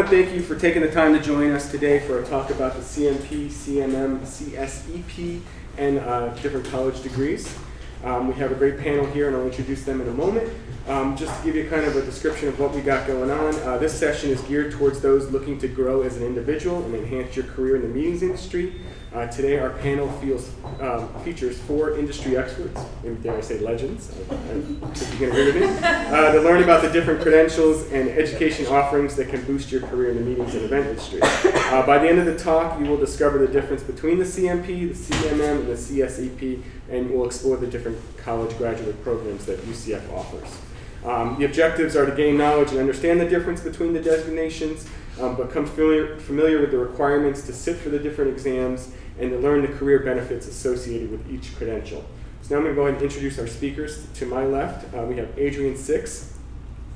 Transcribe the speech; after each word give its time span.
want 0.00 0.10
to 0.10 0.22
thank 0.24 0.34
you 0.34 0.40
for 0.40 0.58
taking 0.58 0.80
the 0.80 0.90
time 0.90 1.12
to 1.12 1.20
join 1.20 1.50
us 1.50 1.70
today 1.70 2.00
for 2.00 2.22
a 2.22 2.26
talk 2.26 2.48
about 2.48 2.72
the 2.72 2.80
CMP, 2.80 3.48
CMM, 3.48 4.20
CSEP, 4.20 5.42
and 5.76 5.98
uh, 5.98 6.28
different 6.36 6.64
college 6.70 7.02
degrees. 7.02 7.54
Um, 8.02 8.26
we 8.26 8.32
have 8.36 8.50
a 8.50 8.54
great 8.54 8.78
panel 8.78 9.04
here, 9.04 9.28
and 9.28 9.36
I'll 9.36 9.44
introduce 9.44 9.84
them 9.84 10.00
in 10.00 10.08
a 10.08 10.12
moment. 10.14 10.50
Um, 10.88 11.18
just 11.18 11.38
to 11.38 11.44
give 11.44 11.54
you 11.54 11.68
kind 11.68 11.84
of 11.84 11.96
a 11.96 12.02
description 12.02 12.48
of 12.48 12.58
what 12.58 12.74
we 12.74 12.80
got 12.80 13.06
going 13.06 13.30
on, 13.30 13.54
uh, 13.56 13.76
this 13.76 13.92
session 13.92 14.30
is 14.30 14.40
geared 14.42 14.72
towards 14.72 15.02
those 15.02 15.30
looking 15.30 15.58
to 15.58 15.68
grow 15.68 16.00
as 16.00 16.16
an 16.16 16.22
individual 16.22 16.82
and 16.82 16.94
enhance 16.94 17.36
your 17.36 17.44
career 17.44 17.76
in 17.76 17.82
the 17.82 17.88
meetings 17.88 18.22
industry. 18.22 18.80
Uh, 19.12 19.26
today, 19.26 19.58
our 19.58 19.70
panel 19.70 20.08
feels, 20.20 20.52
um, 20.80 21.12
features 21.24 21.58
four 21.58 21.98
industry 21.98 22.36
experts, 22.36 22.80
maybe 23.02 23.16
dare 23.16 23.36
I 23.36 23.40
say 23.40 23.58
legends, 23.58 24.12
I, 24.30 24.34
to 24.34 25.26
agree 25.26 25.46
with 25.46 25.56
me, 25.56 25.66
uh, 25.82 26.30
to 26.30 26.40
learn 26.40 26.62
about 26.62 26.82
the 26.82 26.90
different 26.90 27.20
credentials 27.20 27.90
and 27.90 28.08
education 28.08 28.66
offerings 28.66 29.16
that 29.16 29.28
can 29.28 29.42
boost 29.46 29.72
your 29.72 29.80
career 29.80 30.10
in 30.10 30.18
the 30.18 30.22
meetings 30.22 30.54
and 30.54 30.62
event 30.62 30.86
industry. 30.86 31.18
Uh, 31.22 31.84
by 31.84 31.98
the 31.98 32.08
end 32.08 32.20
of 32.20 32.26
the 32.26 32.38
talk, 32.38 32.78
you 32.78 32.86
will 32.86 32.96
discover 32.96 33.38
the 33.38 33.48
difference 33.48 33.82
between 33.82 34.16
the 34.16 34.24
CMP, 34.24 34.88
the 34.88 34.94
CMM, 34.94 35.58
and 35.58 35.66
the 35.66 35.74
CSEP, 35.74 36.62
and 36.88 37.10
we'll 37.10 37.26
explore 37.26 37.56
the 37.56 37.66
different 37.66 37.98
college 38.16 38.56
graduate 38.58 39.02
programs 39.02 39.44
that 39.46 39.58
UCF 39.62 40.08
offers. 40.12 40.56
Um, 41.04 41.36
the 41.36 41.46
objectives 41.46 41.96
are 41.96 42.06
to 42.06 42.14
gain 42.14 42.38
knowledge 42.38 42.70
and 42.70 42.78
understand 42.78 43.20
the 43.20 43.28
difference 43.28 43.60
between 43.60 43.92
the 43.92 44.00
designations, 44.00 44.86
um, 45.20 45.34
become 45.34 45.66
familiar, 45.66 46.16
familiar 46.20 46.60
with 46.60 46.70
the 46.70 46.78
requirements 46.78 47.42
to 47.46 47.52
sit 47.52 47.76
for 47.76 47.88
the 47.88 47.98
different 47.98 48.30
exams, 48.30 48.92
and 49.18 49.30
to 49.30 49.38
learn 49.38 49.62
the 49.62 49.68
career 49.68 50.00
benefits 50.00 50.46
associated 50.46 51.10
with 51.10 51.30
each 51.30 51.54
credential. 51.56 52.04
So 52.42 52.54
now 52.54 52.58
I'm 52.58 52.62
going 52.64 52.74
to 52.74 52.80
go 52.80 52.86
ahead 52.86 52.94
and 52.94 53.02
introduce 53.02 53.38
our 53.38 53.46
speakers. 53.46 54.06
To 54.14 54.26
my 54.26 54.44
left, 54.44 54.94
uh, 54.94 55.02
we 55.02 55.16
have 55.16 55.38
Adrian 55.38 55.76
Six, 55.76 56.38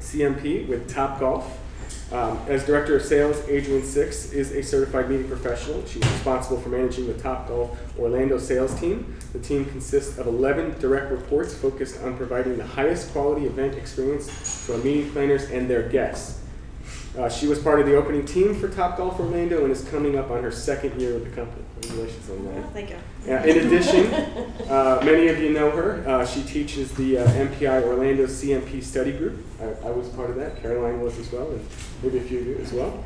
CMP 0.01 0.67
with 0.69 0.93
Top 0.93 1.21
Golf. 1.21 1.61
Um, 2.13 2.39
as 2.49 2.65
Director 2.65 2.97
of 2.97 3.03
Sales, 3.03 3.43
Adrian 3.49 3.83
Six 3.83 4.33
is 4.33 4.53
a 4.53 4.63
certified 4.63 5.11
meeting 5.11 5.27
professional. 5.27 5.85
She's 5.87 6.05
responsible 6.05 6.61
for 6.61 6.69
managing 6.69 7.07
the 7.07 7.15
Top 7.15 7.49
Golf 7.49 7.79
Orlando 7.99 8.39
sales 8.39 8.79
team. 8.79 9.17
The 9.33 9.39
team 9.39 9.65
consists 9.65 10.19
of 10.19 10.27
11 10.27 10.79
direct 10.81 11.11
reports 11.11 11.55
focused 11.55 12.03
on 12.03 12.17
providing 12.17 12.57
the 12.57 12.67
highest 12.67 13.13
quality 13.13 13.47
event 13.47 13.75
experience 13.75 14.67
to 14.67 14.75
our 14.75 14.79
meeting 14.79 15.11
planners 15.11 15.51
and 15.51 15.69
their 15.69 15.89
guests. 15.89 16.41
Uh, 17.19 17.29
she 17.29 17.47
was 17.47 17.59
part 17.59 17.81
of 17.81 17.87
the 17.87 17.97
opening 17.97 18.25
team 18.27 18.55
for 18.55 18.69
Top 18.69 18.97
Golf 18.97 19.19
Orlando 19.19 19.63
and 19.63 19.73
is 19.73 19.83
coming 19.89 20.19
up 20.19 20.31
on 20.31 20.43
her 20.43 20.51
second 20.51 21.01
year 21.01 21.15
with 21.15 21.25
the 21.25 21.31
company. 21.31 21.64
Congratulations 21.81 22.31
on 22.31 22.45
that. 22.47 22.65
Oh, 22.65 22.71
thank 22.73 22.91
you. 22.91 22.97
Uh, 23.27 23.43
in 23.43 23.67
addition, 23.67 24.13
uh, 24.69 25.01
many 25.05 25.29
of 25.29 25.39
you 25.39 25.51
know 25.51 25.71
her. 25.71 26.07
Uh, 26.09 26.27
she 26.27 26.43
teaches 26.43 26.93
the 26.93 27.19
uh, 27.19 27.27
MPI 27.27 27.83
Orlando 27.85 28.27
CMP 28.27 28.83
study 28.83 29.13
group. 29.13 29.45
I, 29.61 29.89
I, 29.89 29.91
was 29.91 30.09
part 30.11 30.31
of 30.31 30.37
that. 30.37 30.61
Caroline 30.63 31.01
was 31.01 31.19
as 31.19 31.33
well, 31.33 31.51
and 31.51 31.67
maybe 32.03 32.19
a 32.19 32.23
few 32.23 32.41
of 32.41 32.47
you 32.47 32.57
as 32.59 32.73
well. 32.73 33.05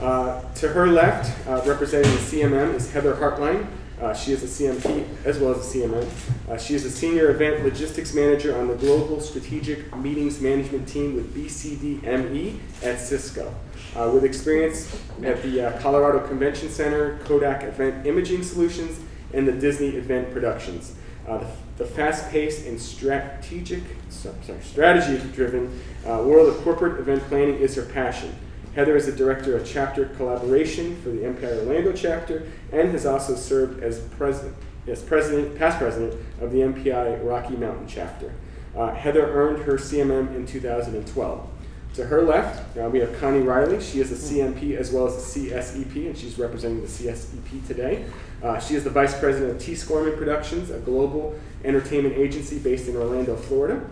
Uh, 0.00 0.42
to 0.54 0.68
her 0.68 0.86
left, 0.86 1.46
uh, 1.48 1.62
representing 1.64 2.10
the 2.12 2.18
CMM, 2.18 2.74
is 2.74 2.90
Heather 2.92 3.14
Hartline. 3.14 3.66
Uh, 4.00 4.12
she 4.12 4.32
is 4.32 4.42
a 4.42 4.46
CMP 4.46 5.06
as 5.24 5.38
well 5.38 5.52
as 5.52 5.74
a 5.74 5.78
CMM. 5.78 6.06
Uh, 6.48 6.58
she 6.58 6.74
is 6.74 6.84
a 6.84 6.90
senior 6.90 7.30
event 7.30 7.64
logistics 7.64 8.12
manager 8.12 8.56
on 8.56 8.68
the 8.68 8.74
Global 8.74 9.20
Strategic 9.20 9.96
Meetings 9.96 10.40
Management 10.40 10.86
Team 10.86 11.14
with 11.14 11.34
BCDME 11.34 12.58
at 12.82 13.00
Cisco. 13.00 13.54
Uh, 13.94 14.10
with 14.12 14.24
experience 14.24 14.94
at 15.22 15.42
the 15.42 15.68
uh, 15.68 15.80
Colorado 15.80 16.26
Convention 16.26 16.68
Center, 16.68 17.18
Kodak 17.24 17.62
Event 17.62 18.06
Imaging 18.06 18.42
Solutions, 18.42 19.00
and 19.32 19.48
the 19.48 19.52
Disney 19.52 19.88
Event 19.88 20.30
Productions. 20.30 20.94
Uh, 21.26 21.38
the, 21.38 21.46
the 21.78 21.86
fast-paced 21.86 22.66
and 22.66 22.78
strategic, 22.78 23.82
sorry, 24.10 24.36
strategy-driven 24.60 25.80
uh, 26.04 26.22
world 26.22 26.48
of 26.48 26.62
corporate 26.62 27.00
event 27.00 27.22
planning 27.24 27.56
is 27.56 27.74
her 27.74 27.86
passion. 27.86 28.34
Heather 28.76 28.94
is 28.94 29.06
the 29.06 29.12
director 29.12 29.56
of 29.56 29.66
chapter 29.66 30.04
collaboration 30.04 31.00
for 31.00 31.08
the 31.08 31.20
MPI 31.20 31.66
Orlando 31.66 31.92
chapter 31.94 32.46
and 32.70 32.90
has 32.90 33.06
also 33.06 33.34
served 33.34 33.82
as 33.82 34.00
president, 34.18 34.54
as 34.86 35.02
president, 35.02 35.56
past 35.56 35.78
president 35.78 36.12
of 36.42 36.52
the 36.52 36.58
MPI 36.58 37.24
Rocky 37.24 37.56
Mountain 37.56 37.86
chapter. 37.88 38.34
Uh, 38.76 38.92
Heather 38.92 39.26
earned 39.32 39.62
her 39.62 39.78
CMM 39.78 40.36
in 40.36 40.44
2012. 40.44 41.48
To 41.94 42.04
her 42.04 42.20
left, 42.20 42.76
uh, 42.76 42.90
we 42.90 42.98
have 42.98 43.18
Connie 43.18 43.40
Riley. 43.40 43.80
She 43.80 44.00
is 44.00 44.12
a 44.12 44.14
CMP 44.14 44.76
as 44.76 44.92
well 44.92 45.06
as 45.06 45.14
a 45.14 45.40
CSEP, 45.40 46.08
and 46.08 46.18
she's 46.18 46.38
representing 46.38 46.82
the 46.82 46.86
CSEP 46.86 47.66
today. 47.66 48.04
Uh, 48.42 48.60
she 48.60 48.74
is 48.74 48.84
the 48.84 48.90
vice 48.90 49.18
president 49.18 49.52
of 49.52 49.58
T. 49.58 49.72
Skorman 49.72 50.18
Productions, 50.18 50.68
a 50.68 50.80
global 50.80 51.34
entertainment 51.64 52.14
agency 52.18 52.58
based 52.58 52.88
in 52.88 52.96
Orlando, 52.96 53.36
Florida. 53.36 53.82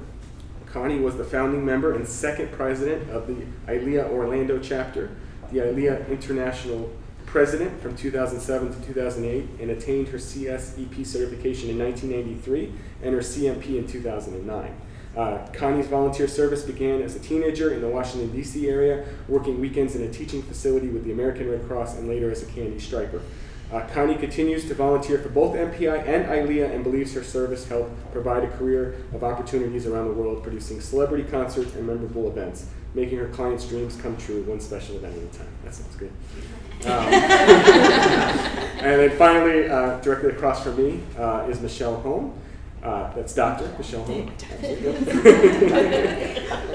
Connie 0.75 0.99
was 0.99 1.17
the 1.17 1.23
founding 1.23 1.65
member 1.65 1.95
and 1.95 2.05
second 2.05 2.51
president 2.51 3.09
of 3.09 3.29
the 3.29 3.37
ILEA 3.69 4.11
Orlando 4.11 4.59
chapter, 4.59 5.15
the 5.53 5.59
ILEA 5.59 6.09
International 6.09 6.91
president 7.27 7.81
from 7.81 7.95
2007 7.95 8.75
to 8.75 8.87
2008, 8.89 9.61
and 9.61 9.71
attained 9.71 10.09
her 10.09 10.19
CSEP 10.19 11.07
certification 11.07 11.71
in 11.71 11.79
1993 11.79 12.73
and 13.05 13.15
her 13.15 13.21
CMP 13.21 13.79
in 13.79 13.87
2009. 13.87 14.77
Uh, 15.17 15.47
Connie's 15.53 15.87
volunteer 15.87 16.27
service 16.27 16.65
began 16.65 17.03
as 17.03 17.15
a 17.15 17.21
teenager 17.21 17.73
in 17.73 17.81
the 17.81 17.87
Washington, 17.87 18.33
D.C. 18.33 18.69
area, 18.69 19.05
working 19.29 19.61
weekends 19.61 19.95
in 19.95 20.03
a 20.03 20.11
teaching 20.11 20.43
facility 20.43 20.89
with 20.89 21.05
the 21.05 21.13
American 21.13 21.49
Red 21.49 21.69
Cross 21.69 21.99
and 21.99 22.09
later 22.09 22.33
as 22.33 22.43
a 22.43 22.47
candy 22.47 22.81
striper. 22.81 23.23
Uh, 23.75 23.85
Connie 23.89 24.15
continues 24.15 24.69
to 24.69 24.75
volunteer 24.75 25.19
for 25.19 25.31
both 25.31 25.57
MPI 25.57 26.07
and 26.07 26.27
ILEA 26.27 26.73
and 26.73 26.85
believes 26.85 27.13
her 27.13 27.25
service 27.25 27.67
helped 27.67 27.91
provide 28.13 28.45
a 28.45 28.49
career 28.57 28.95
of 29.13 29.25
opportunities 29.25 29.85
around 29.89 30.07
the 30.07 30.13
world, 30.13 30.45
producing 30.45 30.81
celebrity 30.81 31.25
concerts 31.25 31.75
and 31.75 31.85
memorable 31.85 32.29
events, 32.29 32.69
making 32.95 33.19
her 33.19 33.27
clients' 33.31 33.67
dreams 33.67 33.97
come 33.97 34.17
true 34.17 34.45
one 34.45 34.61
special 34.61 34.95
event 34.95 35.17
at 35.17 35.23
a 35.25 35.39
time. 35.39 35.49
That 35.65 35.75
sounds 35.75 35.97
good. 35.97 36.13
Um, 36.85 36.91
and 38.85 39.01
then 39.01 39.11
finally, 39.19 39.69
uh, 39.69 39.99
directly 39.99 40.31
across 40.31 40.63
from 40.63 40.77
me 40.77 41.01
uh, 41.19 41.49
is 41.51 41.61
Michelle 41.61 41.97
Holm. 41.97 42.33
Uh, 42.81 43.13
that's 43.15 43.35
Dr. 43.35 43.69
Michelle 43.77 44.05
Holm. 44.05 44.31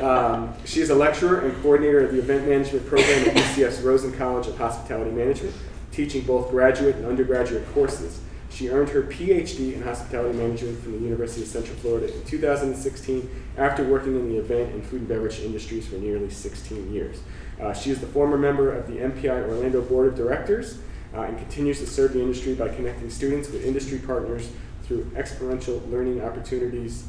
um, 0.03 0.53
she's 0.65 0.89
a 0.89 0.95
lecturer 0.95 1.47
and 1.47 1.55
coordinator 1.61 2.03
of 2.03 2.11
the 2.11 2.19
event 2.19 2.45
management 2.45 2.85
program 2.87 3.29
at 3.29 3.37
UCF's 3.37 3.79
Rosen 3.83 4.11
College 4.11 4.47
of 4.47 4.57
Hospitality 4.57 5.11
Management 5.11 5.55
teaching 5.91 6.23
both 6.23 6.49
graduate 6.49 6.95
and 6.95 7.05
undergraduate 7.05 7.71
courses. 7.73 8.21
She 8.49 8.69
earned 8.69 8.89
her 8.89 9.03
PhD 9.03 9.73
in 9.73 9.83
hospitality 9.83 10.37
management 10.37 10.81
from 10.81 10.93
the 10.93 10.99
University 10.99 11.43
of 11.43 11.47
Central 11.47 11.75
Florida 11.77 12.13
in 12.13 12.23
2016 12.25 13.29
after 13.57 13.83
working 13.83 14.15
in 14.15 14.29
the 14.29 14.37
event 14.37 14.73
and 14.73 14.83
food 14.83 15.01
and 15.01 15.07
beverage 15.07 15.39
industries 15.39 15.87
for 15.87 15.95
nearly 15.95 16.29
16 16.29 16.91
years. 16.91 17.21
Uh, 17.61 17.73
she 17.73 17.91
is 17.91 17.99
the 17.99 18.07
former 18.07 18.37
member 18.37 18.73
of 18.73 18.87
the 18.87 18.97
MPI 18.97 19.47
Orlando 19.47 19.81
Board 19.81 20.07
of 20.07 20.15
Directors 20.15 20.79
uh, 21.13 21.21
and 21.21 21.37
continues 21.37 21.79
to 21.79 21.87
serve 21.87 22.13
the 22.13 22.21
industry 22.21 22.55
by 22.55 22.69
connecting 22.69 23.09
students 23.09 23.49
with 23.49 23.65
industry 23.65 23.99
partners 23.99 24.49
through 24.83 25.11
experiential 25.15 25.81
learning 25.87 26.21
opportunities. 26.21 27.05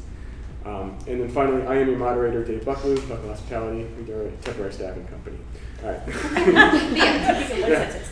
Um, 0.65 0.95
and 1.07 1.21
then 1.21 1.29
finally, 1.29 1.65
I 1.65 1.77
am 1.77 1.87
your 1.89 1.97
moderator, 1.97 2.43
Dave 2.43 2.63
Bucklew, 2.63 2.97
Bucklew 2.99 3.29
Hospitality, 3.29 3.85
we 3.85 4.13
are 4.13 4.27
a 4.27 4.31
temporary 4.37 4.71
staffing 4.71 5.07
company. 5.07 5.37
All 5.83 5.89
right. 5.89 6.01
yeah. 6.95 7.99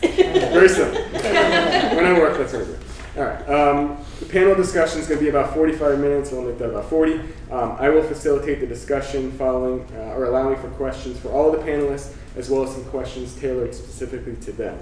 Very 0.52 0.68
simple. 0.68 1.00
when 1.00 2.06
I 2.06 2.12
work, 2.18 2.36
that's 2.38 2.52
what 2.52 2.62
I 2.62 2.64
do. 2.64 2.76
All 3.16 3.24
right. 3.24 3.48
Um, 3.48 4.04
the 4.18 4.26
panel 4.26 4.56
discussion 4.56 5.00
is 5.00 5.06
going 5.06 5.18
to 5.18 5.24
be 5.24 5.30
about 5.30 5.54
45 5.54 6.00
minutes. 6.00 6.32
We'll 6.32 6.42
make 6.42 6.58
that 6.58 6.70
about 6.70 6.90
40. 6.90 7.20
Um, 7.50 7.76
I 7.78 7.88
will 7.88 8.02
facilitate 8.02 8.60
the 8.60 8.66
discussion 8.66 9.30
following 9.32 9.86
uh, 9.94 10.14
or 10.16 10.24
allowing 10.24 10.56
for 10.60 10.68
questions 10.70 11.18
for 11.20 11.28
all 11.30 11.54
of 11.54 11.64
the 11.64 11.70
panelists, 11.70 12.14
as 12.36 12.50
well 12.50 12.64
as 12.64 12.72
some 12.72 12.84
questions 12.86 13.34
tailored 13.36 13.74
specifically 13.74 14.34
to 14.36 14.52
them. 14.52 14.78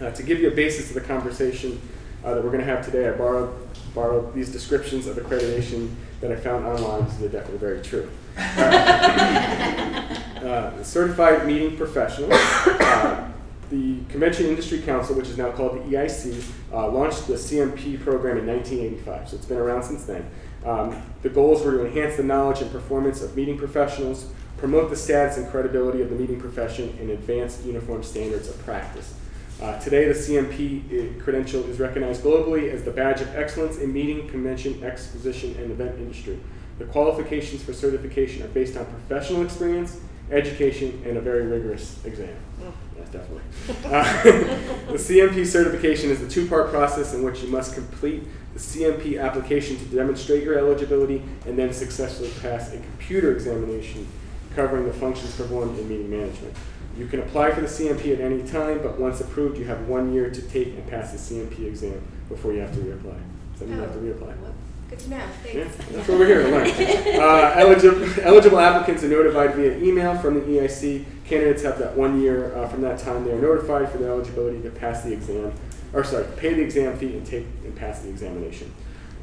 Uh, 0.00 0.10
to 0.12 0.22
give 0.22 0.40
you 0.40 0.48
a 0.48 0.54
basis 0.54 0.88
of 0.88 0.94
the 0.94 1.00
conversation 1.00 1.80
uh, 2.24 2.34
that 2.34 2.42
we're 2.42 2.50
going 2.50 2.64
to 2.64 2.66
have 2.66 2.84
today, 2.84 3.08
I 3.08 3.12
borrowed, 3.12 3.54
borrowed 3.94 4.34
these 4.34 4.50
descriptions 4.50 5.06
of 5.06 5.16
accreditation 5.16 5.94
that 6.20 6.32
I 6.32 6.36
found 6.36 6.66
online, 6.66 7.06
they're 7.18 7.28
definitely 7.28 7.58
very 7.58 7.82
true. 7.82 8.10
Uh, 10.38 10.82
certified 10.84 11.44
meeting 11.46 11.76
professional. 11.76 12.30
Uh, 12.32 13.28
the 13.70 13.98
Convention 14.08 14.46
Industry 14.46 14.80
Council, 14.80 15.16
which 15.16 15.28
is 15.28 15.36
now 15.36 15.50
called 15.50 15.76
the 15.76 15.96
EIC, 15.96 16.42
uh, 16.72 16.88
launched 16.88 17.26
the 17.26 17.34
CMP 17.34 18.00
program 18.02 18.38
in 18.38 18.46
1985, 18.46 19.28
so 19.28 19.36
it's 19.36 19.46
been 19.46 19.58
around 19.58 19.82
since 19.82 20.04
then. 20.04 20.30
Um, 20.64 21.02
the 21.22 21.28
goals 21.28 21.62
were 21.64 21.72
to 21.72 21.86
enhance 21.86 22.16
the 22.16 22.22
knowledge 22.22 22.62
and 22.62 22.70
performance 22.70 23.20
of 23.20 23.36
meeting 23.36 23.58
professionals, 23.58 24.30
promote 24.56 24.90
the 24.90 24.96
status 24.96 25.36
and 25.36 25.48
credibility 25.50 26.02
of 26.02 26.08
the 26.08 26.16
meeting 26.16 26.40
profession, 26.40 26.96
and 27.00 27.10
advance 27.10 27.64
uniform 27.64 28.02
standards 28.02 28.48
of 28.48 28.58
practice. 28.64 29.17
Uh, 29.60 29.76
today, 29.80 30.06
the 30.06 30.14
CMP 30.14 31.20
credential 31.20 31.64
is 31.68 31.80
recognized 31.80 32.22
globally 32.22 32.72
as 32.72 32.84
the 32.84 32.92
badge 32.92 33.20
of 33.20 33.34
excellence 33.34 33.78
in 33.78 33.92
meeting, 33.92 34.28
convention, 34.28 34.82
exposition, 34.84 35.56
and 35.58 35.72
event 35.72 35.98
industry. 35.98 36.38
The 36.78 36.84
qualifications 36.84 37.62
for 37.64 37.72
certification 37.72 38.44
are 38.44 38.48
based 38.48 38.76
on 38.76 38.86
professional 38.86 39.42
experience, 39.42 40.00
education, 40.30 41.02
and 41.04 41.16
a 41.16 41.20
very 41.20 41.46
rigorous 41.46 42.04
exam. 42.04 42.36
Oh. 42.62 42.72
Yes, 42.96 43.08
definitely. 43.08 43.42
Uh, 43.84 44.22
the 44.92 44.98
CMP 44.98 45.44
certification 45.44 46.10
is 46.10 46.20
a 46.22 46.28
two 46.28 46.46
part 46.46 46.70
process 46.70 47.14
in 47.14 47.24
which 47.24 47.42
you 47.42 47.48
must 47.48 47.74
complete 47.74 48.24
the 48.54 48.60
CMP 48.60 49.20
application 49.20 49.76
to 49.76 49.84
demonstrate 49.86 50.44
your 50.44 50.56
eligibility 50.56 51.22
and 51.46 51.58
then 51.58 51.72
successfully 51.72 52.30
pass 52.42 52.72
a 52.72 52.78
computer 52.78 53.32
examination 53.32 54.06
covering 54.54 54.86
the 54.86 54.92
functions 54.92 55.34
performed 55.36 55.78
in 55.78 55.88
meeting 55.88 56.10
management. 56.10 56.54
You 56.98 57.06
can 57.06 57.20
apply 57.20 57.52
for 57.52 57.60
the 57.60 57.68
CMP 57.68 58.12
at 58.12 58.20
any 58.20 58.42
time, 58.42 58.80
but 58.82 58.98
once 58.98 59.20
approved, 59.20 59.56
you 59.56 59.64
have 59.66 59.86
one 59.88 60.12
year 60.12 60.30
to 60.30 60.42
take 60.42 60.68
and 60.68 60.86
pass 60.88 61.12
the 61.12 61.18
CMP 61.18 61.66
exam 61.66 62.02
before 62.28 62.52
you 62.52 62.58
have 62.60 62.74
to 62.74 62.80
reapply. 62.80 63.16
So 63.58 63.64
you 63.66 63.72
have 63.74 63.92
to 63.92 63.98
reapply. 63.98 64.36
Well, 64.42 64.54
Good 64.90 64.98
to 65.00 65.10
know, 65.10 65.16
Yeah, 65.18 65.28
thanks. 65.44 65.76
that's 65.90 66.08
what 66.08 66.18
we're 66.18 66.26
here 66.26 66.42
to 66.42 66.48
learn. 66.48 66.68
Uh, 67.20 67.52
eligible, 67.56 68.06
eligible 68.22 68.58
applicants 68.58 69.04
are 69.04 69.08
notified 69.08 69.54
via 69.54 69.76
email 69.78 70.16
from 70.18 70.34
the 70.34 70.40
EIC. 70.40 71.04
Candidates 71.26 71.62
have 71.62 71.78
that 71.78 71.94
one 71.96 72.20
year 72.22 72.54
uh, 72.56 72.66
from 72.68 72.80
that 72.80 72.98
time. 72.98 73.24
They 73.24 73.32
are 73.32 73.40
notified 73.40 73.90
for 73.90 73.98
their 73.98 74.08
eligibility 74.08 74.62
to 74.62 74.70
pass 74.70 75.02
the 75.02 75.12
exam, 75.12 75.52
or 75.92 76.02
sorry, 76.04 76.26
pay 76.36 76.54
the 76.54 76.62
exam 76.62 76.96
fee 76.98 77.16
and 77.16 77.26
take 77.26 77.44
and 77.64 77.76
pass 77.76 78.00
the 78.00 78.08
examination. 78.08 78.72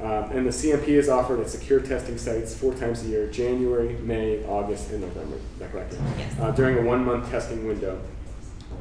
Um, 0.02 0.32
and 0.32 0.46
the 0.46 0.52
CMP 0.52 0.90
is 0.90 1.08
offered 1.08 1.40
at 1.40 1.50
secure 1.50 1.80
testing 1.80 2.18
sites 2.18 2.56
four 2.56 2.74
times 2.74 3.04
a 3.04 3.08
year: 3.08 3.28
January, 3.28 3.94
May, 4.00 4.44
August, 4.46 4.92
and 4.92 5.02
November. 5.02 5.38
Is 5.38 5.60
that 5.60 5.72
correct? 5.72 5.96
Yes. 6.18 6.38
Uh, 6.40 6.52
during 6.52 6.78
a 6.78 6.82
one-month 6.82 7.30
testing 7.32 7.66
window, 7.66 8.02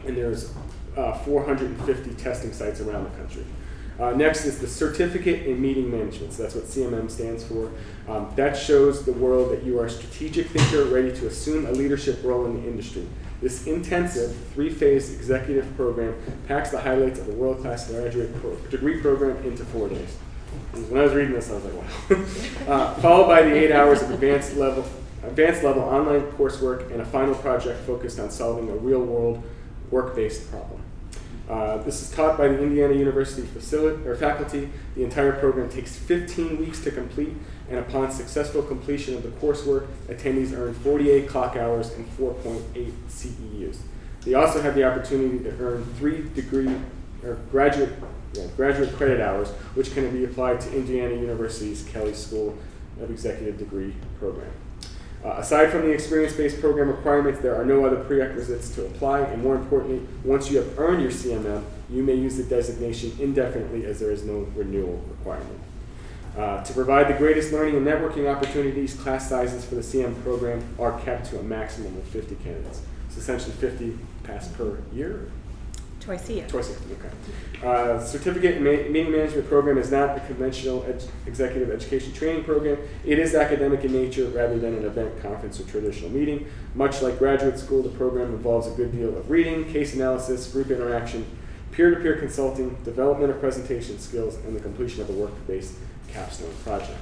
and 0.07 0.17
there's 0.17 0.53
uh, 0.97 1.13
450 1.19 2.15
testing 2.15 2.53
sites 2.53 2.81
around 2.81 3.05
the 3.05 3.11
country. 3.11 3.45
Uh, 3.99 4.11
next 4.11 4.45
is 4.45 4.59
the 4.59 4.67
Certificate 4.67 5.47
in 5.47 5.63
Meeting 5.63 5.89
Management. 5.89 6.33
So 6.33 6.43
that's 6.43 6.57
what 6.57 6.65
CMM 6.65 7.09
stands 7.09 7.45
for. 7.45 7.71
Um, 8.09 8.29
that 8.35 8.57
shows 8.57 9.05
the 9.05 9.13
world 9.13 9.53
that 9.53 9.63
you 9.63 9.79
are 9.79 9.87
a 9.87 9.91
strategic 9.91 10.49
thinker 10.49 10.85
ready 10.87 11.13
to 11.13 11.29
assume 11.29 11.67
a 11.67 11.71
leadership 11.71 12.19
role 12.25 12.47
in 12.47 12.61
the 12.61 12.69
industry. 12.69 13.07
This 13.41 13.67
intensive 13.67 14.35
three 14.53 14.71
phase 14.71 15.15
executive 15.15 15.77
program 15.77 16.17
packs 16.49 16.71
the 16.71 16.81
highlights 16.81 17.21
of 17.21 17.29
a 17.29 17.33
world 17.33 17.61
class 17.61 17.89
graduate 17.89 18.35
pro- 18.41 18.57
degree 18.69 19.01
program 19.01 19.37
into 19.45 19.65
four 19.67 19.89
days. 19.89 20.17
When 20.89 21.01
I 21.01 21.05
was 21.05 21.15
reading 21.15 21.35
this, 21.35 21.51
I 21.51 21.55
was 21.55 21.65
like, 21.65 21.75
wow. 21.75 22.73
uh, 22.75 22.95
followed 22.95 23.29
by 23.29 23.43
the 23.43 23.55
eight 23.55 23.73
hours 23.73 24.03
of 24.03 24.11
advanced 24.11 24.57
level, 24.57 24.85
advanced 25.23 25.63
level 25.63 25.83
online 25.83 26.23
coursework 26.33 26.91
and 26.93 27.01
a 27.01 27.05
final 27.05 27.35
project 27.35 27.81
focused 27.87 28.19
on 28.19 28.31
solving 28.31 28.69
a 28.71 28.75
real 28.75 29.03
world 29.03 29.43
work 29.91 30.15
based 30.15 30.51
problem. 30.51 30.81
Uh, 31.49 31.77
this 31.79 32.01
is 32.01 32.11
taught 32.11 32.39
by 32.39 32.49
the 32.49 32.63
Indiana 32.63 32.95
University 32.95 33.47
facility, 33.47 34.07
or 34.07 34.17
faculty. 34.17 34.71
The 34.95 35.05
entire 35.05 35.33
program 35.33 35.69
takes 35.69 35.95
15 35.95 36.59
weeks 36.59 36.83
to 36.85 36.91
complete, 36.91 37.35
and 37.69 37.79
upon 37.79 38.11
successful 38.11 38.63
completion 38.63 39.15
of 39.15 39.23
the 39.23 39.29
coursework, 39.29 39.87
attendees 40.09 40.57
earn 40.57 40.73
48 40.73 41.29
clock 41.29 41.57
hours 41.57 41.93
and 41.93 42.07
4.8 42.17 42.93
CEUs. 43.11 43.79
They 44.23 44.33
also 44.33 44.63
have 44.63 44.75
the 44.75 44.85
opportunity 44.85 45.45
to 45.45 45.51
earn 45.61 45.85
three 45.99 46.23
degree 46.31 46.75
or 47.23 47.35
graduate 47.51 47.91
yeah, 48.35 48.47
graduate 48.57 48.95
credit 48.97 49.21
hours, 49.21 49.51
which 49.75 49.95
can 49.95 50.11
be 50.13 50.25
applied 50.25 50.61
to 50.61 50.73
Indiana 50.75 51.15
University's 51.15 51.85
Kelley 51.85 52.15
School 52.15 52.57
of 53.01 53.11
Executive 53.11 53.59
Degree 53.59 53.95
program. 54.19 54.51
Uh, 55.25 55.37
aside 55.39 55.71
from 55.71 55.83
the 55.83 55.91
experience-based 55.91 56.61
program 56.61 56.89
requirements, 56.89 57.41
there 57.41 57.59
are 57.59 57.65
no 57.65 57.87
other 57.87 57.97
prerequisites 57.97 58.75
to 58.75 58.85
apply, 58.85 59.21
and 59.21 59.43
more 59.43 59.55
importantly, 59.55 60.07
once 60.23 60.51
you 60.51 60.59
have 60.59 60.79
earned 60.79 61.01
your 61.01 61.11
CMM, 61.11 61.65
you 61.89 62.03
may 62.03 62.15
use 62.15 62.37
the 62.37 62.43
designation 62.43 63.11
indefinitely 63.19 63.87
as 63.87 64.01
there 64.01 64.11
is 64.11 64.25
no 64.25 64.47
renewal 64.55 65.03
requirement. 65.09 65.61
Uh, 66.37 66.63
to 66.65 66.73
provide 66.75 67.09
the 67.09 67.17
greatest 67.17 67.53
learning 67.53 67.77
and 67.77 67.87
networking 67.87 68.31
opportunities, 68.31 68.95
class 68.95 69.29
sizes 69.29 69.65
for 69.65 69.77
the 69.77 69.81
CM 69.81 70.21
program 70.23 70.63
are 70.79 71.01
kept 71.01 71.27
to 71.27 71.39
a 71.39 71.43
maximum 71.43 71.97
of 71.97 72.05
50 72.09 72.35
candidates. 72.37 72.83
It's 73.07 73.17
essentially 73.17 73.53
50 73.53 73.97
pass 74.25 74.49
per 74.49 74.79
year, 74.93 75.31
Twice 76.05 76.29
a 76.29 76.33
year. 76.35 76.47
Twice 76.47 76.69
a 76.69 76.73
year, 76.87 76.99
okay. 76.99 77.67
Uh, 77.67 77.99
certificate 77.99 78.61
Ma- 78.61 78.91
Meeting 78.93 79.11
Management 79.11 79.49
Program 79.49 79.79
is 79.79 79.91
not 79.91 80.15
a 80.19 80.21
conventional 80.21 80.85
ed- 80.87 81.03
executive 81.27 81.71
education 81.71 82.13
training 82.13 82.45
program. 82.45 82.77
It 83.07 83.19
is 83.19 83.35
academic 83.35 83.85
in 83.85 83.93
nature 83.93 84.27
rather 84.27 84.59
than 84.59 84.75
an 84.75 84.85
event, 84.85 85.23
conference, 85.23 85.59
or 85.61 85.65
traditional 85.65 86.11
meeting. 86.11 86.47
Much 86.75 87.01
like 87.01 87.19
graduate 87.19 87.59
school, 87.59 87.83
the 87.83 87.89
program 87.89 88.35
involves 88.35 88.67
a 88.67 88.71
good 88.73 88.93
deal 88.93 89.17
of 89.17 89.31
reading, 89.31 89.65
case 89.73 89.95
analysis, 89.95 90.53
group 90.53 90.71
interaction, 90.71 91.25
peer-to-peer 91.73 92.19
consulting, 92.19 92.77
development 92.85 93.31
of 93.31 93.41
presentation 93.41 93.99
skills, 93.99 94.37
and 94.45 94.55
the 94.55 94.61
completion 94.61 95.01
of 95.01 95.09
a 95.09 95.13
work-based 95.15 95.75
capstone 96.09 96.53
project. 96.65 96.99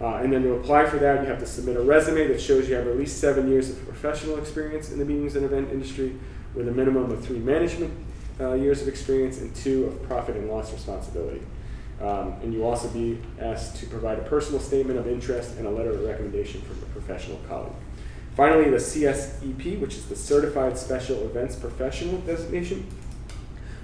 Uh, 0.00 0.14
and 0.16 0.32
then 0.32 0.42
to 0.42 0.54
apply 0.54 0.86
for 0.86 0.96
that, 0.96 1.20
you 1.20 1.28
have 1.28 1.38
to 1.38 1.46
submit 1.46 1.76
a 1.76 1.82
resume 1.82 2.26
that 2.28 2.40
shows 2.40 2.66
you 2.66 2.74
have 2.74 2.86
at 2.86 2.96
least 2.96 3.20
seven 3.20 3.50
years 3.50 3.68
of 3.68 3.84
professional 3.84 4.38
experience 4.38 4.90
in 4.90 4.98
the 4.98 5.04
meetings 5.04 5.36
and 5.36 5.44
event 5.44 5.68
industry, 5.70 6.16
with 6.54 6.66
a 6.66 6.72
minimum 6.72 7.10
of 7.10 7.22
three 7.22 7.38
management 7.38 7.92
uh, 8.40 8.54
years 8.54 8.82
of 8.82 8.88
experience 8.88 9.40
and 9.40 9.54
two 9.54 9.84
of 9.86 10.02
profit 10.04 10.36
and 10.36 10.48
loss 10.48 10.72
responsibility. 10.72 11.42
Um, 12.00 12.34
and 12.42 12.52
you 12.54 12.60
will 12.60 12.68
also 12.68 12.88
be 12.88 13.18
asked 13.40 13.76
to 13.76 13.86
provide 13.86 14.18
a 14.18 14.22
personal 14.22 14.60
statement 14.60 14.98
of 14.98 15.08
interest 15.08 15.56
and 15.58 15.66
a 15.66 15.70
letter 15.70 15.90
of 15.90 16.02
recommendation 16.04 16.60
from 16.62 16.76
a 16.82 16.86
professional 16.92 17.38
colleague. 17.48 17.72
Finally, 18.36 18.70
the 18.70 18.76
CSEP, 18.76 19.80
which 19.80 19.94
is 19.94 20.06
the 20.06 20.14
Certified 20.14 20.78
Special 20.78 21.24
Events 21.24 21.56
Professional 21.56 22.18
designation. 22.20 22.86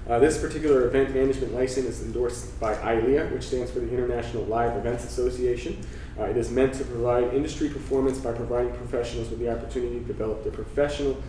Uh, 0.08 0.18
this 0.18 0.38
particular 0.38 0.86
event 0.86 1.12
management 1.12 1.54
license 1.54 1.86
is 1.86 2.02
endorsed 2.02 2.60
by 2.60 2.74
ILEA, 2.74 3.32
which 3.32 3.44
stands 3.44 3.70
for 3.70 3.80
the 3.80 3.90
International 3.90 4.44
Live 4.44 4.76
Events 4.76 5.02
Association. 5.04 5.84
Uh, 6.16 6.24
it 6.24 6.36
is 6.36 6.50
meant 6.50 6.72
to 6.74 6.84
provide 6.84 7.34
industry 7.34 7.68
performance 7.68 8.18
by 8.18 8.32
providing 8.32 8.72
professionals 8.74 9.28
with 9.30 9.40
the 9.40 9.50
opportunity 9.50 9.98
to 9.98 10.04
develop 10.04 10.44
their 10.44 10.52
professional, 10.52 11.20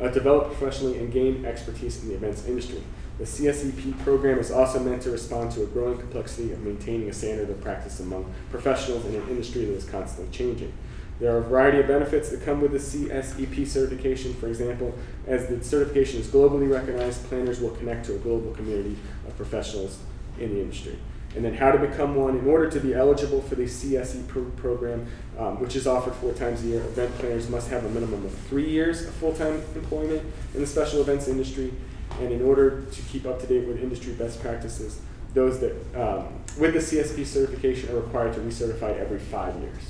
uh, 0.00 0.08
develop 0.08 0.46
professionally 0.46 0.98
and 0.98 1.12
gain 1.12 1.44
expertise 1.44 2.02
in 2.02 2.08
the 2.08 2.14
events 2.14 2.46
industry. 2.46 2.82
The 3.18 3.24
CSEP 3.24 3.98
program 4.04 4.38
is 4.38 4.50
also 4.50 4.78
meant 4.78 5.02
to 5.02 5.10
respond 5.10 5.50
to 5.52 5.64
a 5.64 5.66
growing 5.66 5.98
complexity 5.98 6.52
of 6.52 6.60
maintaining 6.60 7.08
a 7.08 7.12
standard 7.12 7.50
of 7.50 7.60
practice 7.60 7.98
among 7.98 8.32
professionals 8.50 9.04
in 9.06 9.14
an 9.16 9.28
industry 9.28 9.64
that 9.64 9.72
is 9.72 9.84
constantly 9.84 10.32
changing. 10.36 10.72
There 11.18 11.34
are 11.34 11.38
a 11.38 11.42
variety 11.42 11.80
of 11.80 11.88
benefits 11.88 12.30
that 12.30 12.44
come 12.44 12.60
with 12.60 12.70
the 12.70 12.78
CSEP 12.78 13.66
certification. 13.66 14.34
For 14.34 14.46
example, 14.46 14.94
as 15.26 15.48
the 15.48 15.62
certification 15.64 16.20
is 16.20 16.28
globally 16.28 16.72
recognized, 16.72 17.24
planners 17.24 17.60
will 17.60 17.72
connect 17.72 18.06
to 18.06 18.14
a 18.14 18.18
global 18.18 18.52
community 18.52 18.96
of 19.26 19.36
professionals 19.36 19.98
in 20.38 20.54
the 20.54 20.60
industry. 20.60 20.96
And 21.36 21.44
then 21.44 21.54
how 21.54 21.70
to 21.70 21.78
become 21.78 22.16
one. 22.16 22.36
In 22.38 22.48
order 22.48 22.70
to 22.70 22.80
be 22.80 22.94
eligible 22.94 23.42
for 23.42 23.54
the 23.54 23.64
CSE 23.64 24.26
pro- 24.28 24.44
program, 24.56 25.06
um, 25.38 25.60
which 25.60 25.76
is 25.76 25.86
offered 25.86 26.14
four 26.14 26.32
times 26.32 26.62
a 26.64 26.66
year, 26.66 26.80
event 26.80 27.14
planners 27.18 27.48
must 27.50 27.68
have 27.68 27.84
a 27.84 27.88
minimum 27.90 28.24
of 28.24 28.34
three 28.48 28.68
years 28.68 29.06
of 29.06 29.14
full-time 29.14 29.62
employment 29.74 30.22
in 30.54 30.60
the 30.60 30.66
special 30.66 31.00
events 31.00 31.28
industry. 31.28 31.72
And 32.20 32.32
in 32.32 32.42
order 32.42 32.82
to 32.90 33.02
keep 33.02 33.26
up 33.26 33.40
to 33.40 33.46
date 33.46 33.68
with 33.68 33.82
industry 33.82 34.14
best 34.14 34.40
practices, 34.40 35.00
those 35.34 35.60
that 35.60 35.72
um, 35.94 36.28
with 36.58 36.72
the 36.72 36.80
CSP 36.80 37.26
certification 37.26 37.90
are 37.90 38.00
required 38.00 38.34
to 38.34 38.40
recertify 38.40 38.98
every 38.98 39.18
five 39.18 39.54
years. 39.60 39.82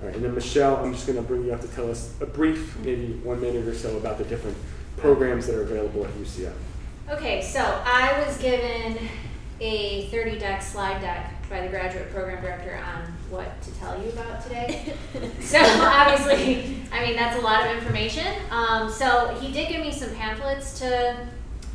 All 0.00 0.06
right, 0.06 0.14
and 0.14 0.24
then 0.24 0.34
Michelle, 0.34 0.76
I'm 0.76 0.92
just 0.92 1.06
going 1.06 1.18
to 1.18 1.22
bring 1.22 1.44
you 1.44 1.52
up 1.52 1.60
to 1.62 1.68
tell 1.68 1.90
us 1.90 2.14
a 2.20 2.26
brief, 2.26 2.76
maybe 2.78 3.14
one 3.24 3.40
minute 3.40 3.66
or 3.66 3.74
so, 3.74 3.96
about 3.96 4.18
the 4.18 4.24
different 4.24 4.56
programs 4.96 5.46
that 5.46 5.56
are 5.56 5.62
available 5.62 6.04
at 6.04 6.10
UCF. 6.12 6.52
Okay, 7.08 7.40
so 7.42 7.60
I 7.60 8.24
was 8.26 8.36
given 8.38 8.98
a 9.60 10.06
30 10.08 10.38
deck 10.38 10.62
slide 10.62 11.00
deck 11.00 11.32
by 11.48 11.60
the 11.60 11.68
graduate 11.68 12.12
program 12.12 12.42
director 12.42 12.78
on 12.84 13.02
what 13.30 13.60
to 13.62 13.70
tell 13.74 14.00
you 14.02 14.10
about 14.10 14.42
today. 14.42 14.94
so 15.40 15.58
obviously, 15.58 16.76
I 16.92 17.04
mean 17.04 17.16
that's 17.16 17.36
a 17.36 17.40
lot 17.40 17.66
of 17.66 17.76
information. 17.76 18.26
Um, 18.50 18.90
so 18.90 19.36
he 19.40 19.52
did 19.52 19.68
give 19.68 19.80
me 19.80 19.92
some 19.92 20.14
pamphlets 20.14 20.78
to 20.80 21.28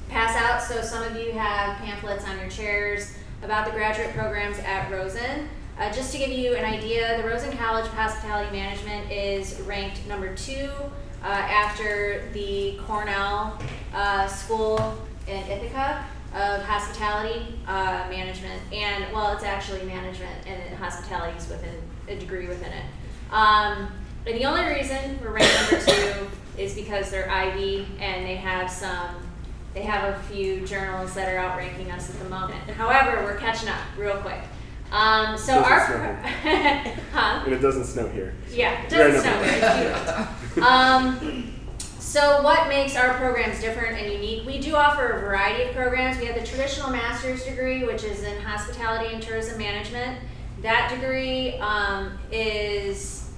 pass 0.09 0.35
out. 0.35 0.61
So 0.61 0.81
some 0.81 1.03
of 1.03 1.15
you 1.15 1.31
have 1.31 1.77
pamphlets 1.77 2.27
on 2.27 2.38
your 2.38 2.50
chairs 2.50 3.15
about 3.43 3.65
the 3.65 3.71
graduate 3.71 4.13
programs 4.13 4.59
at 4.59 4.91
Rosen. 4.91 5.50
Uh, 5.79 5.91
just 5.91 6.11
to 6.11 6.19
give 6.19 6.29
you 6.29 6.53
an 6.55 6.65
idea, 6.65 7.19
the 7.21 7.27
Rosen 7.27 7.57
College 7.57 7.85
of 7.85 7.93
Hospitality 7.93 8.51
Management 8.55 9.09
is 9.09 9.59
ranked 9.61 10.05
number 10.07 10.35
two 10.35 10.69
uh, 11.23 11.27
after 11.27 12.29
the 12.33 12.77
Cornell 12.85 13.57
uh, 13.93 14.27
School 14.27 15.01
in 15.27 15.38
Ithaca 15.50 16.05
of 16.33 16.63
Hospitality 16.63 17.45
uh, 17.67 18.05
Management. 18.09 18.61
And, 18.71 19.11
well, 19.13 19.33
it's 19.33 19.43
actually 19.43 19.83
management 19.83 20.47
and 20.47 20.75
hospitality 20.75 21.38
is 21.38 21.50
within 21.50 21.75
a 22.07 22.15
degree 22.15 22.47
within 22.47 22.71
it. 22.71 22.85
Um, 23.31 23.91
and 24.25 24.35
the 24.35 24.45
only 24.45 24.65
reason 24.73 25.19
we're 25.21 25.31
ranked 25.31 25.71
number 25.71 25.85
two 25.85 26.27
is 26.57 26.73
because 26.73 27.09
they're 27.11 27.29
Ivy 27.29 27.88
and 28.00 28.25
they 28.25 28.35
have 28.35 28.69
some, 28.69 29.15
they 29.73 29.81
have 29.81 30.15
a 30.15 30.19
few 30.23 30.65
journals 30.65 31.13
that 31.15 31.27
are 31.27 31.38
outranking 31.38 31.91
us 31.91 32.09
at 32.09 32.19
the 32.19 32.29
moment. 32.29 32.61
However, 32.69 33.23
we're 33.23 33.38
catching 33.38 33.69
up 33.69 33.79
real 33.97 34.17
quick. 34.17 34.39
Um, 34.91 35.38
so 35.38 35.55
Doesn't 35.55 35.71
our, 35.71 35.88
snow 35.88 36.93
huh? 37.13 37.43
And 37.45 37.53
it 37.53 37.59
doesn't 37.59 37.85
snow 37.85 38.09
here. 38.09 38.33
Yeah, 38.51 38.83
it 38.83 38.89
doesn't 38.89 39.21
snow. 39.21 40.25
Beautiful. 40.53 40.63
um, 40.63 41.53
so 42.12 42.41
what 42.41 42.68
makes 42.68 42.98
our 42.98 43.13
programs 43.13 43.62
different 43.62 43.98
and 43.98 44.12
unique? 44.12 44.46
We 44.46 44.60
do 44.60 44.75
offer 44.75 45.12
a 45.12 45.22
variety 45.22 45.63
of 45.70 45.74
programs. 45.74 46.20
We 46.20 46.25
have 46.25 46.36
the 46.36 46.46
traditional 46.46 46.89
master's 46.89 47.46
degree, 47.46 47.86
which 47.86 48.03
is 48.03 48.24
in 48.24 48.38
hospitality 48.41 49.13
and 49.13 49.24
tourism 49.24 49.58
management. 49.58 50.20
That 50.62 50.91
degree 50.94 51.53
um, 51.60 52.20
is 52.30 53.30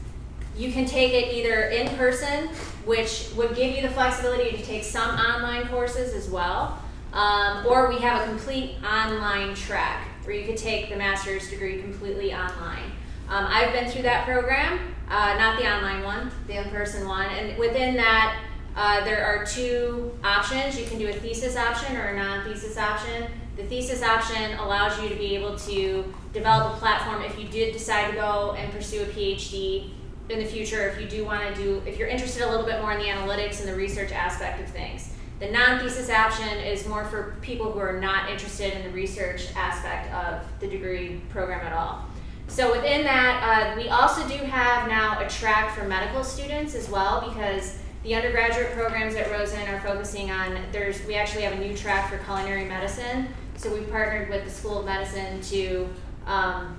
you 0.57 0.71
can 0.71 0.87
take 0.87 1.13
it 1.13 1.35
either 1.35 1.65
in 1.65 1.87
person, 1.97 2.47
which 2.83 3.29
would 3.37 3.55
give 3.55 3.75
you 3.75 3.83
the 3.83 3.93
flexibility 3.93 4.57
to 4.57 4.63
take 4.63 4.83
some 4.83 5.19
online 5.19 5.67
courses 5.67 6.15
as 6.15 6.27
well, 6.27 6.81
um, 7.13 7.67
or 7.67 7.89
we 7.89 7.99
have 7.99 8.23
a 8.23 8.25
complete 8.25 8.77
online 8.83 9.53
track 9.53 10.07
where 10.23 10.35
you 10.35 10.47
could 10.47 10.57
take 10.57 10.89
the 10.89 10.95
master's 10.95 11.47
degree 11.47 11.79
completely 11.79 12.33
online. 12.33 12.91
Um, 13.29 13.45
I've 13.47 13.71
been 13.71 13.87
through 13.87 14.01
that 14.01 14.25
program, 14.25 14.79
uh, 15.09 15.35
not 15.37 15.59
the 15.59 15.71
online 15.71 16.01
one, 16.03 16.31
the 16.47 16.55
in-person 16.55 17.07
one, 17.07 17.27
and 17.27 17.55
within 17.59 17.95
that, 17.97 18.39
Uh, 18.75 19.03
there 19.05 19.23
are 19.23 19.45
two 19.45 20.11
options. 20.23 20.79
You 20.79 20.85
can 20.85 20.97
do 20.97 21.07
a 21.07 21.13
thesis 21.13 21.55
option 21.55 21.95
or 21.95 22.07
a 22.07 22.15
non-thesis 22.15 22.77
option. 22.77 23.29
The 23.55 23.63
thesis 23.63 24.01
option 24.01 24.57
allows 24.57 24.99
you 25.01 25.09
to 25.09 25.15
be 25.15 25.35
able 25.35 25.57
to 25.59 26.11
develop 26.33 26.75
a 26.75 26.77
platform 26.79 27.21
if 27.21 27.37
you 27.37 27.47
did 27.47 27.73
decide 27.73 28.09
to 28.09 28.15
go 28.15 28.55
and 28.57 28.71
pursue 28.71 29.03
a 29.03 29.05
PhD 29.05 29.91
in 30.29 30.39
the 30.39 30.45
future, 30.45 30.87
if 30.87 30.99
you 30.99 31.07
do 31.07 31.25
want 31.25 31.53
to 31.53 31.61
do, 31.61 31.81
if 31.85 31.99
you're 31.99 32.07
interested 32.07 32.41
a 32.41 32.49
little 32.49 32.65
bit 32.65 32.81
more 32.81 32.93
in 32.93 32.99
the 32.99 33.05
analytics 33.05 33.59
and 33.59 33.69
the 33.69 33.75
research 33.75 34.11
aspect 34.11 34.59
of 34.61 34.67
things. 34.69 35.13
The 35.39 35.51
non-thesis 35.51 36.09
option 36.09 36.57
is 36.59 36.87
more 36.87 37.05
for 37.05 37.35
people 37.41 37.71
who 37.71 37.79
are 37.79 37.99
not 37.99 38.29
interested 38.29 38.73
in 38.73 38.83
the 38.83 38.89
research 38.89 39.47
aspect 39.55 40.11
of 40.13 40.41
the 40.59 40.67
degree 40.67 41.21
program 41.29 41.65
at 41.65 41.73
all. 41.73 42.05
So 42.47 42.71
within 42.71 43.03
that, 43.03 43.75
uh, 43.75 43.81
we 43.81 43.89
also 43.89 44.27
do 44.27 44.35
have 44.35 44.87
now 44.87 45.19
a 45.19 45.29
track 45.29 45.75
for 45.75 45.85
medical 45.85 46.23
students 46.23 46.75
as 46.75 46.89
well 46.89 47.27
because 47.27 47.79
the 48.03 48.15
undergraduate 48.15 48.73
programs 48.73 49.15
at 49.15 49.31
Rosen 49.31 49.65
are 49.69 49.79
focusing 49.79 50.29
on, 50.29 50.57
there's, 50.71 51.05
we 51.05 51.15
actually 51.15 51.43
have 51.43 51.53
a 51.53 51.59
new 51.59 51.75
track 51.75 52.09
for 52.09 52.17
culinary 52.19 52.65
medicine. 52.65 53.29
So 53.55 53.73
we've 53.73 53.89
partnered 53.89 54.29
with 54.29 54.43
the 54.43 54.49
School 54.49 54.79
of 54.79 54.85
Medicine 54.85 55.39
to 55.41 55.87
um, 56.25 56.77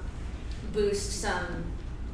boost 0.73 1.21
some, 1.21 1.65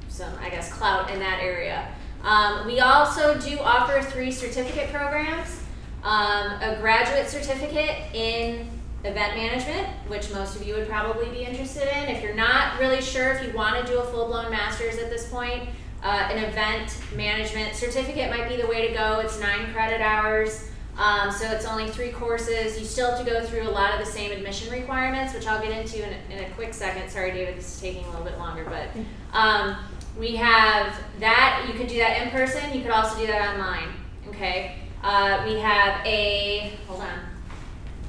some, 0.08 0.32
I 0.40 0.48
guess, 0.48 0.72
clout 0.72 1.10
in 1.10 1.18
that 1.18 1.40
area. 1.42 1.92
Um, 2.22 2.66
we 2.66 2.80
also 2.80 3.38
do 3.40 3.58
offer 3.58 4.00
three 4.02 4.30
certificate 4.30 4.92
programs. 4.92 5.60
Um, 6.04 6.52
a 6.62 6.76
graduate 6.80 7.28
certificate 7.28 7.96
in 8.14 8.68
event 9.04 9.34
management, 9.34 9.88
which 10.08 10.30
most 10.32 10.56
of 10.56 10.66
you 10.66 10.74
would 10.74 10.88
probably 10.88 11.28
be 11.30 11.42
interested 11.44 11.88
in. 11.96 12.14
If 12.14 12.22
you're 12.22 12.34
not 12.34 12.78
really 12.78 13.00
sure 13.00 13.32
if 13.32 13.46
you 13.46 13.52
want 13.56 13.84
to 13.84 13.90
do 13.90 13.98
a 13.98 14.04
full 14.04 14.26
blown 14.26 14.50
master's 14.50 14.98
at 14.98 15.10
this 15.10 15.28
point, 15.28 15.68
uh, 16.02 16.28
an 16.30 16.44
event 16.44 16.96
management 17.14 17.74
certificate 17.74 18.30
might 18.30 18.48
be 18.48 18.56
the 18.56 18.66
way 18.66 18.88
to 18.88 18.94
go. 18.94 19.20
It's 19.20 19.40
nine 19.40 19.72
credit 19.72 20.00
hours, 20.00 20.70
um, 20.98 21.30
so 21.30 21.50
it's 21.50 21.66
only 21.66 21.88
three 21.88 22.10
courses. 22.10 22.78
You 22.78 22.84
still 22.84 23.10
have 23.10 23.24
to 23.24 23.30
go 23.30 23.44
through 23.44 23.62
a 23.62 23.70
lot 23.70 23.92
of 23.92 24.04
the 24.04 24.10
same 24.10 24.32
admission 24.32 24.72
requirements, 24.72 25.34
which 25.34 25.46
I'll 25.46 25.62
get 25.62 25.76
into 25.76 26.06
in 26.06 26.14
a, 26.14 26.34
in 26.34 26.44
a 26.50 26.54
quick 26.54 26.74
second. 26.74 27.10
Sorry, 27.10 27.32
David, 27.32 27.56
this 27.56 27.74
is 27.74 27.80
taking 27.80 28.04
a 28.04 28.10
little 28.10 28.24
bit 28.24 28.38
longer, 28.38 28.64
but 28.64 28.88
um, 29.36 29.76
we 30.18 30.36
have 30.36 30.94
that. 31.20 31.64
You 31.68 31.74
could 31.74 31.88
do 31.88 31.98
that 31.98 32.22
in 32.22 32.30
person. 32.30 32.74
You 32.74 32.82
could 32.82 32.90
also 32.90 33.18
do 33.18 33.26
that 33.26 33.54
online. 33.54 33.88
Okay. 34.28 34.76
Uh, 35.02 35.42
we 35.46 35.58
have 35.58 36.04
a 36.06 36.72
hold 36.86 37.00
on. 37.00 37.29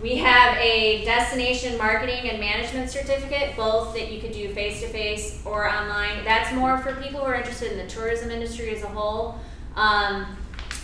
We 0.02 0.16
have 0.16 0.58
a 0.58 1.06
destination 1.06 1.78
marketing 1.78 2.28
and 2.28 2.40
management 2.40 2.90
certificate, 2.90 3.56
both 3.56 3.94
that 3.94 4.12
you 4.12 4.20
could 4.20 4.32
do 4.32 4.52
face 4.52 4.82
to 4.82 4.88
face 4.88 5.40
or 5.46 5.70
online. 5.70 6.24
That's 6.26 6.52
more 6.56 6.80
for 6.80 6.96
people 6.96 7.20
who 7.20 7.28
are 7.28 7.36
interested 7.36 7.72
in 7.72 7.78
the 7.78 7.88
tourism 7.88 8.32
industry 8.32 8.76
as 8.76 8.82
a 8.82 8.88
whole. 8.88 9.38
Um, 9.76 10.36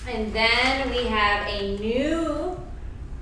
and 0.08 0.32
then 0.34 0.90
we 0.92 1.06
have 1.06 1.48
a 1.48 1.78
new 1.80 2.60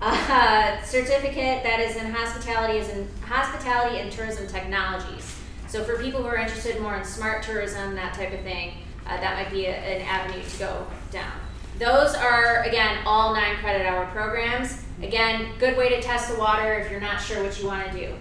uh, 0.01 0.81
certificate 0.83 1.63
that 1.63 1.79
is 1.79 1.95
in 1.95 2.11
hospitality, 2.11 2.77
is 2.79 2.89
in 2.89 3.07
hospitality 3.21 3.99
and 3.99 4.11
tourism 4.11 4.47
technologies. 4.47 5.39
So 5.69 5.85
for 5.85 5.97
people 5.97 6.21
who 6.21 6.27
are 6.27 6.35
interested 6.35 6.81
more 6.81 6.97
in 6.97 7.05
smart 7.05 7.41
tourism, 7.41 7.95
that 7.95 8.13
type 8.13 8.33
of 8.33 8.41
thing, 8.41 8.73
uh, 9.07 9.17
that 9.21 9.37
might 9.37 9.51
be 9.51 9.67
a, 9.67 9.71
an 9.71 10.01
avenue 10.01 10.43
to 10.43 10.59
go 10.59 10.87
down. 11.11 11.31
Those 11.79 12.15
are 12.15 12.63
again 12.63 12.99
all 13.05 13.33
nine 13.33 13.55
credit 13.57 13.85
hour 13.85 14.05
programs. 14.07 14.84
Again, 15.01 15.51
good 15.59 15.77
way 15.77 15.89
to 15.89 16.01
test 16.01 16.31
the 16.31 16.39
water 16.39 16.73
if 16.79 16.89
you're 16.89 17.01
not 17.01 17.19
sure 17.19 17.43
what 17.43 17.59
you 17.59 17.67
want 17.67 17.91
to 17.91 17.97
do. 17.97 18.13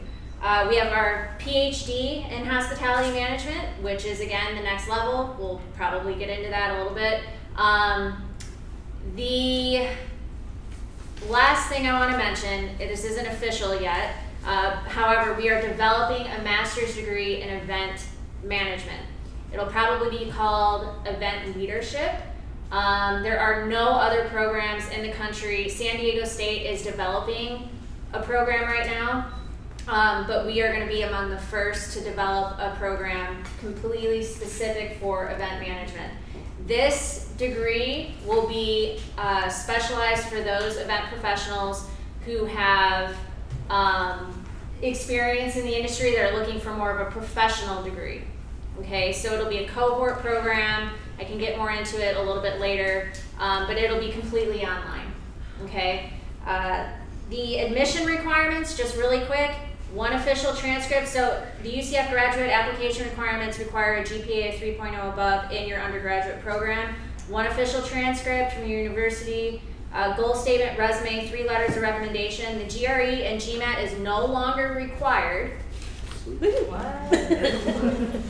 Uh, 0.42 0.66
we 0.68 0.76
have 0.76 0.92
our 0.92 1.36
PhD 1.38 2.30
in 2.30 2.44
hospitality 2.44 3.12
management, 3.14 3.82
which 3.82 4.04
is 4.04 4.20
again 4.20 4.56
the 4.56 4.62
next 4.62 4.88
level. 4.88 5.36
We'll 5.38 5.60
probably 5.76 6.14
get 6.16 6.28
into 6.28 6.50
that 6.50 6.74
a 6.74 6.78
little 6.78 6.94
bit. 6.94 7.22
Um, 7.56 8.28
the 9.14 9.86
last 11.28 11.68
thing 11.68 11.86
I 11.86 11.98
want 11.98 12.10
to 12.12 12.18
mention, 12.18 12.76
this 12.76 13.04
isn't 13.04 13.26
official 13.26 13.80
yet. 13.80 14.16
Uh, 14.44 14.72
however, 14.80 15.34
we 15.34 15.48
are 15.48 15.62
developing 15.62 16.26
a 16.26 16.42
master's 16.42 16.94
degree 16.96 17.40
in 17.40 17.48
event 17.48 18.04
management. 18.42 19.00
It'll 19.52 19.66
probably 19.66 20.24
be 20.24 20.30
called 20.30 21.06
event 21.06 21.56
leadership. 21.56 22.10
Um, 22.74 23.22
there 23.22 23.38
are 23.38 23.66
no 23.66 23.90
other 23.90 24.28
programs 24.30 24.88
in 24.88 25.02
the 25.02 25.12
country. 25.12 25.68
San 25.68 25.96
Diego 25.96 26.24
State 26.24 26.66
is 26.66 26.82
developing 26.82 27.68
a 28.12 28.20
program 28.20 28.64
right 28.64 28.84
now, 28.84 29.28
um, 29.86 30.26
but 30.26 30.44
we 30.44 30.60
are 30.60 30.72
going 30.72 30.84
to 30.84 30.92
be 30.92 31.02
among 31.02 31.30
the 31.30 31.38
first 31.38 31.96
to 31.96 32.02
develop 32.02 32.58
a 32.58 32.74
program 32.76 33.44
completely 33.60 34.24
specific 34.24 34.98
for 34.98 35.30
event 35.30 35.60
management. 35.60 36.14
This 36.66 37.32
degree 37.38 38.16
will 38.26 38.48
be 38.48 38.98
uh, 39.18 39.48
specialized 39.48 40.24
for 40.24 40.40
those 40.40 40.76
event 40.76 41.04
professionals 41.12 41.88
who 42.24 42.44
have 42.44 43.14
um, 43.70 44.44
experience 44.82 45.54
in 45.54 45.64
the 45.64 45.76
industry 45.76 46.16
that 46.16 46.32
are 46.32 46.36
looking 46.36 46.58
for 46.58 46.72
more 46.72 46.90
of 46.90 47.06
a 47.06 47.10
professional 47.12 47.84
degree. 47.84 48.22
Okay, 48.80 49.12
so 49.12 49.32
it'll 49.32 49.48
be 49.48 49.58
a 49.58 49.68
cohort 49.68 50.18
program 50.18 50.90
I 51.18 51.24
can 51.24 51.38
get 51.38 51.56
more 51.56 51.70
into 51.70 52.04
it 52.04 52.16
a 52.16 52.22
little 52.22 52.42
bit 52.42 52.60
later, 52.60 53.12
um, 53.38 53.66
but 53.66 53.76
it'll 53.76 54.00
be 54.00 54.10
completely 54.10 54.64
online. 54.64 55.12
Okay. 55.64 56.12
Uh, 56.46 56.88
the 57.30 57.58
admission 57.58 58.06
requirements, 58.06 58.76
just 58.76 58.96
really 58.96 59.24
quick. 59.26 59.52
One 59.92 60.12
official 60.14 60.54
transcript. 60.54 61.08
So 61.08 61.46
the 61.62 61.72
UCF 61.72 62.10
graduate 62.10 62.50
application 62.50 63.04
requirements 63.08 63.58
require 63.58 63.94
a 63.94 64.02
GPA 64.02 64.54
of 64.54 64.60
3.0 64.60 65.12
above 65.12 65.52
in 65.52 65.68
your 65.68 65.80
undergraduate 65.80 66.42
program. 66.42 66.94
One 67.28 67.46
official 67.46 67.80
transcript 67.82 68.52
from 68.52 68.66
your 68.66 68.80
university. 68.80 69.62
Uh, 69.92 70.16
goal 70.16 70.34
statement, 70.34 70.76
resume, 70.76 71.28
three 71.28 71.46
letters 71.46 71.76
of 71.76 71.82
recommendation. 71.82 72.58
The 72.58 72.64
GRE 72.64 73.22
and 73.22 73.40
GMAT 73.40 73.84
is 73.84 73.96
no 74.00 74.26
longer 74.26 74.72
required. 74.72 75.52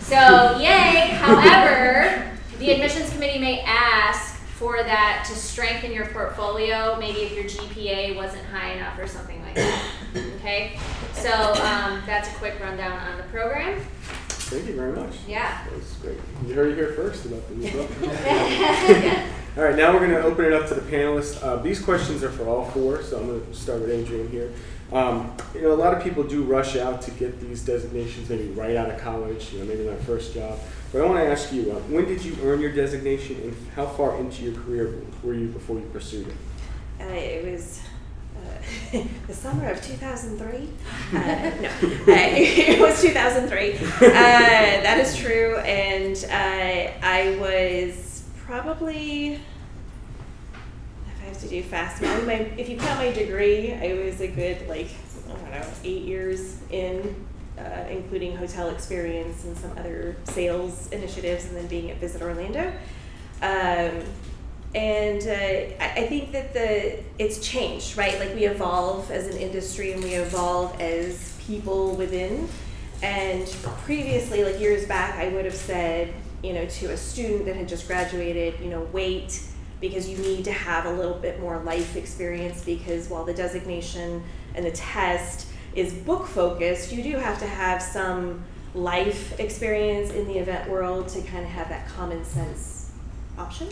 so, 0.01 0.59
yay. 0.59 1.17
However, 1.17 2.31
the 2.59 2.71
admissions 2.71 3.11
committee 3.13 3.39
may 3.39 3.61
ask 3.61 4.37
for 4.55 4.83
that 4.83 5.25
to 5.29 5.35
strengthen 5.35 5.93
your 5.93 6.07
portfolio, 6.07 6.97
maybe 6.99 7.21
if 7.21 7.33
your 7.33 7.45
GPA 7.45 8.17
wasn't 8.17 8.45
high 8.47 8.73
enough 8.73 8.99
or 8.99 9.07
something 9.07 9.43
like 9.43 9.55
that. 9.57 9.93
Okay? 10.37 10.79
So 11.13 11.31
um, 11.31 12.03
that's 12.07 12.29
a 12.29 12.35
quick 12.35 12.61
rundown 12.61 12.93
on 12.93 13.17
the 13.17 13.25
program. 13.25 13.81
Thank 14.45 14.67
you 14.67 14.75
very 14.75 14.93
much. 14.93 15.15
Yeah. 15.27 15.65
That 15.65 15.75
was 15.75 15.93
great. 16.03 16.19
You 16.47 16.55
heard 16.55 16.73
it 16.73 16.77
here 16.77 16.93
first 16.93 17.25
about 17.25 17.49
the 17.49 17.55
new 17.55 17.71
book. 17.71 17.91
all 19.57 19.65
right, 19.65 19.77
now 19.77 19.93
we're 19.93 20.01
going 20.01 20.11
to 20.11 20.23
open 20.23 20.45
it 20.45 20.53
up 20.53 20.69
to 20.69 20.75
the 20.75 20.83
panelists. 20.83 21.43
Uh, 21.43 21.57
these 21.57 21.81
questions 21.81 22.23
are 22.23 22.31
for 22.31 22.47
all 22.47 22.65
four, 22.71 23.03
so 23.03 23.19
I'm 23.19 23.27
going 23.27 23.47
to 23.47 23.55
start 23.55 23.81
with 23.81 23.91
Adrian 23.91 24.29
here. 24.29 24.53
Um, 24.93 25.35
you 25.55 25.63
know, 25.63 25.73
a 25.73 25.75
lot 25.75 25.95
of 25.95 26.03
people 26.03 26.23
do 26.23 26.43
rush 26.43 26.77
out 26.77 27.03
to 27.03 27.11
get 27.13 27.41
these 27.41 27.65
designations 27.65 28.29
maybe 28.29 28.49
right 28.51 28.77
out 28.77 28.91
of 28.91 29.01
college, 29.01 29.53
you 29.53 29.61
know, 29.61 29.65
maybe 29.65 29.83
their 29.83 29.97
first 29.97 30.35
job. 30.35 30.59
But 30.93 31.01
I 31.01 31.07
want 31.07 31.19
to 31.19 31.27
ask 31.27 31.53
you, 31.53 31.73
uh, 31.73 31.81
when 31.91 32.05
did 32.05 32.25
you 32.25 32.37
earn 32.43 32.61
your 32.61 32.73
designation 32.73 33.37
and 33.43 33.57
how 33.75 33.87
far 33.87 34.19
into 34.19 34.45
your 34.45 34.55
career 34.63 35.03
were 35.23 35.35
you 35.35 35.49
before 35.49 35.79
you 35.79 35.87
pursued 35.87 36.29
it? 36.29 36.37
Uh, 37.01 37.05
it 37.07 37.51
was 37.51 37.81
uh, 38.37 39.05
the 39.27 39.35
summer 39.35 39.71
of 39.71 39.85
2003. 39.85 40.49
Uh, 40.49 40.61
no, 41.61 41.69
uh, 41.69 41.81
it 42.07 42.81
was 42.81 43.01
2003. 43.01 43.75
Uh, 43.75 44.11
that 44.11 44.99
is 44.99 45.17
true. 45.17 45.57
And 45.59 46.17
uh, 46.31 46.93
I 47.03 47.37
was 47.41 48.25
probably 48.39 49.35
if 49.35 49.41
I 51.23 51.25
have 51.27 51.41
to 51.41 51.49
do 51.49 51.63
fast. 51.63 52.03
My, 52.03 52.35
if 52.59 52.69
you 52.69 52.77
count 52.77 52.99
my 52.99 53.11
degree, 53.13 53.73
I 53.73 53.95
was 53.95 54.21
a 54.21 54.29
good 54.29 54.69
like 54.69 54.89
I 55.27 55.33
don't 55.33 55.51
know 55.51 55.67
eight 55.83 56.03
years 56.03 56.59
in, 56.71 57.15
uh, 57.59 57.85
including 57.91 58.37
hotel 58.37 58.69
experience 58.71 59.45
and 59.45 59.57
some 59.57 59.71
other 59.79 60.17
sales 60.25 60.91
initiatives, 60.93 61.47
and 61.47 61.57
then 61.57 61.67
being 61.67 61.91
at 61.91 61.99
Visit 61.99 62.23
Orlando. 62.23 62.73
Um, 63.43 64.03
and 64.75 65.23
uh, 65.23 65.75
I 65.79 66.07
think 66.09 66.33
that 66.33 66.53
the 66.53 66.99
it's 67.19 67.47
changed, 67.47 67.97
right? 67.97 68.19
Like 68.19 68.35
we 68.35 68.45
evolve 68.47 69.11
as 69.11 69.27
an 69.27 69.37
industry, 69.37 69.93
and 69.93 70.03
we 70.03 70.15
evolve 70.15 70.81
as 70.81 71.37
people 71.47 71.95
within. 71.95 72.49
And 73.03 73.47
previously, 73.85 74.45
like 74.45 74.59
years 74.59 74.87
back, 74.87 75.17
I 75.17 75.29
would 75.29 75.45
have 75.45 75.55
said, 75.55 76.13
you 76.43 76.55
know, 76.55 76.67
to 76.67 76.87
a 76.87 76.97
student 76.97 77.45
that 77.47 77.55
had 77.55 77.69
just 77.69 77.87
graduated, 77.87 78.59
you 78.61 78.71
know, 78.71 78.89
wait 78.93 79.47
because 79.81 80.09
you 80.09 80.17
need 80.19 80.45
to 80.45 80.53
have 80.53 80.87
a 80.87 80.91
little 80.91 81.15
bit 81.15 81.39
more 81.41 81.59
life 81.59 81.97
experience 81.97 82.65
because 82.65 83.09
while 83.09 83.25
the 83.25 83.35
designation 83.35 84.23
and 84.55 84.65
the 84.65 84.71
test 84.71 85.47
is 85.75 85.93
book 85.93 86.27
focused, 86.27 86.91
you 86.93 87.03
do 87.03 87.17
have 87.17 87.39
to 87.39 87.47
have 87.47 87.83
some 87.83 88.43
life 88.75 89.39
experience 89.39 90.11
in 90.11 90.27
the 90.27 90.39
event 90.39 90.71
world 90.71 91.09
to 91.09 91.21
kind 91.23 91.45
of 91.45 91.51
have 91.51 91.69
that 91.69 91.87
common 91.89 92.25
sense 92.25 92.91
option. 93.37 93.69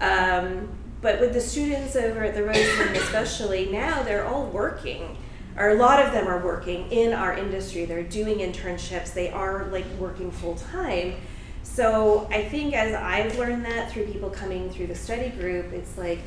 Um, 0.00 0.68
but 1.00 1.20
with 1.20 1.32
the 1.32 1.40
students 1.40 1.94
over 1.96 2.24
at 2.24 2.34
the 2.34 2.42
Rosen, 2.42 2.96
especially 2.96 3.70
now, 3.70 4.02
they're 4.02 4.26
all 4.26 4.46
working, 4.46 5.16
or 5.56 5.70
a 5.70 5.74
lot 5.74 6.04
of 6.04 6.12
them 6.12 6.26
are 6.26 6.44
working 6.44 6.90
in 6.90 7.12
our 7.12 7.36
industry. 7.36 7.84
They're 7.84 8.02
doing 8.02 8.38
internships. 8.38 9.12
They 9.12 9.30
are 9.30 9.66
like 9.66 9.86
working 9.98 10.30
full 10.30 10.56
time. 10.56 11.14
So 11.62 12.26
I 12.30 12.44
think 12.48 12.74
as 12.74 12.94
I've 12.94 13.38
learned 13.38 13.64
that 13.66 13.92
through 13.92 14.06
people 14.06 14.30
coming 14.30 14.70
through 14.70 14.88
the 14.88 14.94
study 14.94 15.28
group, 15.30 15.72
it's 15.72 15.96
like 15.96 16.20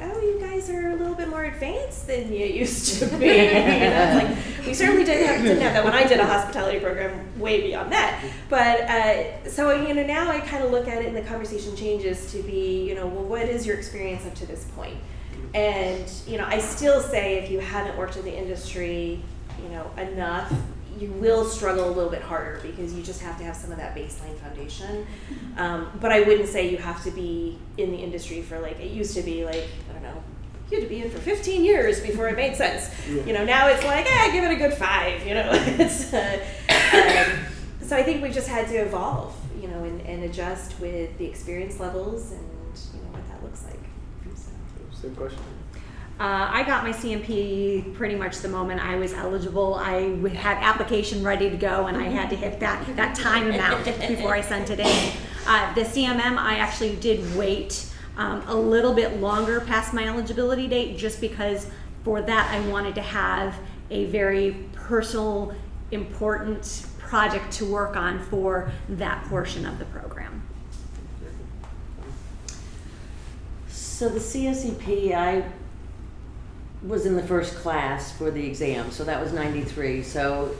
oh, 0.00 0.20
you 0.20 0.38
guys 0.40 0.68
are 0.70 0.90
a 0.90 0.96
little 0.96 1.14
bit 1.14 1.28
more 1.28 1.44
advanced 1.44 2.06
than 2.06 2.32
you 2.32 2.46
used 2.46 2.98
to 2.98 3.06
be. 3.18 3.52
like, 3.52 4.36
we 4.66 4.74
certainly 4.74 5.04
didn't 5.04 5.26
have, 5.26 5.42
didn't 5.42 5.62
have 5.62 5.74
that 5.74 5.84
when 5.84 5.94
I 5.94 6.04
did 6.06 6.20
a 6.20 6.26
hospitality 6.26 6.80
program 6.80 7.26
way 7.38 7.60
beyond 7.60 7.92
that. 7.92 8.22
But 8.48 8.80
uh, 8.82 9.48
so, 9.48 9.70
you 9.86 9.94
know, 9.94 10.04
now 10.04 10.30
I 10.30 10.40
kind 10.40 10.64
of 10.64 10.70
look 10.70 10.88
at 10.88 11.02
it 11.02 11.06
and 11.06 11.16
the 11.16 11.22
conversation 11.22 11.76
changes 11.76 12.30
to 12.32 12.42
be, 12.42 12.86
you 12.88 12.94
know, 12.94 13.06
well, 13.06 13.24
what 13.24 13.42
is 13.42 13.66
your 13.66 13.76
experience 13.76 14.26
up 14.26 14.34
to 14.34 14.46
this 14.46 14.64
point? 14.76 14.96
And, 15.54 16.10
you 16.26 16.38
know, 16.38 16.44
I 16.46 16.58
still 16.58 17.00
say 17.00 17.38
if 17.38 17.50
you 17.50 17.60
haven't 17.60 17.96
worked 17.96 18.16
in 18.16 18.24
the 18.24 18.36
industry, 18.36 19.22
you 19.62 19.68
know, 19.70 19.90
enough, 19.96 20.52
you 20.98 21.10
will 21.12 21.44
struggle 21.44 21.88
a 21.88 21.92
little 21.92 22.10
bit 22.10 22.22
harder 22.22 22.60
because 22.62 22.94
you 22.94 23.02
just 23.02 23.20
have 23.20 23.36
to 23.38 23.44
have 23.44 23.54
some 23.54 23.70
of 23.70 23.78
that 23.78 23.94
baseline 23.94 24.34
foundation. 24.38 25.06
Um, 25.56 25.90
but 26.00 26.12
I 26.12 26.20
wouldn't 26.20 26.48
say 26.48 26.70
you 26.70 26.78
have 26.78 27.02
to 27.04 27.10
be 27.10 27.58
in 27.76 27.90
the 27.90 27.98
industry 27.98 28.42
for 28.42 28.58
like 28.60 28.80
it 28.80 28.90
used 28.90 29.14
to 29.16 29.22
be 29.22 29.44
like 29.44 29.66
don't 29.96 30.14
know. 30.14 30.22
You 30.70 30.80
had 30.80 30.88
to 30.88 30.94
be 30.94 31.02
in 31.02 31.10
for 31.10 31.18
15 31.18 31.64
years 31.64 32.00
before 32.00 32.28
it 32.28 32.36
made 32.36 32.56
sense. 32.56 32.90
Yeah. 33.08 33.24
You 33.24 33.32
know, 33.32 33.44
now 33.44 33.68
it's 33.68 33.84
like, 33.84 34.06
eh, 34.10 34.32
give 34.32 34.44
it 34.44 34.50
a 34.50 34.56
good 34.56 34.74
five. 34.74 35.24
You 35.26 35.34
know, 35.34 35.50
it's. 35.52 36.12
Uh, 36.12 36.44
um, 36.68 37.86
so 37.86 37.96
I 37.96 38.02
think 38.02 38.22
we've 38.22 38.34
just 38.34 38.48
had 38.48 38.66
to 38.68 38.74
evolve, 38.74 39.34
you 39.60 39.68
know, 39.68 39.84
and, 39.84 40.00
and 40.02 40.24
adjust 40.24 40.78
with 40.80 41.16
the 41.18 41.24
experience 41.24 41.78
levels 41.78 42.32
and 42.32 42.40
you 42.94 43.00
know 43.00 43.12
what 43.12 43.28
that 43.28 43.42
looks 43.44 43.64
like. 43.64 43.78
So. 44.34 44.50
Same 45.02 45.14
question. 45.14 45.38
Uh, 46.18 46.48
I 46.50 46.64
got 46.64 46.82
my 46.82 46.92
CMP 46.92 47.94
pretty 47.94 48.16
much 48.16 48.38
the 48.38 48.48
moment 48.48 48.80
I 48.80 48.96
was 48.96 49.12
eligible. 49.12 49.74
I 49.74 50.16
had 50.30 50.56
application 50.62 51.22
ready 51.22 51.50
to 51.50 51.56
go, 51.56 51.86
and 51.86 51.96
I 51.96 52.04
had 52.04 52.30
to 52.30 52.36
hit 52.36 52.58
that 52.60 52.96
that 52.96 53.14
time 53.14 53.50
amount 53.50 53.84
before 53.84 54.34
I 54.34 54.40
sent 54.40 54.70
it 54.70 54.80
in. 54.80 55.12
Uh, 55.46 55.72
the 55.74 55.82
CMM, 55.82 56.38
I 56.38 56.56
actually 56.56 56.96
did 56.96 57.36
wait 57.36 57.92
um, 58.16 58.42
a 58.46 58.54
little 58.54 58.94
bit 58.94 59.20
longer 59.20 59.60
past 59.60 59.92
my 59.92 60.06
eligibility 60.06 60.68
date, 60.68 60.96
just 60.96 61.20
because 61.20 61.70
for 62.04 62.22
that 62.22 62.50
I 62.52 62.60
wanted 62.68 62.94
to 62.96 63.02
have 63.02 63.56
a 63.90 64.06
very 64.06 64.68
personal, 64.72 65.54
important 65.90 66.86
project 66.98 67.52
to 67.52 67.64
work 67.64 67.96
on 67.96 68.20
for 68.24 68.70
that 68.88 69.24
portion 69.24 69.64
of 69.66 69.78
the 69.78 69.84
program. 69.86 70.42
So 73.68 74.08
the 74.08 74.18
CSEP, 74.18 75.14
I 75.14 75.44
was 76.82 77.06
in 77.06 77.16
the 77.16 77.22
first 77.22 77.54
class 77.56 78.12
for 78.12 78.30
the 78.30 78.44
exam, 78.44 78.90
so 78.90 79.04
that 79.04 79.22
was 79.22 79.32
93. 79.32 80.02
So 80.02 80.54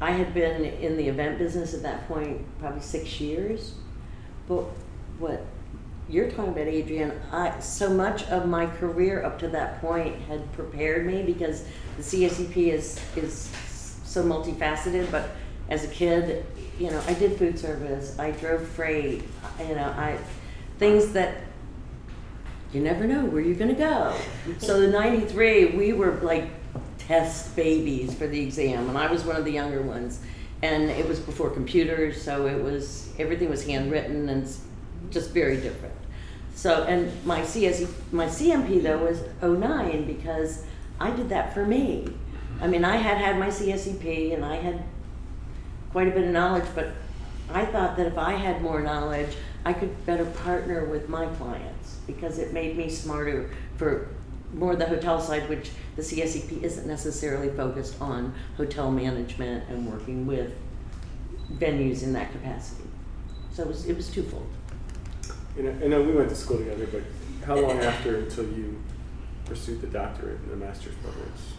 I 0.00 0.12
had 0.12 0.32
been 0.34 0.64
in 0.64 0.96
the 0.96 1.06
event 1.08 1.38
business 1.38 1.74
at 1.74 1.82
that 1.82 2.08
point 2.08 2.44
probably 2.58 2.80
six 2.80 3.20
years. 3.20 3.74
But 4.48 4.64
what 5.18 5.44
you're 6.10 6.30
talking 6.30 6.52
about, 6.52 6.66
Adrian, 6.66 7.12
I, 7.30 7.58
so 7.60 7.88
much 7.88 8.24
of 8.24 8.46
my 8.46 8.66
career 8.66 9.24
up 9.24 9.38
to 9.40 9.48
that 9.48 9.80
point 9.80 10.16
had 10.22 10.50
prepared 10.52 11.06
me 11.06 11.22
because 11.22 11.64
the 11.96 12.02
CSEP 12.02 12.56
is, 12.56 13.00
is 13.16 13.50
so 14.04 14.24
multifaceted. 14.24 15.10
But 15.10 15.30
as 15.68 15.84
a 15.84 15.88
kid, 15.88 16.44
you 16.78 16.90
know, 16.90 17.00
I 17.06 17.14
did 17.14 17.38
food 17.38 17.58
service, 17.58 18.18
I 18.18 18.32
drove 18.32 18.66
freight, 18.66 19.22
you 19.60 19.74
know, 19.74 19.94
I 19.96 20.18
things 20.78 21.12
that 21.12 21.42
you 22.72 22.80
never 22.80 23.04
know 23.04 23.24
where 23.26 23.40
you're 23.40 23.56
going 23.56 23.74
to 23.74 23.80
go. 23.80 24.16
so 24.58 24.80
the 24.80 24.88
93, 24.88 25.76
we 25.76 25.92
were 25.92 26.12
like 26.22 26.48
test 26.98 27.54
babies 27.54 28.14
for 28.14 28.26
the 28.26 28.40
exam, 28.40 28.88
and 28.88 28.98
I 28.98 29.10
was 29.10 29.24
one 29.24 29.36
of 29.36 29.44
the 29.44 29.52
younger 29.52 29.82
ones. 29.82 30.20
And 30.62 30.90
it 30.90 31.08
was 31.08 31.18
before 31.18 31.48
computers, 31.48 32.20
so 32.20 32.46
it 32.46 32.62
was 32.62 33.12
everything 33.18 33.48
was 33.48 33.64
handwritten 33.64 34.28
and 34.28 34.46
just 35.10 35.30
very 35.30 35.56
different. 35.56 35.94
So, 36.54 36.84
and 36.84 37.12
my 37.24 37.40
CSE, 37.40 37.88
my 38.12 38.26
CMP 38.26 38.82
though 38.82 38.98
was 38.98 39.22
09 39.42 40.06
because 40.06 40.64
I 40.98 41.10
did 41.10 41.28
that 41.30 41.54
for 41.54 41.64
me. 41.64 42.12
I 42.60 42.66
mean, 42.66 42.84
I 42.84 42.96
had 42.96 43.16
had 43.16 43.38
my 43.38 43.48
CSEP 43.48 44.34
and 44.34 44.44
I 44.44 44.56
had 44.56 44.82
quite 45.92 46.08
a 46.08 46.10
bit 46.10 46.24
of 46.24 46.30
knowledge, 46.30 46.66
but 46.74 46.88
I 47.48 47.64
thought 47.64 47.96
that 47.96 48.06
if 48.06 48.18
I 48.18 48.32
had 48.32 48.60
more 48.60 48.80
knowledge, 48.80 49.36
I 49.64 49.72
could 49.72 50.04
better 50.06 50.26
partner 50.26 50.84
with 50.84 51.08
my 51.08 51.26
clients 51.26 51.98
because 52.06 52.38
it 52.38 52.52
made 52.52 52.76
me 52.76 52.88
smarter 52.88 53.50
for 53.76 54.08
more 54.52 54.76
the 54.76 54.86
hotel 54.86 55.20
side, 55.20 55.48
which 55.48 55.70
the 55.96 56.02
CSEP 56.02 56.62
isn't 56.62 56.86
necessarily 56.86 57.50
focused 57.50 58.00
on 58.00 58.34
hotel 58.56 58.90
management 58.90 59.68
and 59.68 59.90
working 59.90 60.26
with 60.26 60.52
venues 61.54 62.02
in 62.02 62.12
that 62.12 62.32
capacity. 62.32 62.88
So 63.52 63.62
it 63.62 63.68
was, 63.68 63.86
it 63.86 63.96
was 63.96 64.10
twofold. 64.10 64.46
You 65.60 65.66
know, 65.66 65.84
I 65.84 65.88
know 65.88 66.02
we 66.02 66.12
went 66.12 66.30
to 66.30 66.34
school 66.34 66.56
together, 66.56 66.86
but 66.86 67.02
how 67.46 67.54
long 67.56 67.78
after 67.80 68.16
until 68.16 68.44
you 68.44 68.82
pursued 69.44 69.82
the 69.82 69.88
doctorate 69.88 70.40
and 70.40 70.52
the 70.52 70.56
master's 70.56 70.94
programs? 71.02 71.52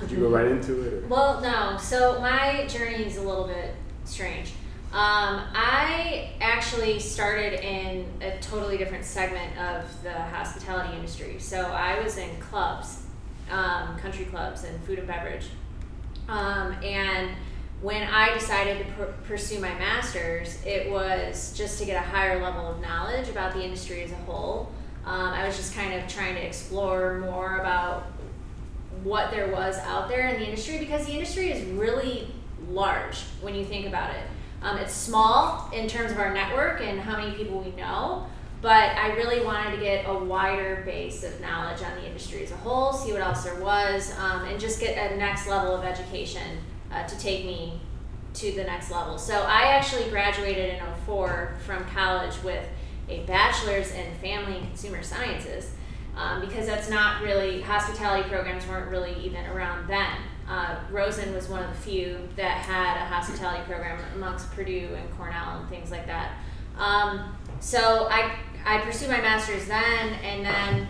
Did 0.00 0.10
you 0.10 0.18
go 0.18 0.30
right 0.30 0.46
into 0.46 0.82
it? 0.82 1.04
Or? 1.04 1.06
Well, 1.06 1.40
no. 1.40 1.76
So 1.78 2.20
my 2.20 2.66
journey 2.66 3.04
is 3.04 3.18
a 3.18 3.22
little 3.22 3.46
bit 3.46 3.76
strange. 4.04 4.48
Um, 4.92 5.44
I 5.54 6.32
actually 6.40 6.98
started 6.98 7.64
in 7.64 8.08
a 8.20 8.36
totally 8.40 8.78
different 8.78 9.04
segment 9.04 9.56
of 9.58 10.02
the 10.02 10.12
hospitality 10.12 10.96
industry. 10.96 11.36
So 11.38 11.60
I 11.66 12.00
was 12.00 12.18
in 12.18 12.30
clubs, 12.40 13.04
um, 13.48 13.96
country 13.98 14.24
clubs, 14.24 14.64
and 14.64 14.82
food 14.82 14.98
and 14.98 15.06
beverage. 15.06 15.46
Um, 16.28 16.72
and 16.82 17.30
when 17.82 18.02
I 18.02 18.32
decided 18.32 18.78
to 18.78 18.92
pr- 18.92 19.12
pursue 19.26 19.60
my 19.60 19.74
master's, 19.74 20.58
it 20.64 20.90
was 20.90 21.52
just 21.56 21.78
to 21.78 21.84
get 21.84 21.96
a 22.02 22.06
higher 22.06 22.40
level 22.40 22.66
of 22.66 22.80
knowledge 22.80 23.28
about 23.28 23.52
the 23.54 23.62
industry 23.62 24.02
as 24.02 24.12
a 24.12 24.16
whole. 24.16 24.72
Um, 25.04 25.32
I 25.32 25.46
was 25.46 25.56
just 25.56 25.74
kind 25.74 25.94
of 25.94 26.08
trying 26.08 26.34
to 26.34 26.44
explore 26.44 27.18
more 27.18 27.58
about 27.58 28.06
what 29.04 29.30
there 29.30 29.52
was 29.52 29.78
out 29.78 30.08
there 30.08 30.28
in 30.28 30.40
the 30.40 30.46
industry 30.48 30.78
because 30.78 31.06
the 31.06 31.12
industry 31.12 31.52
is 31.52 31.64
really 31.66 32.28
large 32.70 33.20
when 33.40 33.54
you 33.54 33.64
think 33.64 33.86
about 33.86 34.14
it. 34.14 34.22
Um, 34.62 34.78
it's 34.78 34.92
small 34.92 35.70
in 35.72 35.86
terms 35.86 36.10
of 36.10 36.18
our 36.18 36.32
network 36.32 36.80
and 36.80 36.98
how 36.98 37.20
many 37.20 37.36
people 37.36 37.60
we 37.60 37.70
know, 37.72 38.26
but 38.62 38.96
I 38.96 39.14
really 39.14 39.44
wanted 39.44 39.76
to 39.76 39.82
get 39.82 40.06
a 40.08 40.14
wider 40.14 40.82
base 40.86 41.22
of 41.22 41.40
knowledge 41.40 41.82
on 41.82 41.94
the 41.96 42.06
industry 42.06 42.42
as 42.42 42.50
a 42.50 42.56
whole, 42.56 42.92
see 42.94 43.12
what 43.12 43.20
else 43.20 43.44
there 43.44 43.60
was, 43.60 44.12
um, 44.18 44.46
and 44.46 44.58
just 44.58 44.80
get 44.80 45.12
a 45.12 45.16
next 45.16 45.46
level 45.46 45.74
of 45.74 45.84
education 45.84 46.58
uh, 46.92 47.06
to 47.06 47.18
take 47.18 47.44
me 47.44 47.80
to 48.34 48.52
the 48.52 48.64
next 48.64 48.90
level. 48.90 49.18
So 49.18 49.42
I 49.42 49.72
actually 49.72 50.10
graduated 50.10 50.74
in 50.74 50.80
04 51.06 51.56
from 51.64 51.84
college 51.86 52.34
with 52.42 52.66
a 53.08 53.20
bachelor's 53.24 53.92
in 53.92 54.12
family 54.16 54.58
and 54.58 54.66
consumer 54.68 55.02
sciences 55.02 55.72
um, 56.16 56.40
because 56.40 56.66
that's 56.66 56.88
not 56.88 57.22
really 57.22 57.60
hospitality 57.60 58.28
programs 58.28 58.66
weren't 58.66 58.90
really 58.90 59.14
even 59.22 59.44
around 59.46 59.88
then. 59.88 60.16
Uh, 60.48 60.76
Rosen 60.90 61.34
was 61.34 61.48
one 61.48 61.62
of 61.62 61.68
the 61.70 61.76
few 61.76 62.18
that 62.36 62.58
had 62.58 62.96
a 62.96 63.04
hospitality 63.06 63.62
program 63.64 63.98
amongst 64.14 64.50
Purdue 64.52 64.88
and 64.96 65.16
Cornell 65.16 65.60
and 65.60 65.68
things 65.68 65.90
like 65.90 66.06
that. 66.06 66.32
Um, 66.78 67.36
so 67.60 68.08
I 68.10 68.36
I 68.64 68.78
pursued 68.78 69.10
my 69.10 69.20
master's 69.20 69.66
then, 69.66 70.14
and 70.24 70.44
then 70.44 70.88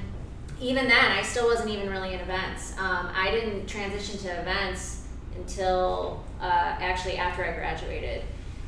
even 0.60 0.88
then 0.88 1.12
I 1.12 1.22
still 1.22 1.46
wasn't 1.46 1.70
even 1.70 1.90
really 1.90 2.14
in 2.14 2.20
events. 2.20 2.72
Um, 2.78 3.10
I 3.14 3.30
didn't 3.30 3.66
transition 3.66 4.18
to 4.20 4.40
events 4.40 4.95
until 5.36 6.24
uh, 6.40 6.76
actually 6.78 7.16
after 7.16 7.44
I 7.44 7.52
graduated, 7.52 8.22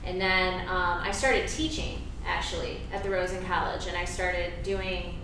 and 0.05 0.21
then 0.21 0.61
um, 0.69 1.01
I 1.03 1.11
started 1.11 1.49
teaching 1.49 2.03
actually 2.27 2.81
at 2.93 3.03
the 3.03 3.11
Rosen 3.11 3.45
College, 3.45 3.87
and 3.87 3.97
I 3.97 4.05
started 4.05 4.53
doing 4.63 5.19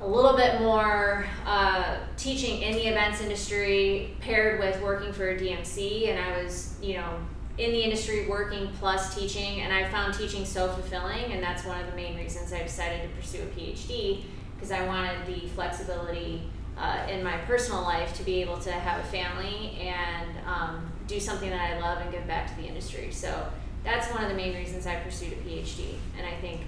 a 0.00 0.06
little 0.06 0.36
bit 0.36 0.60
more 0.60 1.26
uh, 1.44 1.96
teaching 2.16 2.62
in 2.62 2.74
the 2.74 2.86
events 2.86 3.20
industry 3.20 4.14
paired 4.20 4.60
with 4.60 4.80
working 4.80 5.12
for 5.12 5.30
a 5.30 5.36
DMC, 5.38 6.08
and 6.08 6.18
I 6.18 6.42
was, 6.42 6.76
you 6.80 6.94
know, 6.94 7.18
in 7.58 7.72
the 7.72 7.82
industry 7.82 8.28
working 8.28 8.68
plus 8.78 9.14
teaching, 9.14 9.62
and 9.62 9.72
I 9.72 9.90
found 9.90 10.14
teaching 10.14 10.44
so 10.44 10.68
fulfilling, 10.68 11.32
and 11.32 11.42
that's 11.42 11.64
one 11.64 11.80
of 11.80 11.90
the 11.90 11.96
main 11.96 12.16
reasons 12.16 12.52
I 12.52 12.62
decided 12.62 13.02
to 13.02 13.08
pursue 13.20 13.42
a 13.42 13.46
PhD 13.46 14.22
because 14.54 14.70
I 14.70 14.86
wanted 14.86 15.26
the 15.26 15.48
flexibility 15.48 16.42
uh, 16.78 17.06
in 17.10 17.22
my 17.24 17.36
personal 17.38 17.82
life 17.82 18.14
to 18.16 18.22
be 18.22 18.40
able 18.40 18.58
to 18.58 18.72
have 18.72 19.00
a 19.04 19.08
family 19.08 19.78
and 19.80 20.28
um, 20.46 20.90
do 21.06 21.18
something 21.18 21.50
that 21.50 21.60
I 21.60 21.80
love 21.80 22.00
and 22.00 22.10
give 22.12 22.26
back 22.26 22.48
to 22.54 22.62
the 22.62 22.68
industry. 22.68 23.10
So 23.10 23.48
that's 23.84 24.10
one 24.12 24.22
of 24.22 24.28
the 24.28 24.34
main 24.36 24.54
reasons 24.54 24.86
I 24.86 24.96
pursued 24.96 25.32
a 25.32 25.36
PhD, 25.36 25.94
and 26.16 26.26
I 26.26 26.34
think 26.40 26.60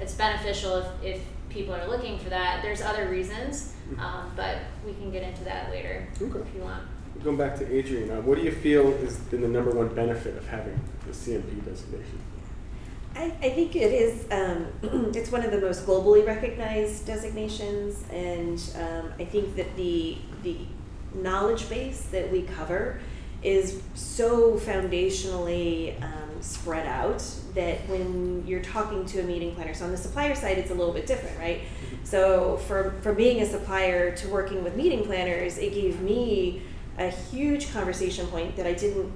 it's 0.00 0.14
beneficial 0.14 0.78
if, 0.78 0.86
if 1.02 1.22
people 1.48 1.74
are 1.74 1.86
looking 1.88 2.18
for 2.18 2.30
that. 2.30 2.62
There's 2.62 2.82
other 2.82 3.08
reasons, 3.08 3.74
um, 3.98 4.32
but 4.36 4.58
we 4.84 4.92
can 4.94 5.10
get 5.10 5.22
into 5.22 5.44
that 5.44 5.70
later 5.70 6.08
Okay. 6.20 6.38
if 6.40 6.54
you 6.54 6.62
want. 6.62 6.82
Going 7.22 7.36
back 7.36 7.56
to 7.58 7.72
Adrian, 7.72 8.10
uh, 8.10 8.20
what 8.22 8.36
do 8.38 8.44
you 8.44 8.50
feel 8.50 8.96
has 8.98 9.16
been 9.16 9.40
the 9.40 9.48
number 9.48 9.70
one 9.70 9.94
benefit 9.94 10.36
of 10.36 10.46
having 10.48 10.78
the 11.06 11.12
CMP 11.12 11.64
designation? 11.64 12.18
I, 13.16 13.32
I 13.42 13.50
think 13.50 13.76
it 13.76 13.92
is, 13.92 14.26
um, 14.30 14.66
it's 15.14 15.30
one 15.30 15.44
of 15.44 15.50
the 15.50 15.60
most 15.60 15.86
globally 15.86 16.26
recognized 16.26 17.06
designations, 17.06 18.04
and 18.10 18.60
um, 18.76 19.12
I 19.18 19.24
think 19.24 19.56
that 19.56 19.76
the, 19.76 20.18
the 20.42 20.56
knowledge 21.14 21.68
base 21.68 22.02
that 22.06 22.30
we 22.32 22.42
cover 22.42 23.00
is 23.42 23.82
so 23.94 24.54
foundationally 24.54 26.00
um, 26.02 26.40
spread 26.40 26.86
out 26.86 27.22
that 27.54 27.78
when 27.88 28.44
you're 28.46 28.62
talking 28.62 29.04
to 29.06 29.20
a 29.20 29.22
meeting 29.22 29.54
planner, 29.54 29.74
so 29.74 29.84
on 29.84 29.90
the 29.90 29.96
supplier 29.96 30.34
side, 30.34 30.58
it's 30.58 30.70
a 30.70 30.74
little 30.74 30.94
bit 30.94 31.06
different, 31.06 31.38
right? 31.38 31.60
So 32.04 32.56
for 32.66 32.94
from 33.02 33.16
being 33.16 33.42
a 33.42 33.46
supplier 33.46 34.16
to 34.16 34.28
working 34.28 34.64
with 34.64 34.74
meeting 34.76 35.04
planners, 35.04 35.58
it 35.58 35.74
gave 35.74 36.00
me 36.00 36.62
a 36.98 37.10
huge 37.10 37.70
conversation 37.72 38.26
point 38.28 38.56
that 38.56 38.66
I 38.66 38.72
didn't 38.72 39.12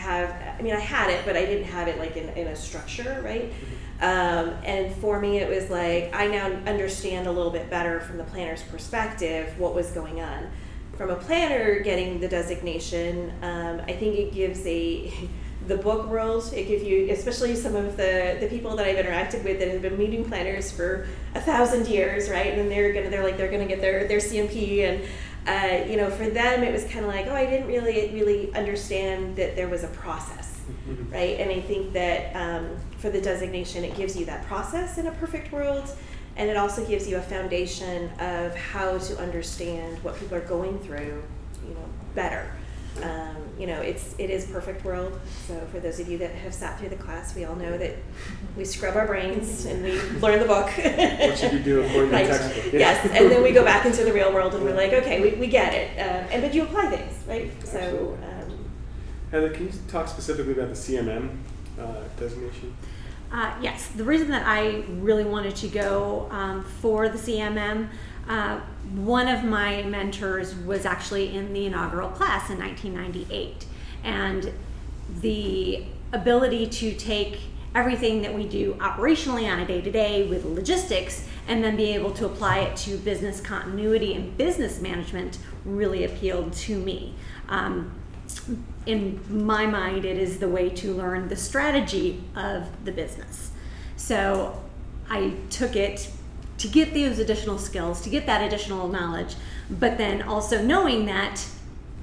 have. 0.00 0.34
I 0.58 0.62
mean, 0.62 0.74
I 0.74 0.80
had 0.80 1.10
it, 1.10 1.24
but 1.24 1.36
I 1.36 1.44
didn't 1.44 1.64
have 1.64 1.88
it 1.88 1.98
like 1.98 2.16
in, 2.16 2.28
in 2.30 2.48
a 2.48 2.56
structure, 2.56 3.20
right? 3.24 3.52
Um, 4.00 4.54
and 4.64 4.94
for 4.96 5.20
me, 5.20 5.38
it 5.38 5.48
was 5.48 5.70
like 5.70 6.14
I 6.14 6.26
now 6.26 6.46
understand 6.66 7.26
a 7.26 7.32
little 7.32 7.52
bit 7.52 7.68
better 7.68 8.00
from 8.00 8.16
the 8.16 8.24
planner's 8.24 8.62
perspective 8.62 9.58
what 9.58 9.74
was 9.74 9.90
going 9.90 10.20
on. 10.20 10.50
From 10.96 11.10
a 11.10 11.16
planner 11.16 11.80
getting 11.80 12.20
the 12.20 12.28
designation, 12.28 13.32
um, 13.42 13.80
I 13.86 13.92
think 13.92 14.16
it 14.16 14.32
gives 14.32 14.66
a 14.66 15.12
the 15.66 15.76
book 15.76 16.08
world. 16.08 16.50
It 16.54 16.66
gives 16.66 16.82
you, 16.82 17.10
especially 17.10 17.54
some 17.54 17.76
of 17.76 17.96
the 17.98 18.38
the 18.40 18.48
people 18.48 18.74
that 18.76 18.86
I've 18.86 19.04
interacted 19.04 19.44
with 19.44 19.58
that 19.58 19.68
have 19.68 19.82
been 19.82 19.98
meeting 19.98 20.24
planners 20.24 20.72
for 20.72 21.06
a 21.34 21.40
thousand 21.40 21.86
years, 21.86 22.30
right? 22.30 22.58
And 22.58 22.70
they're 22.70 22.94
gonna, 22.94 23.10
they're 23.10 23.22
like, 23.22 23.36
they're 23.36 23.50
gonna 23.50 23.66
get 23.66 23.82
their 23.82 24.08
their 24.08 24.18
CMP, 24.18 24.80
and 24.88 25.04
uh, 25.46 25.84
you 25.88 25.96
know, 25.96 26.10
for 26.10 26.28
them, 26.28 26.62
it 26.62 26.72
was 26.72 26.84
kind 26.84 27.04
of 27.04 27.06
like, 27.06 27.26
oh, 27.26 27.34
I 27.34 27.46
didn't 27.46 27.66
really 27.66 28.10
really 28.12 28.52
understand 28.54 29.36
that 29.36 29.56
there 29.56 29.68
was 29.68 29.84
a 29.84 29.88
process, 29.88 30.60
right? 31.10 31.40
And 31.40 31.50
I 31.50 31.60
think 31.60 31.92
that 31.92 32.34
um, 32.36 32.76
for 32.98 33.10
the 33.10 33.20
designation, 33.20 33.84
it 33.84 33.96
gives 33.96 34.16
you 34.16 34.24
that 34.26 34.44
process 34.46 34.98
in 34.98 35.06
a 35.06 35.12
perfect 35.12 35.52
world. 35.52 35.90
And 36.36 36.48
it 36.48 36.56
also 36.56 36.86
gives 36.86 37.08
you 37.08 37.16
a 37.16 37.22
foundation 37.22 38.08
of 38.20 38.54
how 38.54 38.96
to 38.96 39.18
understand 39.18 39.98
what 40.04 40.18
people 40.18 40.36
are 40.36 40.46
going 40.46 40.78
through, 40.78 41.22
you 41.66 41.74
know, 41.74 41.84
better. 42.14 42.50
Um, 43.02 43.36
you 43.58 43.66
know, 43.66 43.80
it's 43.80 44.14
it 44.18 44.30
is 44.30 44.46
perfect 44.46 44.84
world. 44.84 45.18
So 45.46 45.58
for 45.72 45.80
those 45.80 46.00
of 46.00 46.08
you 46.08 46.18
that 46.18 46.32
have 46.34 46.52
sat 46.52 46.78
through 46.78 46.88
the 46.90 46.96
class, 46.96 47.34
we 47.34 47.44
all 47.44 47.54
know 47.54 47.78
that 47.78 47.94
we 48.56 48.64
scrub 48.64 48.96
our 48.96 49.06
brains 49.06 49.64
and 49.64 49.82
we 49.82 49.92
learn 50.20 50.38
the 50.40 50.46
book. 50.46 50.66
What 50.76 51.38
should 51.38 51.52
you 51.52 51.60
do 51.60 51.82
according 51.82 52.10
to 52.10 52.16
Right. 52.16 52.26
the 52.26 52.32
textbook? 52.38 52.72
Yeah. 52.72 52.78
Yes, 52.80 53.06
and 53.12 53.30
then 53.30 53.42
we 53.42 53.52
go 53.52 53.64
back 53.64 53.86
into 53.86 54.04
the 54.04 54.12
real 54.12 54.32
world 54.32 54.54
and 54.54 54.64
we're 54.64 54.74
like, 54.74 54.92
okay, 54.92 55.20
we, 55.20 55.38
we 55.38 55.46
get 55.46 55.72
it. 55.72 55.98
Um, 55.98 56.26
and 56.32 56.42
but 56.42 56.52
you 56.54 56.62
apply 56.64 56.90
things, 56.90 57.14
right? 57.26 57.50
So 57.66 58.18
um, 58.22 58.70
Heather, 59.30 59.50
can 59.50 59.66
you 59.66 59.72
talk 59.88 60.08
specifically 60.08 60.52
about 60.52 60.68
the 60.68 60.74
CMM 60.74 61.30
uh, 61.78 62.02
designation? 62.18 62.74
Uh, 63.32 63.54
yes, 63.62 63.86
the 63.88 64.02
reason 64.04 64.28
that 64.30 64.44
I 64.44 64.82
really 64.98 65.22
wanted 65.24 65.54
to 65.56 65.68
go 65.68 66.26
um, 66.32 66.64
for 66.64 67.08
the 67.08 67.16
CMM, 67.18 67.88
uh, 68.30 68.60
one 68.94 69.26
of 69.26 69.42
my 69.42 69.82
mentors 69.82 70.54
was 70.54 70.86
actually 70.86 71.34
in 71.34 71.52
the 71.52 71.66
inaugural 71.66 72.08
class 72.08 72.48
in 72.48 72.58
1998. 72.58 73.66
And 74.04 74.52
the 75.20 75.84
ability 76.12 76.68
to 76.68 76.94
take 76.94 77.40
everything 77.74 78.22
that 78.22 78.32
we 78.32 78.46
do 78.46 78.74
operationally 78.74 79.50
on 79.50 79.58
a 79.58 79.66
day 79.66 79.80
to 79.80 79.90
day 79.90 80.28
with 80.28 80.44
logistics 80.44 81.26
and 81.48 81.64
then 81.64 81.76
be 81.76 81.92
able 81.92 82.12
to 82.12 82.26
apply 82.26 82.60
it 82.60 82.76
to 82.76 82.96
business 82.98 83.40
continuity 83.40 84.14
and 84.14 84.36
business 84.38 84.80
management 84.80 85.38
really 85.64 86.04
appealed 86.04 86.52
to 86.52 86.78
me. 86.78 87.16
Um, 87.48 87.92
in 88.86 89.20
my 89.28 89.66
mind, 89.66 90.04
it 90.04 90.16
is 90.16 90.38
the 90.38 90.48
way 90.48 90.68
to 90.70 90.94
learn 90.94 91.26
the 91.26 91.36
strategy 91.36 92.22
of 92.36 92.68
the 92.84 92.92
business. 92.92 93.50
So 93.96 94.62
I 95.08 95.34
took 95.50 95.74
it 95.74 96.12
to 96.60 96.68
get 96.68 96.92
those 96.92 97.18
additional 97.18 97.58
skills, 97.58 98.02
to 98.02 98.10
get 98.10 98.26
that 98.26 98.42
additional 98.42 98.86
knowledge, 98.86 99.34
but 99.70 99.96
then 99.96 100.20
also 100.20 100.62
knowing 100.62 101.06
that 101.06 101.46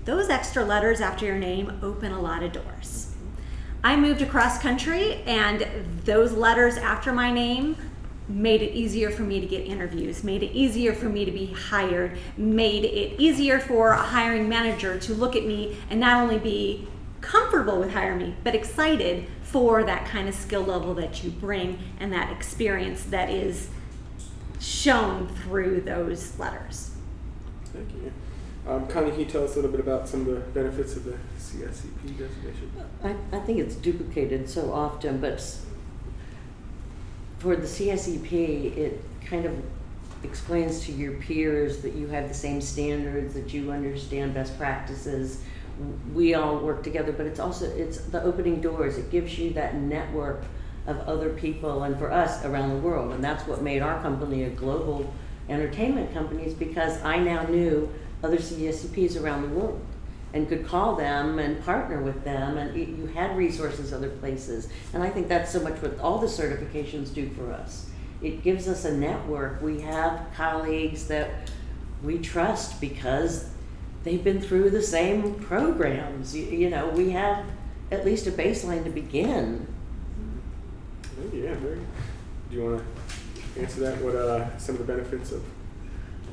those 0.05 0.29
extra 0.29 0.63
letters 0.63 0.99
after 0.99 1.25
your 1.25 1.37
name 1.37 1.79
open 1.83 2.11
a 2.11 2.19
lot 2.19 2.41
of 2.41 2.51
doors. 2.51 3.13
I 3.83 3.95
moved 3.95 4.21
across 4.23 4.59
country, 4.59 5.21
and 5.27 5.67
those 6.05 6.31
letters 6.31 6.75
after 6.75 7.13
my 7.13 7.31
name 7.31 7.77
made 8.27 8.63
it 8.63 8.73
easier 8.73 9.11
for 9.11 9.21
me 9.21 9.39
to 9.39 9.45
get 9.45 9.65
interviews, 9.65 10.23
made 10.23 10.41
it 10.41 10.51
easier 10.53 10.93
for 10.93 11.07
me 11.07 11.23
to 11.23 11.31
be 11.31 11.53
hired, 11.53 12.17
made 12.35 12.83
it 12.83 13.21
easier 13.21 13.59
for 13.59 13.91
a 13.91 13.97
hiring 13.97 14.49
manager 14.49 14.99
to 14.99 15.13
look 15.13 15.35
at 15.35 15.45
me 15.45 15.77
and 15.91 15.99
not 15.99 16.21
only 16.23 16.39
be 16.39 16.87
comfortable 17.21 17.79
with 17.79 17.93
hiring 17.93 18.17
me, 18.17 18.35
but 18.43 18.55
excited 18.55 19.27
for 19.43 19.83
that 19.83 20.05
kind 20.07 20.27
of 20.27 20.33
skill 20.33 20.63
level 20.63 20.95
that 20.95 21.23
you 21.23 21.29
bring 21.29 21.77
and 21.99 22.11
that 22.11 22.31
experience 22.31 23.03
that 23.03 23.29
is 23.29 23.69
shown 24.59 25.27
through 25.27 25.81
those 25.81 26.37
letters. 26.39 26.91
Thank 27.65 27.93
you. 27.93 28.11
Um, 28.67 28.85
Connie, 28.87 29.11
can 29.11 29.19
you 29.21 29.25
tell 29.25 29.45
us 29.45 29.53
a 29.53 29.55
little 29.55 29.71
bit 29.71 29.79
about 29.79 30.09
some 30.09 30.21
of 30.21 30.27
the 30.27 30.39
benefits 30.39 30.95
of 30.97 31.05
the 31.05 31.15
CSEP 31.39 32.17
designation? 32.17 32.71
I, 33.03 33.15
I 33.31 33.39
think 33.39 33.59
it's 33.59 33.75
duplicated 33.75 34.49
so 34.49 34.73
often, 34.73 35.19
but 35.21 35.39
for 37.39 37.55
the 37.55 37.67
CSEP, 37.67 38.75
it 38.75 39.01
kind 39.25 39.45
of 39.45 39.53
explains 40.23 40.81
to 40.85 40.91
your 40.91 41.13
peers 41.13 41.81
that 41.81 41.93
you 41.93 42.07
have 42.07 42.27
the 42.27 42.33
same 42.33 42.59
standards, 42.59 43.33
that 43.35 43.53
you 43.53 43.71
understand 43.71 44.33
best 44.33 44.57
practices. 44.57 45.41
We 46.13 46.33
all 46.33 46.57
work 46.57 46.83
together, 46.83 47.13
but 47.13 47.25
it's 47.25 47.39
also 47.39 47.65
it's 47.67 47.99
the 47.99 48.21
opening 48.23 48.59
doors. 48.59 48.97
It 48.97 49.11
gives 49.11 49.37
you 49.37 49.51
that 49.51 49.75
network 49.75 50.43
of 50.87 50.99
other 51.01 51.29
people, 51.29 51.83
and 51.83 51.97
for 51.97 52.11
us 52.11 52.43
around 52.43 52.69
the 52.69 52.77
world, 52.77 53.13
and 53.13 53.23
that's 53.23 53.45
what 53.45 53.61
made 53.61 53.81
our 53.81 54.01
company 54.01 54.43
a 54.43 54.49
global 54.49 55.13
entertainment 55.49 56.13
company. 56.13 56.45
Is 56.45 56.53
because 56.53 57.01
I 57.03 57.19
now 57.19 57.43
knew 57.43 57.93
other 58.23 58.37
CSEPs 58.37 59.21
around 59.21 59.43
the 59.43 59.49
world 59.49 59.81
and 60.33 60.49
could 60.49 60.65
call 60.65 60.95
them 60.95 61.39
and 61.39 61.63
partner 61.63 62.01
with 62.01 62.23
them 62.25 62.57
and 62.57 62.75
you 62.75 62.83
you 62.83 63.05
had 63.07 63.37
resources 63.37 63.93
other 63.93 64.09
places 64.09 64.67
and 64.93 65.01
i 65.01 65.09
think 65.09 65.29
that's 65.29 65.49
so 65.49 65.59
much 65.61 65.81
what 65.81 65.97
all 65.99 66.19
the 66.19 66.27
certifications 66.27 67.13
do 67.13 67.29
for 67.29 67.53
us 67.53 67.89
it 68.21 68.43
gives 68.43 68.67
us 68.67 68.83
a 68.83 68.93
network 68.93 69.61
we 69.61 69.79
have 69.79 70.27
colleagues 70.35 71.07
that 71.07 71.49
we 72.03 72.17
trust 72.17 72.81
because 72.81 73.49
they've 74.03 74.23
been 74.25 74.41
through 74.41 74.69
the 74.69 74.81
same 74.81 75.33
programs 75.35 76.35
you, 76.35 76.43
you 76.43 76.69
know 76.69 76.89
we 76.89 77.11
have 77.11 77.45
at 77.91 78.05
least 78.05 78.27
a 78.27 78.31
baseline 78.31 78.83
to 78.83 78.89
begin. 78.89 79.67
Yeah, 81.33 81.55
very. 81.55 81.79
Do 82.49 82.55
you 82.55 82.63
want 82.63 82.83
to 83.55 83.61
answer 83.61 83.81
that? 83.81 84.01
What 84.01 84.15
uh, 84.15 84.57
some 84.57 84.75
of 84.75 84.85
the 84.85 84.93
benefits 84.93 85.31
of 85.31 85.43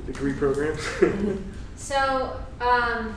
degree 0.05 0.33
programs? 0.33 0.81
So, 1.77 2.39
um, 2.61 3.13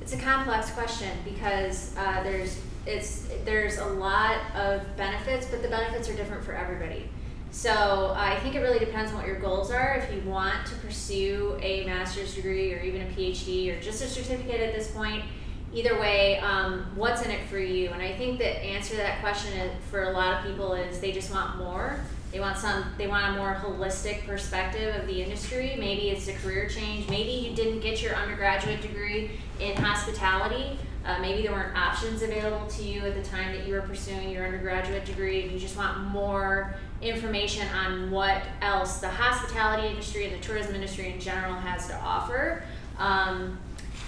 it's 0.00 0.12
a 0.12 0.18
complex 0.18 0.70
question 0.70 1.10
because 1.24 1.94
uh, 1.98 2.22
there's 2.22 2.60
it's 2.86 3.28
there's 3.44 3.78
a 3.78 3.84
lot 3.84 4.38
of 4.54 4.96
benefits, 4.96 5.46
but 5.46 5.62
the 5.62 5.68
benefits 5.68 6.08
are 6.08 6.14
different 6.14 6.44
for 6.44 6.54
everybody. 6.54 7.10
So 7.50 7.70
uh, 7.70 8.14
I 8.16 8.38
think 8.40 8.54
it 8.54 8.60
really 8.60 8.78
depends 8.78 9.10
on 9.10 9.18
what 9.18 9.26
your 9.26 9.40
goals 9.40 9.70
are. 9.70 9.96
If 9.96 10.14
you 10.14 10.30
want 10.30 10.66
to 10.66 10.74
pursue 10.76 11.58
a 11.60 11.84
master's 11.84 12.34
degree 12.34 12.72
or 12.72 12.80
even 12.80 13.02
a 13.02 13.06
PhD 13.06 13.76
or 13.76 13.80
just 13.82 14.02
a 14.02 14.06
certificate 14.06 14.60
at 14.60 14.74
this 14.74 14.90
point, 14.90 15.24
either 15.72 15.98
way, 15.98 16.38
um, 16.38 16.86
what's 16.94 17.22
in 17.22 17.30
it 17.30 17.46
for 17.48 17.58
you? 17.58 17.90
And 17.90 18.02
I 18.02 18.14
think 18.14 18.38
the 18.38 18.46
answer 18.46 18.90
to 18.90 18.96
that 18.98 19.20
question 19.20 19.52
is, 19.54 19.72
for 19.90 20.04
a 20.04 20.10
lot 20.10 20.38
of 20.38 20.50
people 20.50 20.74
is 20.74 21.00
they 21.00 21.12
just 21.12 21.32
want 21.32 21.58
more. 21.58 22.00
They 22.32 22.40
want 22.40 22.58
some. 22.58 22.84
They 22.98 23.06
want 23.06 23.34
a 23.34 23.38
more 23.38 23.54
holistic 23.54 24.26
perspective 24.26 24.94
of 24.96 25.06
the 25.06 25.22
industry. 25.22 25.76
Maybe 25.78 26.10
it's 26.10 26.28
a 26.28 26.34
career 26.34 26.68
change. 26.68 27.08
Maybe 27.08 27.30
you 27.30 27.54
didn't 27.54 27.80
get 27.80 28.02
your 28.02 28.14
undergraduate 28.14 28.82
degree 28.82 29.30
in 29.60 29.76
hospitality. 29.76 30.78
Uh, 31.06 31.18
maybe 31.20 31.40
there 31.40 31.52
weren't 31.52 31.74
options 31.74 32.20
available 32.20 32.66
to 32.66 32.82
you 32.82 33.00
at 33.00 33.14
the 33.14 33.22
time 33.22 33.54
that 33.56 33.66
you 33.66 33.72
were 33.72 33.80
pursuing 33.80 34.28
your 34.28 34.44
undergraduate 34.44 35.06
degree. 35.06 35.48
You 35.48 35.58
just 35.58 35.76
want 35.76 35.98
more 36.02 36.74
information 37.00 37.66
on 37.68 38.10
what 38.10 38.42
else 38.60 38.98
the 38.98 39.08
hospitality 39.08 39.88
industry 39.88 40.26
and 40.26 40.34
the 40.34 40.44
tourism 40.44 40.74
industry 40.74 41.10
in 41.10 41.18
general 41.18 41.54
has 41.54 41.86
to 41.86 41.96
offer. 41.96 42.62
Um, 42.98 43.58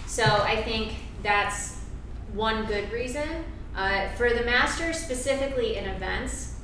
so 0.06 0.24
I 0.24 0.62
think 0.62 0.92
that's 1.22 1.78
one 2.32 2.66
good 2.66 2.90
reason. 2.92 3.44
Uh, 3.76 4.08
for 4.10 4.30
the 4.30 4.44
master, 4.44 4.92
specifically 4.92 5.76
in 5.76 5.84
events, 5.84 6.54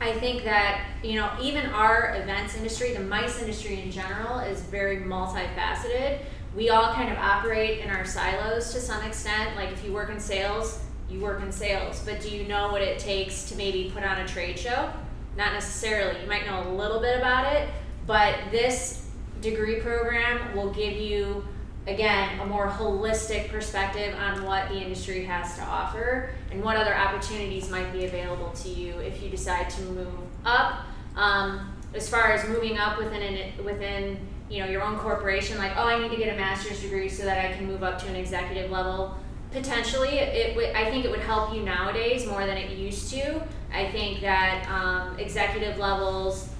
I 0.00 0.12
think 0.12 0.44
that 0.44 0.84
you 1.02 1.16
know 1.16 1.30
even 1.40 1.66
our 1.66 2.16
events 2.16 2.56
industry, 2.56 2.92
the 2.94 3.00
MICE 3.00 3.40
industry 3.40 3.80
in 3.80 3.90
general, 3.90 4.38
is 4.38 4.62
very 4.62 4.98
multifaceted. 4.98 6.20
We 6.56 6.70
all 6.70 6.92
kind 6.94 7.10
of 7.10 7.18
operate 7.18 7.80
in 7.80 7.90
our 7.90 8.04
silos 8.04 8.72
to 8.72 8.80
some 8.80 9.02
extent. 9.04 9.56
Like 9.56 9.72
if 9.72 9.84
you 9.84 9.92
work 9.92 10.10
in 10.10 10.20
sales, 10.20 10.84
you 11.10 11.20
work 11.20 11.42
in 11.42 11.52
sales, 11.52 12.02
but 12.04 12.20
do 12.20 12.30
you 12.30 12.46
know 12.46 12.70
what 12.70 12.82
it 12.82 12.98
takes 12.98 13.48
to 13.50 13.56
maybe 13.56 13.90
put 13.94 14.04
on 14.04 14.20
a 14.20 14.28
trade 14.28 14.58
show? 14.58 14.90
Not 15.36 15.52
necessarily. 15.52 16.20
You 16.20 16.28
might 16.28 16.46
know 16.46 16.68
a 16.68 16.72
little 16.72 17.00
bit 17.00 17.18
about 17.18 17.52
it, 17.52 17.68
but 18.06 18.36
this 18.50 19.06
degree 19.40 19.80
program 19.80 20.56
will 20.56 20.70
give 20.72 20.96
you 20.96 21.46
again 21.88 22.38
a 22.40 22.46
more 22.46 22.68
holistic 22.68 23.48
perspective 23.48 24.14
on 24.14 24.44
what 24.44 24.68
the 24.68 24.76
industry 24.76 25.24
has 25.24 25.56
to 25.56 25.62
offer 25.62 26.30
and 26.50 26.62
what 26.62 26.76
other 26.76 26.94
opportunities 26.94 27.70
might 27.70 27.90
be 27.92 28.04
available 28.04 28.50
to 28.50 28.68
you 28.68 28.98
if 28.98 29.22
you 29.22 29.30
decide 29.30 29.70
to 29.70 29.82
move 29.82 30.08
up. 30.44 30.84
Um, 31.16 31.74
as 31.94 32.08
far 32.08 32.32
as 32.32 32.46
moving 32.48 32.78
up 32.78 32.98
within 32.98 33.22
an, 33.22 33.64
within 33.64 34.18
you 34.50 34.62
know 34.62 34.70
your 34.70 34.82
own 34.82 34.98
corporation 34.98 35.58
like 35.58 35.72
oh 35.76 35.84
i 35.84 35.98
need 35.98 36.10
to 36.10 36.16
get 36.16 36.34
a 36.34 36.36
master's 36.36 36.80
degree 36.80 37.08
so 37.08 37.24
that 37.24 37.44
i 37.44 37.54
can 37.54 37.66
move 37.66 37.82
up 37.82 37.98
to 37.98 38.06
an 38.08 38.16
executive 38.16 38.70
level. 38.70 39.16
Potentially 39.50 40.18
it, 40.18 40.54
would 40.56 40.70
i 40.76 40.90
think 40.90 41.06
it 41.06 41.10
would 41.10 41.20
help 41.20 41.54
you 41.54 41.62
nowadays 41.62 42.26
more 42.26 42.46
than 42.46 42.58
it 42.58 42.70
used 42.76 43.10
to. 43.12 43.42
I 43.72 43.90
think 43.90 44.20
that 44.20 44.66
um, 44.70 45.18
executive 45.18 45.78
levels 45.78 46.50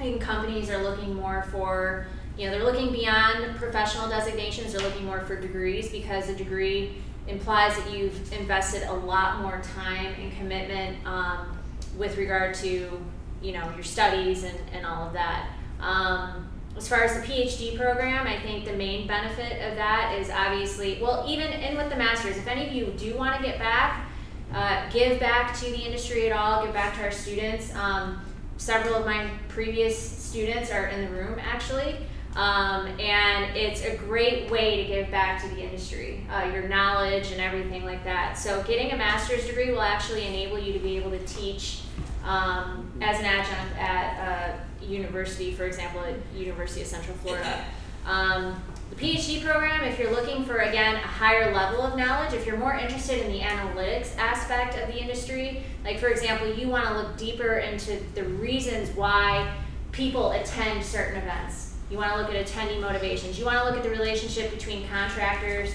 I 0.00 0.04
think 0.04 0.22
companies 0.22 0.70
are 0.70 0.82
looking 0.82 1.14
more 1.14 1.46
for, 1.50 2.06
you 2.40 2.46
know, 2.46 2.52
they're 2.52 2.64
looking 2.64 2.90
beyond 2.90 3.54
professional 3.56 4.08
designations, 4.08 4.72
they're 4.72 4.80
looking 4.80 5.04
more 5.04 5.20
for 5.20 5.38
degrees 5.38 5.90
because 5.90 6.30
a 6.30 6.34
degree 6.34 6.96
implies 7.28 7.76
that 7.76 7.92
you've 7.92 8.32
invested 8.32 8.82
a 8.84 8.94
lot 8.94 9.42
more 9.42 9.60
time 9.74 10.14
and 10.18 10.32
commitment 10.38 10.96
um, 11.06 11.58
with 11.98 12.16
regard 12.16 12.54
to, 12.54 12.98
you 13.42 13.52
know, 13.52 13.70
your 13.74 13.82
studies 13.82 14.44
and, 14.44 14.58
and 14.72 14.86
all 14.86 15.06
of 15.06 15.12
that. 15.12 15.50
Um, 15.80 16.48
as 16.78 16.88
far 16.88 17.04
as 17.04 17.14
the 17.14 17.30
PhD 17.30 17.76
program, 17.76 18.26
I 18.26 18.40
think 18.40 18.64
the 18.64 18.72
main 18.72 19.06
benefit 19.06 19.60
of 19.70 19.76
that 19.76 20.16
is 20.18 20.30
obviously, 20.30 20.98
well, 21.02 21.26
even 21.28 21.52
in 21.52 21.76
with 21.76 21.90
the 21.90 21.96
masters, 21.96 22.38
if 22.38 22.46
any 22.46 22.66
of 22.66 22.72
you 22.72 22.86
do 22.96 23.18
want 23.18 23.36
to 23.36 23.46
get 23.46 23.58
back, 23.58 24.08
uh, 24.54 24.88
give 24.88 25.20
back 25.20 25.54
to 25.58 25.66
the 25.66 25.78
industry 25.78 26.30
at 26.30 26.34
all, 26.34 26.64
give 26.64 26.72
back 26.72 26.96
to 26.96 27.02
our 27.02 27.10
students. 27.10 27.74
Um, 27.74 28.22
several 28.56 28.94
of 28.94 29.04
my 29.04 29.28
previous 29.48 29.98
students 29.98 30.70
are 30.70 30.86
in 30.86 31.04
the 31.04 31.10
room 31.10 31.38
actually. 31.38 31.96
Um, 32.36 32.86
and 33.00 33.56
it's 33.56 33.84
a 33.84 33.96
great 33.96 34.48
way 34.50 34.76
to 34.76 34.84
give 34.84 35.10
back 35.10 35.42
to 35.42 35.48
the 35.48 35.60
industry, 35.60 36.24
uh, 36.30 36.48
your 36.52 36.68
knowledge 36.68 37.32
and 37.32 37.40
everything 37.40 37.84
like 37.84 38.04
that. 38.04 38.38
So, 38.38 38.62
getting 38.62 38.92
a 38.92 38.96
master's 38.96 39.46
degree 39.46 39.72
will 39.72 39.82
actually 39.82 40.26
enable 40.26 40.58
you 40.58 40.72
to 40.72 40.78
be 40.78 40.96
able 40.96 41.10
to 41.10 41.18
teach 41.26 41.82
um, 42.24 42.92
as 43.00 43.18
an 43.18 43.24
adjunct 43.24 43.76
at 43.76 44.60
a 44.80 44.84
university, 44.84 45.52
for 45.52 45.64
example, 45.64 46.02
at 46.02 46.14
University 46.36 46.82
of 46.82 46.86
Central 46.86 47.16
Florida. 47.16 47.64
Um, 48.06 48.62
the 48.90 48.96
PhD 48.96 49.44
program, 49.44 49.82
if 49.84 49.98
you're 49.98 50.10
looking 50.10 50.44
for 50.44 50.58
again 50.58 50.96
a 50.96 50.98
higher 50.98 51.52
level 51.52 51.82
of 51.82 51.96
knowledge, 51.96 52.32
if 52.32 52.46
you're 52.46 52.56
more 52.56 52.74
interested 52.74 53.24
in 53.24 53.32
the 53.32 53.40
analytics 53.40 54.16
aspect 54.18 54.76
of 54.76 54.88
the 54.88 55.00
industry, 55.00 55.62
like 55.84 55.98
for 55.98 56.08
example, 56.08 56.52
you 56.52 56.68
want 56.68 56.86
to 56.86 56.94
look 56.94 57.16
deeper 57.16 57.58
into 57.58 58.00
the 58.14 58.24
reasons 58.24 58.94
why 58.96 59.52
people 59.92 60.30
attend 60.32 60.84
certain 60.84 61.18
events 61.18 61.69
you 61.90 61.96
want 61.96 62.12
to 62.12 62.16
look 62.18 62.32
at 62.32 62.46
attendee 62.46 62.80
motivations. 62.80 63.38
You 63.38 63.44
want 63.44 63.58
to 63.58 63.64
look 63.64 63.76
at 63.76 63.82
the 63.82 63.90
relationship 63.90 64.50
between 64.50 64.86
contractors, 64.88 65.74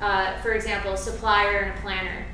uh, 0.00 0.40
for 0.40 0.52
example, 0.52 0.96
supplier 0.96 1.58
and 1.58 1.78
a 1.78 1.82
planner. 1.82 2.24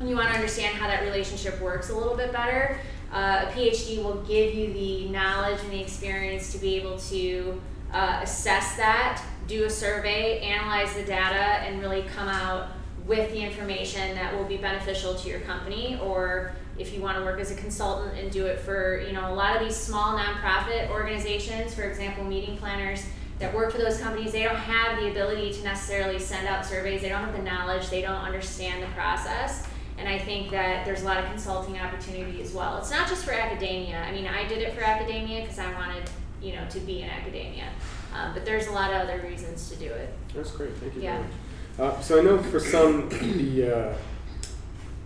And 0.00 0.08
you 0.08 0.16
want 0.16 0.28
to 0.28 0.34
understand 0.34 0.76
how 0.76 0.86
that 0.86 1.02
relationship 1.02 1.60
works 1.60 1.90
a 1.90 1.94
little 1.94 2.16
bit 2.16 2.32
better. 2.32 2.78
Uh, 3.12 3.44
a 3.46 3.52
PhD 3.52 4.02
will 4.02 4.22
give 4.22 4.54
you 4.54 4.72
the 4.72 5.08
knowledge 5.08 5.60
and 5.62 5.72
the 5.72 5.80
experience 5.80 6.52
to 6.52 6.58
be 6.58 6.76
able 6.76 6.98
to 6.98 7.60
uh, 7.92 8.20
assess 8.22 8.76
that, 8.76 9.22
do 9.46 9.64
a 9.64 9.70
survey, 9.70 10.38
analyze 10.40 10.94
the 10.94 11.02
data, 11.02 11.60
and 11.64 11.80
really 11.80 12.04
come 12.14 12.28
out 12.28 12.68
with 13.06 13.30
the 13.32 13.40
information 13.40 14.14
that 14.14 14.34
will 14.36 14.44
be 14.44 14.56
beneficial 14.56 15.14
to 15.16 15.28
your 15.28 15.40
company 15.40 15.98
or 16.02 16.52
if 16.80 16.94
you 16.94 17.00
want 17.00 17.18
to 17.18 17.24
work 17.24 17.38
as 17.38 17.50
a 17.50 17.54
consultant 17.54 18.18
and 18.18 18.30
do 18.30 18.46
it 18.46 18.58
for 18.58 19.00
you 19.06 19.12
know 19.12 19.30
a 19.32 19.34
lot 19.34 19.54
of 19.56 19.62
these 19.62 19.76
small 19.76 20.18
nonprofit 20.18 20.88
organizations 20.90 21.74
for 21.74 21.82
example 21.82 22.24
meeting 22.24 22.56
planners 22.56 23.04
that 23.38 23.54
work 23.54 23.70
for 23.72 23.78
those 23.78 23.98
companies 24.00 24.32
they 24.32 24.42
don't 24.42 24.56
have 24.56 24.98
the 25.00 25.10
ability 25.10 25.52
to 25.52 25.62
necessarily 25.62 26.18
send 26.18 26.46
out 26.48 26.64
surveys 26.64 27.02
they 27.02 27.08
don't 27.08 27.22
have 27.22 27.36
the 27.36 27.42
knowledge 27.42 27.88
they 27.90 28.00
don't 28.00 28.22
understand 28.22 28.82
the 28.82 28.86
process 28.88 29.66
and 29.98 30.08
i 30.08 30.18
think 30.18 30.50
that 30.50 30.84
there's 30.86 31.02
a 31.02 31.04
lot 31.04 31.18
of 31.18 31.24
consulting 31.26 31.78
opportunity 31.78 32.40
as 32.40 32.52
well 32.52 32.78
it's 32.78 32.90
not 32.90 33.06
just 33.08 33.24
for 33.24 33.32
academia 33.32 33.98
i 34.02 34.12
mean 34.12 34.26
i 34.26 34.46
did 34.48 34.58
it 34.58 34.72
for 34.74 34.82
academia 34.82 35.42
because 35.42 35.58
i 35.58 35.72
wanted 35.74 36.02
you 36.42 36.52
know 36.54 36.66
to 36.70 36.80
be 36.80 37.02
in 37.02 37.10
academia 37.10 37.68
um, 38.14 38.32
but 38.34 38.44
there's 38.44 38.66
a 38.66 38.72
lot 38.72 38.90
of 38.92 38.96
other 39.02 39.20
reasons 39.28 39.68
to 39.70 39.76
do 39.76 39.84
it 39.86 40.12
That's 40.34 40.50
great. 40.50 40.74
Thank 40.78 40.96
you 40.96 41.02
Yeah. 41.02 41.18
very 41.18 41.28
much. 41.28 41.98
Uh, 41.98 42.00
so 42.00 42.18
I 42.18 42.22
know 42.22 42.42
for 42.42 42.58
some 42.58 43.08
the 43.08 43.76
uh, 43.76 43.94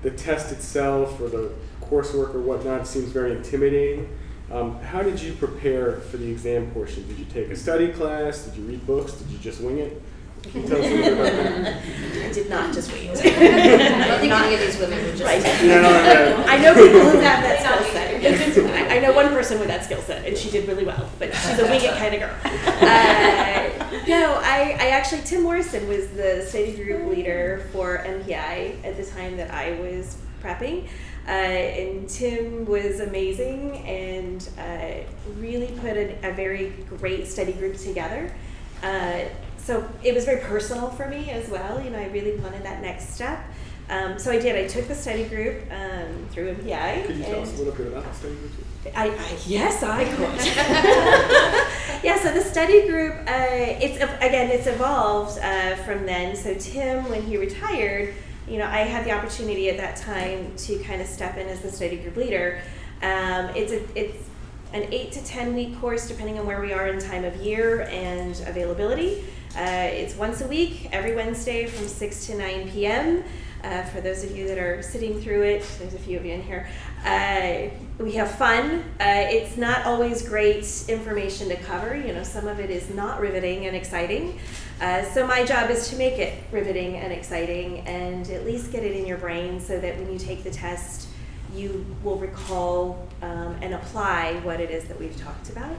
the 0.03 0.11
test 0.11 0.53
itself 0.53 1.21
or 1.21 1.29
the 1.29 1.53
coursework 1.81 2.35
or 2.35 2.41
whatnot 2.41 2.87
seems 2.87 3.11
very 3.11 3.33
intimidating. 3.33 4.09
Um, 4.51 4.79
how 4.81 5.03
did 5.03 5.21
you 5.21 5.33
prepare 5.33 5.97
for 5.97 6.17
the 6.17 6.31
exam 6.31 6.71
portion? 6.71 7.07
Did 7.09 7.19
you 7.19 7.25
take 7.25 7.49
a 7.51 7.57
study 7.57 7.93
class? 7.93 8.45
Did 8.45 8.57
you 8.57 8.65
read 8.65 8.87
books? 8.87 9.13
Did 9.13 9.29
you 9.29 9.39
just 9.39 9.61
wing 9.61 9.79
it? 9.79 10.03
Can 10.43 10.63
you 10.63 10.69
tell 10.69 10.79
us 10.79 10.87
a 10.87 10.95
little 10.95 11.13
about 11.15 11.33
that? 11.33 11.83
I 12.25 12.33
did 12.33 12.51
not 12.51 12.75
just 12.75 12.93
wait. 12.93 13.09
I 13.11 13.13
don't 13.13 14.21
think 14.21 14.33
any 14.33 14.55
of 14.55 14.61
these 14.61 14.79
women 14.79 15.03
would 15.03 15.17
just. 15.17 15.25
Right. 15.25 15.43
No, 15.63 15.81
no, 15.81 15.91
no. 15.91 16.45
I 16.47 16.59
know 16.59 16.75
people 16.75 17.01
who 17.01 17.19
have 17.21 17.43
that 17.43 17.61
skill 17.61 17.93
set. 17.93 18.05
I, 18.91 18.97
I 18.97 19.01
know 19.01 19.13
one 19.13 19.29
person 19.29 19.59
with 19.59 19.69
that 19.69 19.85
skill 19.85 20.03
set, 20.03 20.27
and 20.27 20.37
she 20.37 20.51
did 20.51 20.69
really 20.69 20.85
well, 20.85 21.09
but 21.19 21.35
she's 21.35 21.59
a 21.59 21.65
wing 21.65 21.83
it 21.83 21.97
kind 21.97 22.15
of 22.15 22.21
girl. 22.21 22.35
Uh, 22.85 24.03
no, 24.07 24.35
I, 24.43 24.77
I 24.79 24.89
actually, 24.89 25.23
Tim 25.23 25.43
Morrison 25.43 25.89
was 25.89 26.09
the 26.09 26.45
study 26.47 26.75
group 26.75 27.09
leader 27.09 27.67
for 27.73 28.05
MPI 28.05 28.85
at 28.85 28.97
the 28.97 29.05
time 29.05 29.37
that 29.39 29.51
I 29.51 29.81
was 29.81 30.19
prepping. 30.43 30.89
Uh, 31.27 31.31
and 31.31 32.09
Tim 32.09 32.67
was 32.67 33.01
amazing 33.01 33.79
and 33.79 34.47
uh, 34.59 35.11
really 35.39 35.69
put 35.81 35.97
a, 35.97 36.29
a 36.29 36.33
very 36.33 36.71
great 36.99 37.27
study 37.27 37.53
group 37.53 37.77
together. 37.77 38.35
Uh, 38.83 39.21
so 39.57 39.89
it 40.03 40.15
was 40.15 40.27
very 40.27 40.41
personal 40.43 40.91
for 40.91 41.09
me 41.09 41.31
as 41.31 41.49
well. 41.49 41.83
You 41.83 41.91
know, 41.91 41.99
I 41.99 42.09
really 42.09 42.37
wanted 42.37 42.63
that 42.65 42.83
next 42.83 43.15
step. 43.15 43.41
Um, 43.89 44.19
so 44.19 44.31
I 44.31 44.39
did. 44.39 44.57
I 44.57 44.67
took 44.67 44.89
the 44.89 44.95
study 44.95 45.25
group 45.25 45.63
um, 45.71 46.27
through 46.31 46.55
MPI. 46.55 47.07
Could 47.07 47.17
you 47.17 47.25
tell 47.25 47.43
us 47.43 47.55
a 47.55 47.59
little 47.59 47.75
bit 47.75 47.87
about 47.87 48.05
the 48.05 48.15
study 48.15 48.35
group? 48.35 48.53
I, 48.95 49.09
I 49.09 49.39
yes, 49.47 49.83
I 49.83 50.05
could. 50.15 52.05
yeah, 52.05 52.19
so 52.19 52.33
the 52.33 52.43
study 52.43 52.87
group, 52.87 53.15
uh, 53.27 53.77
it's 53.81 53.97
again, 53.97 54.51
it's 54.51 54.67
evolved 54.67 55.39
uh, 55.39 55.77
from 55.77 56.07
then. 56.07 56.35
So 56.35 56.55
Tim, 56.55 57.09
when 57.11 57.23
he 57.23 57.37
retired, 57.37 58.15
you 58.49 58.59
know, 58.59 58.67
I 58.67 58.79
had 58.79 59.05
the 59.05 59.13
opportunity 59.13 59.69
at 59.71 59.77
that 59.79 59.97
time 59.97 60.55
to 60.57 60.79
kind 60.81 61.01
of 61.01 61.07
step 61.07 61.37
in 61.37 61.49
as 61.49 61.61
the 61.61 61.71
study 61.71 61.97
group 61.97 62.17
leader. 62.17 62.61
Um, 63.03 63.51
it's 63.55 63.73
a, 63.73 63.99
it's 63.99 64.29
an 64.73 64.93
eight 64.93 65.13
to 65.13 65.25
ten 65.25 65.55
week 65.55 65.79
course, 65.81 66.09
depending 66.09 66.39
on 66.39 66.47
where 66.47 66.61
we 66.61 66.73
are 66.73 66.89
in 66.89 66.99
time 66.99 67.25
of 67.25 67.37
year 67.37 67.83
and 67.91 68.39
availability. 68.47 69.25
Uh, 69.57 69.89
it's 69.93 70.17
once 70.17 70.41
a 70.41 70.49
week, 70.49 70.89
every 70.91 71.15
Wednesday 71.15 71.67
from 71.67 71.87
six 71.87 72.27
to 72.27 72.37
nine 72.37 72.69
p.m. 72.71 73.23
Uh, 73.63 73.83
for 73.85 74.03
those 74.03 74.23
of 74.25 74.37
you 74.37 74.47
that 74.47 74.59
are 74.59 74.83
sitting 74.83 75.19
through 75.21 75.43
it, 75.43 75.67
there's 75.79 75.95
a 75.95 75.99
few 75.99 76.19
of 76.19 76.25
you 76.27 76.33
in 76.33 76.43
here. 76.43 76.69
Uh, 77.05 77.69
we 78.03 78.13
have 78.13 78.31
fun. 78.33 78.85
Uh, 79.01 79.25
it's 79.31 79.57
not 79.57 79.87
always 79.87 80.29
great 80.29 80.67
information 80.89 81.49
to 81.49 81.57
cover. 81.57 81.97
You 81.97 82.13
know, 82.13 82.25
some 82.25 82.47
of 82.47 82.61
it 82.61 82.69
is 82.69 82.91
not 82.91 83.21
riveting 83.21 83.67
and 83.67 83.75
exciting. 83.75 84.39
Uh, 84.81 85.05
so 85.05 85.27
my 85.27 85.45
job 85.45 85.71
is 85.71 85.89
to 85.89 85.97
make 85.97 86.19
it 86.19 86.43
riveting 86.51 86.97
and 86.97 87.13
exciting, 87.13 87.79
and 87.87 88.29
at 88.31 88.45
least 88.45 88.73
get 88.73 88.83
it 88.83 88.97
in 88.97 89.07
your 89.07 89.19
brain 89.19 89.61
so 89.61 89.79
that 89.79 89.97
when 89.99 90.13
you 90.13 90.19
take 90.19 90.43
the 90.43 90.51
test, 90.51 91.09
you 91.55 91.87
will 92.03 92.17
recall 92.17 93.09
um, 93.23 93.57
and 93.63 93.75
apply 93.75 94.35
what 94.43 94.61
it 94.61 94.71
is 94.71 94.85
that 94.85 94.99
we've 94.99 95.17
talked 95.17 95.51
about. 95.51 95.77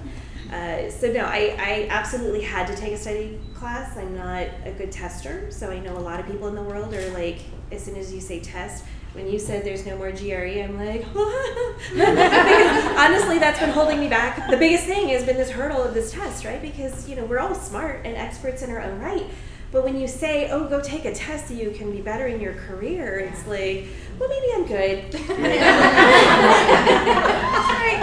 Uh, 0.52 0.90
so 0.90 1.12
no, 1.12 1.26
I, 1.26 1.56
I 1.60 1.88
absolutely 1.90 2.42
had 2.42 2.68
to 2.68 2.76
take 2.76 2.94
a 2.94 2.98
study 2.98 3.40
class. 3.56 3.98
I'm 3.98 4.16
not 4.16 4.48
a 4.64 4.72
good 4.78 4.92
tester, 4.92 5.52
so 5.52 5.72
I 5.72 5.80
know 5.80 5.98
a 5.98 6.00
lot 6.00 6.20
of 6.20 6.28
people 6.28 6.48
in 6.48 6.56
the 6.56 6.62
world 6.62 6.94
are 6.94 7.10
like, 7.12 7.40
as 7.72 7.84
soon 7.84 7.96
as 7.98 8.14
you 8.14 8.22
say 8.22 8.40
test, 8.40 8.86
when 9.16 9.30
you 9.32 9.40
said 9.40 9.64
there's 9.64 9.86
no 9.86 9.98
more 9.98 10.12
GRE, 10.12 10.62
I'm 10.62 10.78
like, 10.78 11.02
because 11.94 12.86
honestly, 12.98 13.40
that's 13.40 13.60
been 13.60 13.70
holding 13.70 14.00
me 14.00 14.10
back. 14.10 14.50
The 14.50 14.58
biggest 14.58 14.86
thing 14.86 15.08
has 15.10 15.24
been 15.24 15.38
this 15.38 15.50
hurdle 15.50 15.82
of 15.82 15.94
this 15.94 16.12
test, 16.12 16.44
right? 16.46 16.62
Because 16.62 17.08
you 17.10 17.16
know 17.16 17.26
we're 17.26 17.40
all 17.40 17.56
smart 17.56 18.02
and 18.06 18.16
experts 18.16 18.62
in 18.62 18.70
our 18.70 18.82
own 18.82 19.00
right, 19.00 19.26
but 19.72 19.84
when 19.84 20.00
you 20.00 20.08
say, 20.08 20.50
"Oh, 20.52 20.68
go 20.68 20.82
take 20.82 21.06
a 21.06 21.14
test 21.14 21.48
so 21.48 21.54
you 21.54 21.72
can 21.72 21.92
be 21.92 22.02
better 22.02 22.28
in 22.28 22.42
your 22.42 22.54
career," 22.54 23.20
it's 23.20 23.48
like, 23.48 23.88
well, 24.20 24.30
maybe 24.30 24.48
I'm 24.54 24.66
good. 24.66 25.16
all 25.16 25.22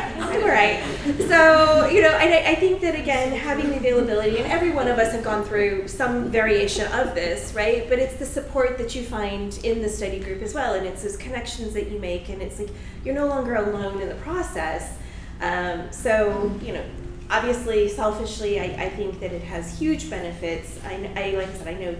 right. 0.46 0.82
So 1.28 1.86
you 1.86 2.02
know, 2.02 2.10
and 2.10 2.34
I, 2.34 2.52
I 2.52 2.54
think 2.54 2.80
that 2.80 2.94
again, 2.94 3.32
having 3.36 3.70
the 3.70 3.76
availability, 3.76 4.38
and 4.38 4.50
every 4.50 4.70
one 4.70 4.88
of 4.88 4.98
us 4.98 5.12
have 5.12 5.24
gone 5.24 5.44
through 5.44 5.88
some 5.88 6.30
variation 6.30 6.90
of 6.92 7.14
this, 7.14 7.52
right? 7.54 7.88
But 7.88 7.98
it's 7.98 8.16
the 8.16 8.26
support 8.26 8.78
that 8.78 8.94
you 8.94 9.02
find 9.02 9.58
in 9.64 9.82
the 9.82 9.88
study 9.88 10.18
group 10.18 10.42
as 10.42 10.54
well, 10.54 10.74
and 10.74 10.86
it's 10.86 11.02
those 11.02 11.16
connections 11.16 11.74
that 11.74 11.90
you 11.90 11.98
make, 11.98 12.28
and 12.28 12.40
it's 12.40 12.58
like 12.58 12.70
you're 13.04 13.14
no 13.14 13.26
longer 13.26 13.56
alone 13.56 14.00
in 14.00 14.08
the 14.08 14.14
process. 14.16 14.96
Um, 15.40 15.90
so 15.90 16.52
you 16.62 16.72
know, 16.72 16.84
obviously, 17.30 17.88
selfishly, 17.88 18.60
I, 18.60 18.84
I 18.84 18.88
think 18.90 19.20
that 19.20 19.32
it 19.32 19.42
has 19.42 19.78
huge 19.78 20.08
benefits. 20.08 20.78
I, 20.84 21.10
I 21.16 21.36
like 21.36 21.48
I 21.48 21.54
said, 21.54 21.68
I 21.68 21.74
know, 21.74 21.96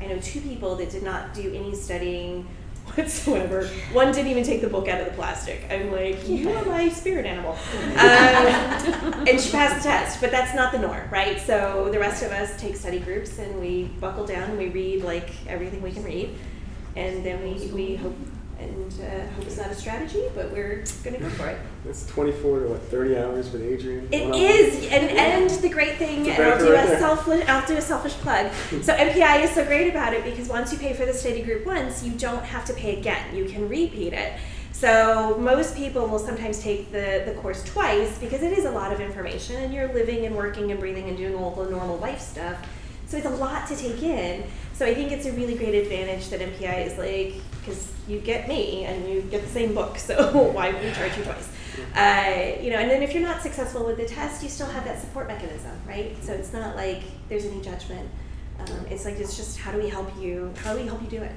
I 0.00 0.06
know 0.06 0.18
two 0.18 0.40
people 0.40 0.76
that 0.76 0.90
did 0.90 1.02
not 1.02 1.34
do 1.34 1.52
any 1.54 1.74
studying 1.74 2.46
whatsoever. 2.96 3.66
One 3.92 4.12
didn't 4.12 4.30
even 4.30 4.44
take 4.44 4.60
the 4.60 4.68
book 4.68 4.88
out 4.88 5.00
of 5.00 5.06
the 5.06 5.12
plastic. 5.12 5.64
I'm 5.70 5.90
like, 5.90 6.26
you 6.28 6.50
are 6.50 6.64
my 6.64 6.88
spirit 6.88 7.26
animal. 7.26 7.56
Um, 7.94 9.26
and 9.26 9.40
she 9.40 9.50
passed 9.50 9.82
the 9.82 9.88
test, 9.88 10.20
but 10.20 10.30
that's 10.30 10.54
not 10.54 10.72
the 10.72 10.78
norm, 10.78 11.08
right? 11.10 11.40
So 11.40 11.88
the 11.90 11.98
rest 11.98 12.22
of 12.22 12.32
us 12.32 12.58
take 12.60 12.76
study 12.76 12.98
groups 12.98 13.38
and 13.38 13.60
we 13.60 13.84
buckle 14.00 14.26
down 14.26 14.50
and 14.50 14.58
we 14.58 14.68
read 14.68 15.02
like 15.02 15.30
everything 15.46 15.80
we 15.80 15.92
can 15.92 16.02
read, 16.04 16.34
and 16.96 17.24
then 17.24 17.42
we, 17.42 17.66
we 17.68 17.96
hope 17.96 18.16
and 18.58 18.92
uh, 19.00 19.26
hope 19.34 19.44
it's 19.46 19.56
not 19.56 19.70
a 19.70 19.74
strategy, 19.74 20.22
but 20.34 20.50
we're 20.52 20.84
gonna 21.02 21.18
go 21.18 21.28
for 21.30 21.48
it. 21.48 21.58
It's 21.88 22.06
24 22.06 22.60
to 22.60 22.68
what 22.68 22.82
30 22.82 23.16
hours 23.16 23.50
with 23.50 23.62
Adrian. 23.62 24.08
It 24.10 24.22
one-on-one. 24.24 24.40
is, 24.40 24.74
and 24.86 25.10
and 25.10 25.50
the 25.50 25.68
great 25.68 25.96
thing, 25.96 26.28
and 26.28 26.42
I'll 26.42 26.58
do 26.58 26.72
right 26.72 26.84
a 26.84 26.88
there. 26.88 26.98
selfish, 26.98 27.48
I'll 27.48 27.66
do 27.66 27.76
a 27.76 27.80
selfish 27.82 28.12
plug. 28.14 28.52
So 28.82 28.94
MPI 28.96 29.44
is 29.44 29.50
so 29.50 29.64
great 29.64 29.90
about 29.90 30.14
it 30.14 30.24
because 30.24 30.48
once 30.48 30.72
you 30.72 30.78
pay 30.78 30.94
for 30.94 31.04
the 31.06 31.14
study 31.14 31.42
group 31.42 31.66
once, 31.66 32.02
you 32.04 32.12
don't 32.12 32.44
have 32.44 32.64
to 32.66 32.74
pay 32.74 32.98
again. 32.98 33.34
You 33.34 33.44
can 33.46 33.68
repeat 33.68 34.12
it. 34.12 34.34
So 34.72 35.36
most 35.38 35.76
people 35.76 36.06
will 36.08 36.18
sometimes 36.18 36.60
take 36.60 36.90
the, 36.90 37.22
the 37.24 37.34
course 37.40 37.62
twice 37.62 38.18
because 38.18 38.42
it 38.42 38.52
is 38.58 38.64
a 38.64 38.70
lot 38.70 38.92
of 38.92 39.00
information 39.00 39.56
and 39.56 39.72
you're 39.72 39.92
living 39.94 40.26
and 40.26 40.34
working 40.34 40.72
and 40.72 40.80
breathing 40.80 41.08
and 41.08 41.16
doing 41.16 41.34
all 41.34 41.52
the 41.52 41.70
normal 41.70 41.96
life 41.98 42.20
stuff. 42.20 42.58
So 43.06 43.16
it's 43.16 43.26
a 43.26 43.30
lot 43.30 43.68
to 43.68 43.76
take 43.76 44.02
in. 44.02 44.44
So 44.74 44.84
I 44.84 44.92
think 44.92 45.12
it's 45.12 45.24
a 45.26 45.32
really 45.32 45.54
great 45.54 45.74
advantage 45.74 46.28
that 46.30 46.40
MPI 46.40 46.86
is 46.86 46.98
like, 46.98 47.40
because 47.60 47.92
you 48.08 48.18
get 48.18 48.48
me 48.48 48.84
and 48.84 49.08
you 49.08 49.22
get 49.22 49.42
the 49.42 49.48
same 49.48 49.72
book, 49.72 49.98
so 50.08 50.50
why 50.50 50.72
would 50.72 50.82
we 50.82 50.90
charge 50.92 51.16
you 51.16 51.22
twice? 51.22 51.48
Uh, 51.94 52.60
you 52.60 52.70
know, 52.70 52.78
and 52.78 52.90
then 52.90 53.02
if 53.02 53.14
you're 53.14 53.22
not 53.22 53.40
successful 53.40 53.86
with 53.86 53.96
the 53.96 54.06
test, 54.06 54.42
you 54.42 54.48
still 54.48 54.66
have 54.66 54.84
that 54.84 55.00
support 55.00 55.28
mechanism, 55.28 55.72
right? 55.86 56.16
So 56.22 56.32
it's 56.32 56.52
not 56.52 56.74
like 56.74 57.02
there's 57.28 57.44
any 57.44 57.60
judgment. 57.60 58.08
Um, 58.58 58.86
it's 58.90 59.04
like 59.04 59.16
it's 59.18 59.36
just 59.36 59.58
how 59.58 59.72
do 59.72 59.78
we 59.78 59.88
help 59.88 60.10
you? 60.20 60.52
How 60.62 60.72
do 60.72 60.80
we 60.80 60.86
help 60.86 61.02
you 61.02 61.08
do 61.08 61.22
it? 61.22 61.32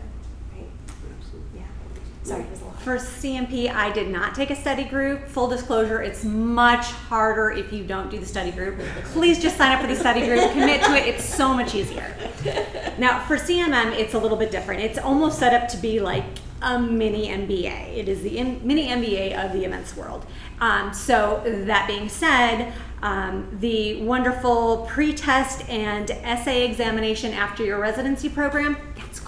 Right? 2.29 2.39
Absolutely. 2.39 2.43
Yeah. 2.43 2.43
Sorry, 2.43 2.43
it 2.43 2.49
was 2.51 2.61
a 2.61 2.65
lot. 2.65 2.81
For 2.81 2.95
CMP, 2.97 3.69
I 3.73 3.91
did 3.91 4.09
not 4.09 4.35
take 4.35 4.49
a 4.49 4.55
study 4.55 4.83
group. 4.83 5.27
Full 5.27 5.47
disclosure, 5.47 6.01
it's 6.01 6.23
much 6.23 6.85
harder 6.85 7.51
if 7.51 7.73
you 7.73 7.83
don't 7.83 8.09
do 8.09 8.19
the 8.19 8.25
study 8.25 8.51
group. 8.51 8.79
Please 9.05 9.41
just 9.41 9.57
sign 9.57 9.73
up 9.73 9.81
for 9.81 9.87
the 9.87 9.95
study 9.95 10.25
group, 10.25 10.51
commit 10.51 10.81
to 10.83 10.95
it. 10.95 11.07
It's 11.07 11.25
so 11.25 11.53
much 11.53 11.75
easier. 11.75 12.15
Now, 12.97 13.19
for 13.25 13.37
CMM, 13.37 13.93
it's 13.97 14.13
a 14.13 14.19
little 14.19 14.37
bit 14.37 14.51
different. 14.51 14.81
It's 14.81 14.97
almost 14.97 15.39
set 15.39 15.53
up 15.53 15.67
to 15.69 15.77
be 15.77 15.99
like 15.99 16.23
a 16.61 16.79
mini 16.79 17.27
MBA. 17.27 17.97
It 17.97 18.07
is 18.07 18.21
the 18.23 18.37
in, 18.37 18.65
mini 18.65 18.87
MBA 18.87 19.45
of 19.45 19.53
the 19.53 19.65
events 19.65 19.95
world. 19.95 20.25
Um, 20.59 20.93
so, 20.93 21.41
that 21.45 21.87
being 21.87 22.09
said, 22.09 22.73
um, 23.01 23.47
the 23.59 24.01
wonderful 24.01 24.87
pre 24.89 25.13
test 25.13 25.67
and 25.69 26.09
essay 26.09 26.65
examination 26.65 27.33
after 27.33 27.63
your 27.63 27.79
residency 27.79 28.29
program, 28.29 28.77
that's 28.95 29.19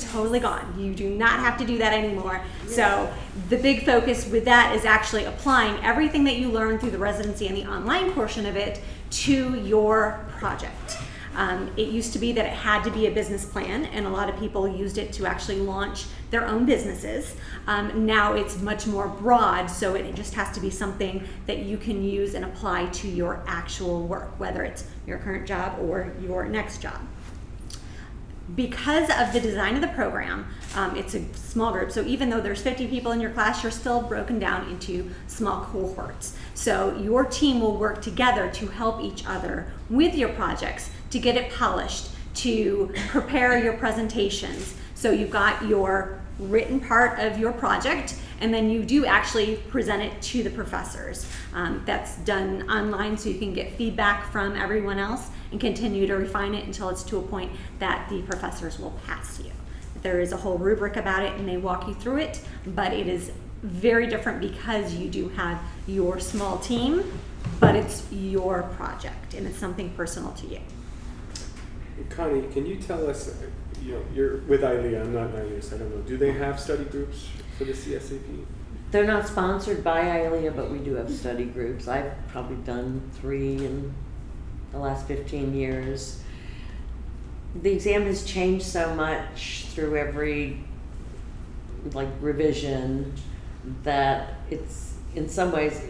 totally 0.00 0.40
gone. 0.40 0.74
You 0.78 0.94
do 0.94 1.10
not 1.10 1.40
have 1.40 1.58
to 1.58 1.64
do 1.64 1.78
that 1.78 1.92
anymore. 1.92 2.42
So 2.66 3.12
the 3.48 3.56
big 3.56 3.84
focus 3.84 4.26
with 4.26 4.44
that 4.44 4.74
is 4.74 4.84
actually 4.84 5.24
applying 5.24 5.82
everything 5.84 6.24
that 6.24 6.36
you 6.36 6.50
learn 6.50 6.78
through 6.78 6.90
the 6.90 6.98
residency 6.98 7.46
and 7.46 7.56
the 7.56 7.66
online 7.66 8.12
portion 8.12 8.46
of 8.46 8.56
it 8.56 8.80
to 9.10 9.60
your 9.60 10.24
project. 10.38 10.98
Um, 11.36 11.70
it 11.76 11.88
used 11.88 12.12
to 12.14 12.18
be 12.18 12.32
that 12.32 12.44
it 12.44 12.52
had 12.52 12.82
to 12.84 12.90
be 12.90 13.06
a 13.06 13.10
business 13.10 13.44
plan, 13.44 13.86
and 13.86 14.04
a 14.04 14.10
lot 14.10 14.28
of 14.28 14.38
people 14.38 14.66
used 14.66 14.98
it 14.98 15.12
to 15.14 15.26
actually 15.26 15.60
launch 15.60 16.06
their 16.30 16.44
own 16.44 16.66
businesses. 16.66 17.36
Um, 17.68 18.04
now 18.04 18.34
it's 18.34 18.60
much 18.60 18.86
more 18.86 19.06
broad, 19.08 19.66
so 19.66 19.94
it 19.94 20.12
just 20.16 20.34
has 20.34 20.52
to 20.52 20.60
be 20.60 20.70
something 20.70 21.24
that 21.46 21.60
you 21.60 21.76
can 21.76 22.02
use 22.02 22.34
and 22.34 22.44
apply 22.44 22.86
to 22.86 23.08
your 23.08 23.44
actual 23.46 24.06
work, 24.06 24.38
whether 24.40 24.64
it's 24.64 24.84
your 25.06 25.18
current 25.18 25.46
job 25.46 25.78
or 25.80 26.12
your 26.20 26.46
next 26.46 26.82
job 26.82 27.00
because 28.54 29.08
of 29.10 29.32
the 29.32 29.40
design 29.40 29.74
of 29.74 29.80
the 29.80 29.88
program, 29.88 30.46
um, 30.74 30.96
it's 30.96 31.14
a 31.14 31.24
small 31.34 31.72
group. 31.72 31.90
So 31.90 32.02
even 32.02 32.30
though 32.30 32.40
there's 32.40 32.62
50 32.62 32.86
people 32.88 33.12
in 33.12 33.20
your 33.20 33.30
class, 33.30 33.62
you're 33.62 33.72
still 33.72 34.02
broken 34.02 34.38
down 34.38 34.68
into 34.70 35.10
small 35.26 35.64
cohorts. 35.64 36.36
So 36.54 36.96
your 36.98 37.24
team 37.24 37.60
will 37.60 37.76
work 37.76 38.02
together 38.02 38.50
to 38.50 38.66
help 38.68 39.02
each 39.02 39.26
other 39.26 39.72
with 39.88 40.14
your 40.14 40.30
projects 40.30 40.90
to 41.10 41.18
get 41.18 41.36
it 41.36 41.52
polished, 41.52 42.10
to 42.36 42.92
prepare 43.08 43.62
your 43.62 43.74
presentations. 43.74 44.74
So 44.94 45.10
you've 45.10 45.30
got 45.30 45.66
your 45.66 46.20
written 46.38 46.80
part 46.80 47.18
of 47.18 47.38
your 47.38 47.52
project 47.52 48.16
and 48.40 48.54
then 48.54 48.70
you 48.70 48.82
do 48.82 49.04
actually 49.04 49.56
present 49.68 50.02
it 50.02 50.20
to 50.22 50.42
the 50.42 50.50
professors. 50.50 51.26
Um, 51.52 51.82
that's 51.84 52.16
done 52.18 52.68
online 52.70 53.18
so 53.18 53.28
you 53.28 53.38
can 53.38 53.52
get 53.52 53.72
feedback 53.72 54.30
from 54.32 54.56
everyone 54.56 54.98
else 54.98 55.30
and 55.50 55.60
continue 55.60 56.06
to 56.06 56.14
refine 56.14 56.54
it 56.54 56.64
until 56.64 56.88
it's 56.88 57.02
to 57.04 57.18
a 57.18 57.22
point 57.22 57.52
that 57.78 58.08
the 58.08 58.22
professors 58.22 58.78
will 58.78 58.98
pass 59.06 59.40
you. 59.40 59.50
There 60.02 60.20
is 60.20 60.32
a 60.32 60.36
whole 60.36 60.56
rubric 60.58 60.96
about 60.96 61.22
it 61.24 61.32
and 61.38 61.48
they 61.48 61.56
walk 61.56 61.86
you 61.86 61.94
through 61.94 62.18
it, 62.18 62.40
but 62.66 62.92
it 62.92 63.06
is 63.06 63.32
very 63.62 64.06
different 64.06 64.40
because 64.40 64.94
you 64.94 65.08
do 65.08 65.28
have 65.30 65.60
your 65.86 66.18
small 66.18 66.58
team, 66.58 67.04
but 67.58 67.76
it's 67.76 68.10
your 68.10 68.62
project 68.62 69.34
and 69.34 69.46
it's 69.46 69.58
something 69.58 69.90
personal 69.90 70.32
to 70.32 70.46
you. 70.46 70.60
Connie, 72.08 72.48
can 72.48 72.64
you 72.64 72.76
tell 72.76 73.08
us, 73.10 73.34
you 73.82 73.92
know, 73.92 74.02
you're 74.14 74.38
with 74.42 74.62
ILEA, 74.62 75.02
I'm 75.02 75.12
not 75.12 75.30
ILEA, 75.30 75.62
so 75.62 75.76
I 75.76 75.80
don't 75.80 75.94
know. 75.94 76.00
Do 76.02 76.16
they 76.16 76.32
have 76.32 76.58
study 76.58 76.84
groups 76.84 77.28
for 77.58 77.64
the 77.64 77.72
CSAP? 77.72 78.46
They're 78.90 79.06
not 79.06 79.28
sponsored 79.28 79.84
by 79.84 80.00
ILEA, 80.00 80.56
but 80.56 80.70
we 80.70 80.78
do 80.78 80.94
have 80.94 81.10
study 81.10 81.44
groups. 81.44 81.86
I've 81.86 82.12
probably 82.28 82.56
done 82.56 83.02
three 83.20 83.64
in 83.64 83.94
the 84.72 84.78
last 84.78 85.06
15 85.06 85.54
years. 85.54 86.22
The 87.62 87.72
exam 87.72 88.02
has 88.02 88.24
changed 88.24 88.64
so 88.64 88.94
much 88.94 89.66
through 89.70 89.96
every 89.96 90.62
like 91.92 92.08
revision 92.20 93.12
that 93.82 94.34
it's 94.50 94.94
in 95.14 95.28
some 95.28 95.50
ways 95.50 95.82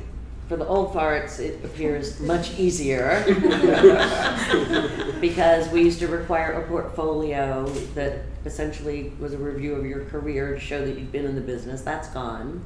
for 0.48 0.56
the 0.56 0.66
old 0.66 0.92
farts 0.92 1.38
it 1.38 1.64
appears 1.64 2.18
much 2.20 2.58
easier. 2.58 3.24
Because 5.20 5.68
we 5.68 5.82
used 5.82 5.98
to 5.98 6.08
require 6.08 6.52
a 6.52 6.66
portfolio 6.66 7.68
that 7.94 8.22
essentially 8.46 9.12
was 9.20 9.34
a 9.34 9.38
review 9.38 9.74
of 9.74 9.84
your 9.84 10.06
career 10.06 10.54
to 10.54 10.58
show 10.58 10.84
that 10.84 10.98
you'd 10.98 11.12
been 11.12 11.26
in 11.26 11.34
the 11.34 11.42
business. 11.42 11.82
That's 11.82 12.08
gone. 12.08 12.64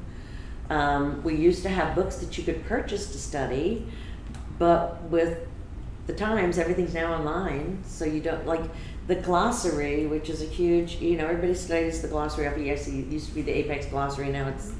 Um, 0.69 1.21
we 1.21 1.35
used 1.35 1.63
to 1.63 1.69
have 1.69 1.93
books 1.93 2.15
that 2.17 2.37
you 2.37 2.45
could 2.45 2.65
purchase 2.65 3.11
to 3.11 3.17
study 3.17 3.85
but 4.57 5.01
with 5.03 5.47
the 6.07 6.13
times 6.13 6.57
everything's 6.57 6.93
now 6.93 7.13
online 7.13 7.81
so 7.85 8.05
you 8.05 8.21
don't 8.21 8.45
like 8.45 8.63
the 9.07 9.15
glossary 9.15 10.07
which 10.07 10.29
is 10.29 10.41
a 10.41 10.45
huge 10.45 10.95
you 10.95 11.17
know 11.17 11.25
everybody 11.25 11.53
studies 11.53 12.01
the 12.01 12.07
glossary 12.07 12.45
of 12.45 12.57
yes 12.57 12.87
it 12.87 13.07
used 13.07 13.29
to 13.29 13.35
be 13.35 13.41
the 13.41 13.51
APEX 13.51 13.87
glossary 13.87 14.29
now 14.29 14.47
it's 14.47 14.71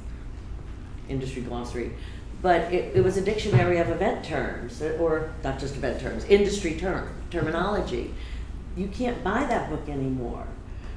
industry 1.08 1.42
glossary. 1.42 1.92
But 2.42 2.72
it, 2.72 2.96
it 2.96 3.04
was 3.04 3.16
a 3.16 3.22
dictionary 3.22 3.78
of 3.78 3.88
event 3.90 4.24
terms 4.24 4.82
or 4.82 5.32
not 5.42 5.58
just 5.58 5.76
event 5.76 6.00
terms 6.00 6.24
industry 6.24 6.76
term 6.76 7.08
terminology. 7.30 8.14
You 8.76 8.88
can't 8.88 9.22
buy 9.24 9.44
that 9.44 9.70
book 9.70 9.88
anymore. 9.88 10.46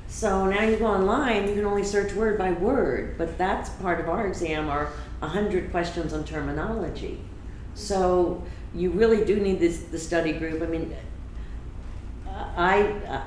So 0.07 0.47
now 0.47 0.63
you 0.63 0.77
go 0.77 0.87
online 0.87 1.47
you 1.47 1.55
can 1.55 1.65
only 1.65 1.83
search 1.83 2.13
word 2.13 2.37
by 2.37 2.51
word 2.51 3.17
but 3.17 3.37
that's 3.37 3.69
part 3.69 3.99
of 3.99 4.09
our 4.09 4.27
exam 4.27 4.69
are 4.69 4.91
100 5.19 5.71
questions 5.71 6.13
on 6.13 6.23
terminology. 6.23 7.19
So 7.73 8.43
you 8.75 8.91
really 8.91 9.25
do 9.25 9.39
need 9.39 9.59
this 9.59 9.79
the 9.83 9.99
study 9.99 10.33
group. 10.33 10.61
I 10.61 10.65
mean, 10.65 10.95
I, 12.27 12.83
uh, 13.07 13.21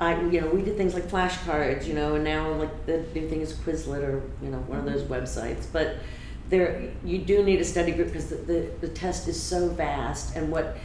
I, 0.00 0.20
you 0.22 0.40
know, 0.40 0.48
we 0.48 0.62
did 0.62 0.76
things 0.76 0.94
like 0.94 1.04
flashcards, 1.04 1.86
you 1.86 1.94
know, 1.94 2.14
and 2.14 2.24
now 2.24 2.52
like 2.52 2.86
the 2.86 3.04
new 3.14 3.28
thing 3.28 3.40
is 3.40 3.52
Quizlet 3.52 4.02
or 4.02 4.22
you 4.42 4.50
know 4.50 4.58
one 4.58 4.78
of 4.78 4.84
those 4.84 5.02
websites. 5.02 5.66
But 5.72 5.96
there, 6.48 6.90
you 7.04 7.18
do 7.18 7.42
need 7.42 7.60
a 7.60 7.64
study 7.64 7.92
group 7.92 8.08
because 8.08 8.28
the, 8.28 8.36
the, 8.36 8.70
the 8.80 8.88
test 8.88 9.28
is 9.28 9.40
so 9.40 9.68
vast, 9.68 10.36
and 10.36 10.50
what 10.50 10.76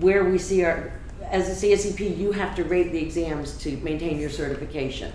where 0.00 0.24
we 0.24 0.38
see 0.38 0.64
our 0.64 0.92
as 1.30 1.62
a 1.62 1.66
CSEP, 1.66 2.16
you 2.16 2.32
have 2.32 2.54
to 2.56 2.64
rate 2.64 2.92
the 2.92 2.98
exams 2.98 3.56
to 3.58 3.76
maintain 3.78 4.18
your 4.18 4.30
certification. 4.30 5.12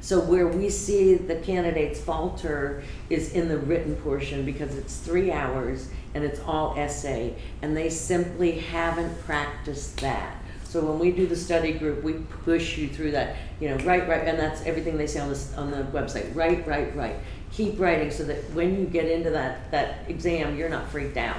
So 0.00 0.20
where 0.20 0.48
we 0.48 0.70
see 0.70 1.14
the 1.14 1.36
candidates 1.36 2.00
falter 2.00 2.82
is 3.10 3.32
in 3.34 3.48
the 3.48 3.58
written 3.58 3.96
portion 3.96 4.44
because 4.44 4.74
it's 4.76 4.96
three 4.96 5.30
hours 5.30 5.88
and 6.14 6.24
it's 6.24 6.40
all 6.40 6.74
essay, 6.76 7.36
and 7.62 7.76
they 7.76 7.90
simply 7.90 8.52
haven't 8.52 9.22
practiced 9.24 10.00
that. 10.00 10.36
So 10.64 10.84
when 10.84 10.98
we 10.98 11.10
do 11.10 11.26
the 11.26 11.36
study 11.36 11.72
group, 11.72 12.02
we 12.02 12.14
push 12.44 12.78
you 12.78 12.88
through 12.88 13.10
that. 13.12 13.36
You 13.60 13.70
know, 13.70 13.76
write, 13.84 14.08
write, 14.08 14.26
and 14.26 14.38
that's 14.38 14.62
everything 14.62 14.96
they 14.96 15.06
say 15.06 15.20
on 15.20 15.28
the 15.28 15.38
on 15.56 15.70
the 15.70 15.82
website. 15.98 16.34
Write, 16.34 16.66
write, 16.66 16.94
write. 16.96 17.16
Keep 17.52 17.78
writing 17.80 18.10
so 18.10 18.24
that 18.24 18.38
when 18.52 18.78
you 18.78 18.86
get 18.86 19.06
into 19.06 19.30
that 19.30 19.70
that 19.72 20.08
exam, 20.08 20.56
you're 20.56 20.68
not 20.68 20.88
freaked 20.88 21.16
out. 21.16 21.36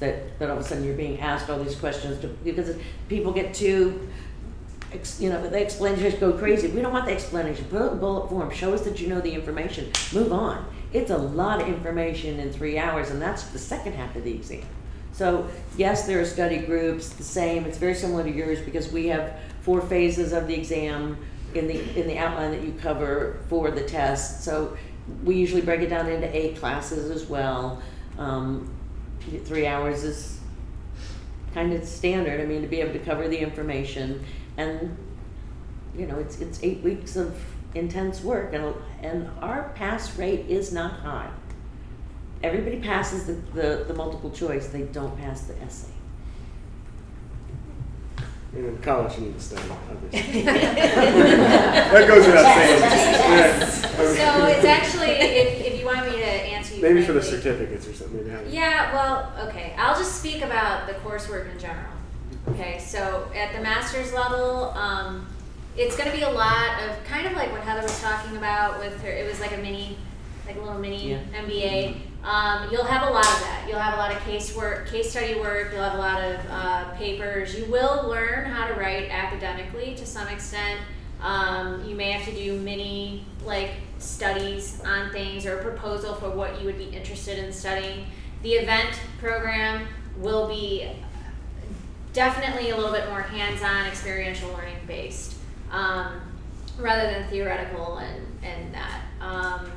That 0.00 0.38
that 0.38 0.50
all 0.50 0.58
of 0.58 0.64
a 0.64 0.66
sudden 0.66 0.84
you're 0.84 0.96
being 0.96 1.20
asked 1.20 1.50
all 1.50 1.62
these 1.62 1.76
questions 1.76 2.18
to, 2.22 2.28
because 2.28 2.74
people 3.08 3.32
get 3.32 3.54
too 3.54 4.08
you 5.18 5.30
know, 5.30 5.48
the 5.48 5.60
explanations 5.60 6.14
go 6.14 6.32
crazy. 6.32 6.68
We 6.68 6.82
don't 6.82 6.92
want 6.92 7.06
the 7.06 7.12
explanation. 7.12 7.64
Put 7.66 7.82
it 7.82 7.92
in 7.92 7.98
bullet 7.98 8.28
form. 8.28 8.50
Show 8.50 8.74
us 8.74 8.82
that 8.82 9.00
you 9.00 9.08
know 9.08 9.20
the 9.20 9.32
information. 9.32 9.90
Move 10.12 10.32
on. 10.32 10.64
It's 10.92 11.10
a 11.10 11.16
lot 11.16 11.60
of 11.60 11.68
information 11.68 12.38
in 12.38 12.52
three 12.52 12.78
hours, 12.78 13.10
and 13.10 13.20
that's 13.20 13.44
the 13.44 13.58
second 13.58 13.94
half 13.94 14.14
of 14.16 14.24
the 14.24 14.32
exam. 14.32 14.64
So 15.12 15.48
yes, 15.76 16.06
there 16.06 16.20
are 16.20 16.24
study 16.24 16.58
groups. 16.58 17.10
The 17.10 17.24
same. 17.24 17.64
It's 17.64 17.78
very 17.78 17.94
similar 17.94 18.24
to 18.24 18.30
yours 18.30 18.60
because 18.60 18.90
we 18.92 19.06
have 19.08 19.38
four 19.60 19.80
phases 19.80 20.32
of 20.32 20.46
the 20.46 20.54
exam 20.54 21.16
in 21.54 21.66
the 21.66 22.00
in 22.00 22.06
the 22.06 22.18
outline 22.18 22.50
that 22.52 22.62
you 22.62 22.72
cover 22.72 23.40
for 23.48 23.70
the 23.70 23.82
test. 23.82 24.44
So 24.44 24.76
we 25.24 25.36
usually 25.36 25.62
break 25.62 25.80
it 25.80 25.88
down 25.88 26.08
into 26.08 26.34
eight 26.34 26.56
classes 26.56 27.10
as 27.10 27.28
well. 27.28 27.82
Um, 28.18 28.72
three 29.44 29.66
hours 29.66 30.04
is 30.04 30.40
kind 31.54 31.72
of 31.72 31.84
standard. 31.86 32.40
I 32.40 32.44
mean, 32.44 32.62
to 32.62 32.68
be 32.68 32.80
able 32.80 32.92
to 32.92 32.98
cover 32.98 33.28
the 33.28 33.38
information 33.38 34.24
and 34.56 34.96
you 35.96 36.06
know 36.06 36.18
it's 36.18 36.40
it's 36.40 36.62
eight 36.62 36.82
weeks 36.82 37.16
of 37.16 37.36
intense 37.74 38.22
work 38.22 38.52
and 38.52 38.74
and 39.02 39.30
our 39.40 39.70
pass 39.74 40.16
rate 40.18 40.46
is 40.48 40.72
not 40.72 40.92
high 41.00 41.30
everybody 42.42 42.78
passes 42.78 43.26
the, 43.26 43.32
the, 43.54 43.84
the 43.88 43.94
multiple 43.94 44.30
choice 44.30 44.68
they 44.68 44.82
don't 44.82 45.16
pass 45.18 45.42
the 45.42 45.60
essay 45.62 45.92
And 48.54 48.66
in 48.66 48.78
college, 48.82 49.16
you 49.16 49.26
need 49.26 49.34
to 49.34 49.40
study, 49.40 49.62
obviously. 49.90 50.42
that 50.42 52.06
goes 52.06 52.26
without 52.26 52.54
saying. 52.54 52.82
Yeah. 53.32 53.66
So 53.66 54.46
it's 54.46 54.64
actually, 54.64 55.10
if, 55.10 55.72
if 55.72 55.80
you 55.80 55.86
want 55.86 56.04
me 56.04 56.16
to 56.16 56.24
answer 56.24 56.74
you 56.74 56.82
Maybe 56.82 57.02
for 57.02 57.12
the 57.12 57.22
certificates 57.22 57.86
or 57.86 57.94
something. 57.94 58.18
Maybe 58.18 58.30
have 58.30 58.46
it. 58.46 58.52
Yeah, 58.52 58.92
well, 58.92 59.48
okay. 59.48 59.74
I'll 59.78 59.96
just 59.96 60.18
speak 60.18 60.42
about 60.42 60.86
the 60.86 60.94
coursework 60.94 61.50
in 61.50 61.58
general. 61.58 61.92
Okay, 62.48 62.78
so 62.80 63.30
at 63.34 63.54
the 63.54 63.60
master's 63.62 64.12
level, 64.12 64.70
um, 64.70 65.26
it's 65.76 65.96
going 65.96 66.10
to 66.10 66.16
be 66.16 66.22
a 66.22 66.30
lot 66.30 66.82
of 66.82 67.02
kind 67.04 67.26
of 67.26 67.34
like 67.34 67.52
what 67.52 67.60
Heather 67.62 67.82
was 67.82 68.00
talking 68.00 68.36
about 68.36 68.78
with 68.80 69.00
her. 69.02 69.10
It 69.10 69.26
was 69.28 69.40
like 69.40 69.52
a 69.52 69.58
mini, 69.58 69.96
like 70.46 70.56
a 70.56 70.60
little 70.60 70.78
mini 70.78 71.10
Yeah. 71.12 71.18
MBA. 71.34 71.96
Um, 72.24 72.68
you'll 72.70 72.84
have 72.84 73.08
a 73.08 73.12
lot 73.12 73.24
of 73.24 73.40
that. 73.40 73.64
You'll 73.68 73.78
have 73.78 73.94
a 73.94 73.96
lot 73.96 74.12
of 74.14 74.20
case 74.24 74.54
work, 74.54 74.88
case 74.88 75.10
study 75.10 75.38
work. 75.40 75.70
You'll 75.72 75.82
have 75.82 75.94
a 75.94 75.98
lot 75.98 76.20
of 76.22 76.40
uh, 76.50 76.90
papers. 76.96 77.56
You 77.56 77.64
will 77.66 78.08
learn 78.08 78.44
how 78.44 78.66
to 78.68 78.74
write 78.74 79.08
academically 79.10 79.94
to 79.96 80.06
some 80.06 80.28
extent. 80.28 80.80
Um, 81.20 81.84
you 81.84 81.94
may 81.94 82.10
have 82.10 82.24
to 82.26 82.34
do 82.34 82.58
mini 82.58 83.24
like 83.44 83.70
studies 83.98 84.80
on 84.84 85.10
things 85.12 85.46
or 85.46 85.58
a 85.60 85.62
proposal 85.62 86.14
for 86.14 86.30
what 86.30 86.60
you 86.60 86.66
would 86.66 86.78
be 86.78 86.84
interested 86.86 87.38
in 87.38 87.52
studying. 87.52 88.06
The 88.42 88.54
event 88.54 88.98
program 89.20 89.86
will 90.16 90.48
be 90.48 90.90
definitely 92.12 92.70
a 92.70 92.76
little 92.76 92.92
bit 92.92 93.08
more 93.08 93.22
hands-on, 93.22 93.86
experiential 93.86 94.50
learning 94.50 94.76
based, 94.86 95.36
um, 95.70 96.20
rather 96.78 97.10
than 97.10 97.28
theoretical 97.28 97.98
and 97.98 98.26
and 98.42 98.74
that. 98.74 99.02
Um, 99.20 99.70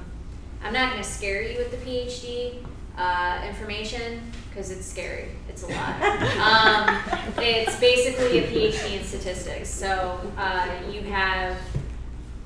I'm 0.63 0.73
not 0.73 0.91
going 0.91 1.03
to 1.03 1.07
scare 1.07 1.43
you 1.43 1.57
with 1.59 1.71
the 1.71 1.77
PhD 1.77 2.55
uh, 2.97 3.45
information 3.47 4.21
because 4.49 4.71
it's 4.71 4.85
scary. 4.85 5.29
It's 5.47 5.63
a 5.63 5.67
lot. 5.67 6.01
um, 6.39 7.33
it's 7.37 7.79
basically 7.79 8.39
a 8.39 8.47
PhD 8.47 8.99
in 8.99 9.03
statistics. 9.03 9.69
So 9.69 10.19
uh, 10.37 10.67
you 10.89 11.01
have 11.01 11.57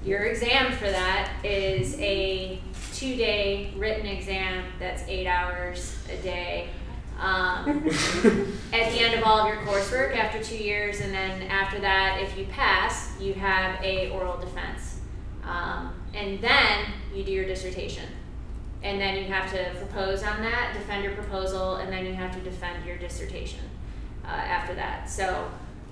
your 0.03 0.23
exam 0.23 0.71
for 0.73 0.89
that 0.89 1.31
is 1.43 1.97
a 1.99 2.59
two-day 2.93 3.73
written 3.77 4.05
exam 4.05 4.65
that's 4.79 5.03
eight 5.07 5.27
hours 5.27 5.97
a 6.11 6.17
day. 6.21 6.69
Um, 7.19 7.67
at 8.73 8.91
the 8.91 8.99
end 9.01 9.19
of 9.19 9.23
all 9.25 9.39
of 9.39 9.47
your 9.47 9.57
coursework 9.65 10.15
after 10.15 10.41
two 10.41 10.57
years, 10.57 11.01
and 11.01 11.13
then 11.13 11.43
after 11.43 11.79
that, 11.79 12.21
if 12.21 12.37
you 12.37 12.45
pass, 12.45 13.19
you 13.19 13.33
have 13.33 13.83
a 13.83 14.09
oral 14.11 14.37
defense, 14.37 15.01
um, 15.43 15.93
and 16.13 16.39
then 16.39 16.85
you 17.13 17.23
do 17.23 17.31
your 17.31 17.45
dissertation, 17.45 18.05
and 18.83 19.01
then 19.01 19.17
you 19.17 19.25
have 19.25 19.51
to 19.51 19.71
propose 19.77 20.23
on 20.23 20.41
that, 20.43 20.73
defend 20.73 21.03
your 21.03 21.13
proposal, 21.13 21.75
and 21.75 21.91
then 21.91 22.05
you 22.05 22.13
have 22.13 22.33
to 22.33 22.39
defend 22.39 22.85
your 22.85 22.97
dissertation 22.97 23.65
uh, 24.23 24.27
after 24.29 24.73
that. 24.75 25.09
So 25.09 25.51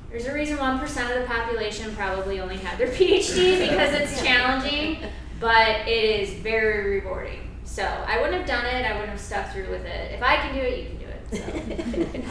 there's 0.09 0.28
a 0.28 0.34
reason 0.34 0.57
one 0.57 0.80
percent 0.80 1.11
of 1.11 1.21
the 1.21 1.28
population 1.28 1.93
probably 1.95 2.39
only 2.39 2.57
had 2.57 2.78
their 2.78 2.88
PhD 2.93 3.69
because 3.69 3.93
it's 3.93 4.21
challenging, 4.23 4.99
but 5.41 5.88
it 5.88 6.21
is 6.21 6.34
very 6.36 7.01
rewarding. 7.01 7.41
So 7.65 7.84
I 7.84 8.21
wouldn't 8.21 8.38
have 8.38 8.47
done 8.47 8.65
it. 8.65 8.86
I 8.86 8.93
wouldn't 8.93 9.09
have 9.09 9.19
stuck 9.19 9.51
through 9.51 9.69
with 9.69 9.86
it. 9.86 10.13
If 10.13 10.23
I 10.23 10.38
can 10.38 10.55
do 10.55 10.61
it, 10.61 10.80
you 10.80 10.86
can 10.86 10.97
do 10.97 10.97
it. 10.97 10.97
So. 11.32 11.38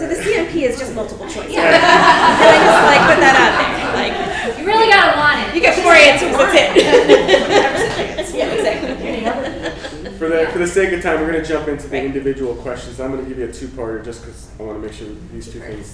So 0.00 0.08
the 0.08 0.14
CMP 0.14 0.62
is 0.62 0.78
just 0.78 0.94
multiple 0.94 1.26
choice. 1.26 1.50
Yeah. 1.50 1.66
and 1.66 1.84
I 1.84 2.56
just 2.64 2.82
like 2.86 3.02
put 3.10 3.20
that 3.20 3.36
out 3.36 3.52
there. 3.60 4.48
Like 4.48 4.58
You 4.58 4.64
really 4.66 4.88
gotta 4.88 5.18
want 5.18 5.48
it. 5.48 5.54
you 5.54 5.60
get 5.60 5.82
four 5.82 5.92
answers. 5.92 6.32
That's 6.32 6.54
it. 6.54 8.34
yeah, 8.34 8.46
exactly. 8.52 10.18
For 10.18 10.28
the, 10.28 10.46
for 10.52 10.58
the 10.58 10.66
sake 10.66 10.92
of 10.92 11.02
time, 11.02 11.20
we're 11.20 11.30
going 11.32 11.42
to 11.42 11.48
jump 11.48 11.66
into 11.68 11.88
the 11.88 12.02
individual 12.02 12.54
questions. 12.56 13.00
I'm 13.00 13.10
going 13.10 13.22
to 13.22 13.28
give 13.28 13.38
you 13.38 13.46
a 13.46 13.52
two-parter 13.52 14.04
just 14.04 14.20
because 14.22 14.50
I 14.58 14.62
want 14.64 14.80
to 14.80 14.86
make 14.86 14.94
sure 14.96 15.08
these 15.32 15.50
two 15.50 15.60
things. 15.60 15.86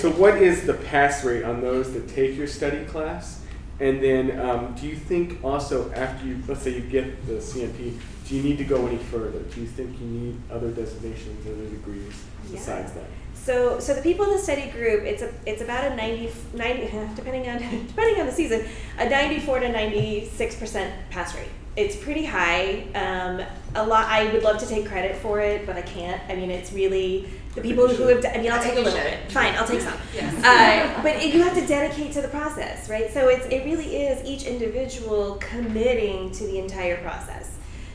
So, 0.00 0.10
what 0.10 0.38
is 0.42 0.66
the 0.66 0.74
pass 0.74 1.24
rate 1.24 1.44
on 1.44 1.60
those 1.60 1.92
that 1.92 2.08
take 2.08 2.36
your 2.36 2.48
study 2.48 2.84
class? 2.86 3.42
And 3.78 4.02
then, 4.02 4.40
um, 4.40 4.74
do 4.74 4.86
you 4.88 4.96
think 4.96 5.42
also 5.44 5.90
after 5.92 6.26
you, 6.26 6.42
let's 6.48 6.62
say 6.62 6.74
you 6.74 6.80
get 6.80 7.26
the 7.26 7.34
CMP, 7.34 7.96
do 8.30 8.36
you 8.36 8.44
need 8.44 8.58
to 8.58 8.64
go 8.64 8.86
any 8.86 8.96
further? 8.96 9.40
Do 9.40 9.60
you 9.60 9.66
think 9.66 10.00
you 10.00 10.06
need 10.06 10.40
other 10.52 10.70
designations, 10.70 11.44
other 11.48 11.68
degrees 11.68 12.14
besides 12.48 12.92
that? 12.92 13.06
So, 13.34 13.80
so 13.80 13.92
the 13.92 14.02
people 14.02 14.24
in 14.26 14.30
the 14.30 14.38
study 14.38 14.70
group, 14.70 15.02
it's 15.02 15.22
a, 15.22 15.34
it's 15.46 15.62
about 15.62 15.90
a 15.90 15.96
90, 15.96 16.30
90 16.54 16.82
depending 17.16 17.50
on, 17.50 17.58
depending 17.88 18.20
on 18.20 18.26
the 18.26 18.32
season, 18.32 18.64
a 18.98 19.08
94 19.08 19.60
to 19.60 19.68
96 19.72 20.54
percent 20.56 20.94
pass 21.10 21.34
rate. 21.34 21.48
It's 21.74 21.96
pretty 21.96 22.24
high. 22.24 22.84
Um, 22.94 23.44
a 23.74 23.84
lot. 23.84 24.06
I 24.06 24.32
would 24.32 24.44
love 24.44 24.58
to 24.58 24.66
take 24.66 24.86
credit 24.86 25.16
for 25.16 25.40
it, 25.40 25.66
but 25.66 25.74
I 25.76 25.82
can't. 25.82 26.22
I 26.28 26.36
mean, 26.36 26.52
it's 26.52 26.72
really 26.72 27.28
the 27.56 27.62
people 27.62 27.88
who 27.88 28.06
have. 28.08 28.24
I 28.26 28.40
mean, 28.40 28.52
I'll 28.52 28.62
take 28.62 28.74
a 28.74 28.76
you 28.76 28.84
little 28.84 28.98
should. 28.98 29.10
bit. 29.10 29.32
Fine, 29.32 29.56
I'll 29.56 29.66
take 29.66 29.80
some. 29.80 29.94
Yes. 30.14 30.34
Uh, 30.44 31.02
but 31.02 31.16
it, 31.16 31.34
you 31.34 31.42
have 31.42 31.54
to 31.54 31.66
dedicate 31.66 32.12
to 32.12 32.22
the 32.22 32.28
process, 32.28 32.88
right? 32.88 33.12
So 33.12 33.28
it's 33.28 33.46
it 33.46 33.64
really 33.64 34.04
is 34.04 34.24
each 34.24 34.44
individual 34.44 35.34
committing 35.40 36.30
to 36.32 36.44
the 36.44 36.58
entire 36.60 36.98
process. 36.98 37.49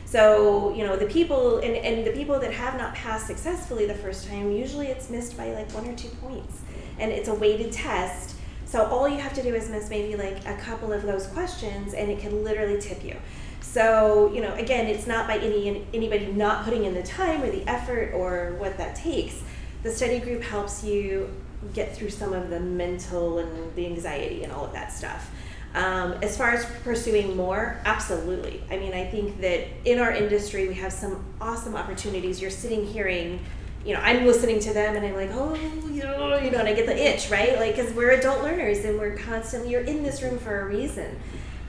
So 0.06 0.72
you 0.72 0.84
know 0.84 0.96
the 0.96 1.06
people 1.06 1.58
and, 1.58 1.76
and 1.76 2.06
the 2.06 2.12
people 2.12 2.38
that 2.38 2.52
have 2.52 2.78
not 2.78 2.94
passed 2.94 3.26
successfully 3.26 3.86
the 3.86 3.94
first 3.94 4.28
time 4.28 4.52
usually 4.52 4.86
it's 4.86 5.10
missed 5.10 5.36
by 5.36 5.52
like 5.52 5.70
one 5.72 5.86
or 5.86 5.96
two 5.96 6.08
points, 6.08 6.62
and 6.98 7.10
it's 7.10 7.28
a 7.28 7.34
weighted 7.34 7.72
test. 7.72 8.36
So 8.66 8.84
all 8.86 9.08
you 9.08 9.18
have 9.18 9.34
to 9.34 9.42
do 9.42 9.54
is 9.54 9.68
miss 9.68 9.90
maybe 9.90 10.16
like 10.16 10.46
a 10.46 10.56
couple 10.56 10.92
of 10.92 11.02
those 11.02 11.26
questions, 11.26 11.92
and 11.92 12.10
it 12.10 12.20
can 12.20 12.44
literally 12.44 12.80
tip 12.80 13.04
you. 13.04 13.16
So 13.60 14.32
you 14.32 14.40
know 14.40 14.54
again, 14.54 14.86
it's 14.86 15.08
not 15.08 15.26
by 15.26 15.38
any 15.38 15.84
anybody 15.92 16.26
not 16.32 16.64
putting 16.64 16.84
in 16.84 16.94
the 16.94 17.02
time 17.02 17.42
or 17.42 17.50
the 17.50 17.68
effort 17.68 18.12
or 18.14 18.54
what 18.58 18.78
that 18.78 18.94
takes. 18.94 19.42
The 19.82 19.90
study 19.90 20.20
group 20.20 20.42
helps 20.42 20.84
you 20.84 21.34
get 21.74 21.96
through 21.96 22.10
some 22.10 22.32
of 22.32 22.48
the 22.48 22.60
mental 22.60 23.38
and 23.38 23.74
the 23.74 23.86
anxiety 23.86 24.44
and 24.44 24.52
all 24.52 24.64
of 24.64 24.72
that 24.72 24.92
stuff. 24.92 25.30
Um, 25.76 26.14
as 26.22 26.38
far 26.38 26.50
as 26.52 26.64
pursuing 26.82 27.36
more, 27.36 27.78
absolutely. 27.84 28.62
I 28.70 28.78
mean, 28.78 28.94
I 28.94 29.04
think 29.04 29.42
that 29.42 29.66
in 29.84 29.98
our 29.98 30.10
industry, 30.10 30.66
we 30.68 30.74
have 30.74 30.90
some 30.90 31.22
awesome 31.38 31.76
opportunities. 31.76 32.40
You're 32.40 32.50
sitting 32.50 32.86
hearing, 32.86 33.40
you 33.84 33.92
know, 33.92 34.00
I'm 34.00 34.24
listening 34.24 34.58
to 34.60 34.72
them 34.72 34.96
and 34.96 35.04
I'm 35.04 35.14
like, 35.14 35.30
oh, 35.34 35.54
you 35.54 36.02
know, 36.02 36.38
you 36.38 36.50
know, 36.50 36.60
and 36.60 36.68
I 36.68 36.72
get 36.72 36.86
the 36.86 36.96
itch, 36.96 37.30
right? 37.30 37.56
Like, 37.60 37.76
because 37.76 37.92
we're 37.92 38.12
adult 38.12 38.42
learners 38.42 38.86
and 38.86 38.98
we're 38.98 39.16
constantly, 39.18 39.70
you're 39.70 39.82
in 39.82 40.02
this 40.02 40.22
room 40.22 40.38
for 40.38 40.62
a 40.62 40.64
reason 40.64 41.20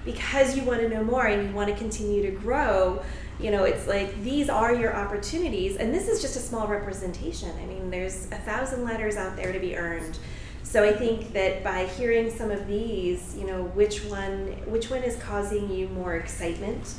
because 0.06 0.56
you 0.56 0.64
want 0.64 0.80
to 0.80 0.88
know 0.88 1.04
more 1.04 1.28
and 1.28 1.50
you 1.50 1.54
want 1.54 1.70
to 1.70 1.76
continue 1.76 2.22
to 2.22 2.32
grow. 2.32 3.04
You 3.42 3.52
know, 3.52 3.66
it's 3.66 3.88
like 3.88 4.24
these 4.24 4.50
are 4.50 4.74
your 4.74 4.96
opportunities, 4.96 5.76
and 5.76 5.94
this 5.94 6.08
is 6.08 6.22
just 6.22 6.36
a 6.38 6.40
small 6.40 6.68
representation. 6.68 7.52
I 7.62 7.66
mean, 7.66 7.92
there's 7.92 8.26
a 8.28 8.38
thousand 8.38 8.84
letters 8.84 9.16
out 9.16 9.36
there 9.36 9.52
to 9.52 9.60
be 9.60 9.76
earned. 9.76 10.18
So 10.68 10.84
I 10.84 10.92
think 10.92 11.32
that 11.32 11.64
by 11.64 11.86
hearing 11.86 12.30
some 12.30 12.52
of 12.52 12.68
these, 12.68 13.38
you 13.38 13.48
know, 13.48 13.64
which 13.74 14.04
one 14.04 14.48
which 14.66 14.90
one 14.90 15.02
is 15.02 15.16
causing 15.16 15.72
you 15.72 15.88
more 15.88 16.18
excitement, 16.18 16.94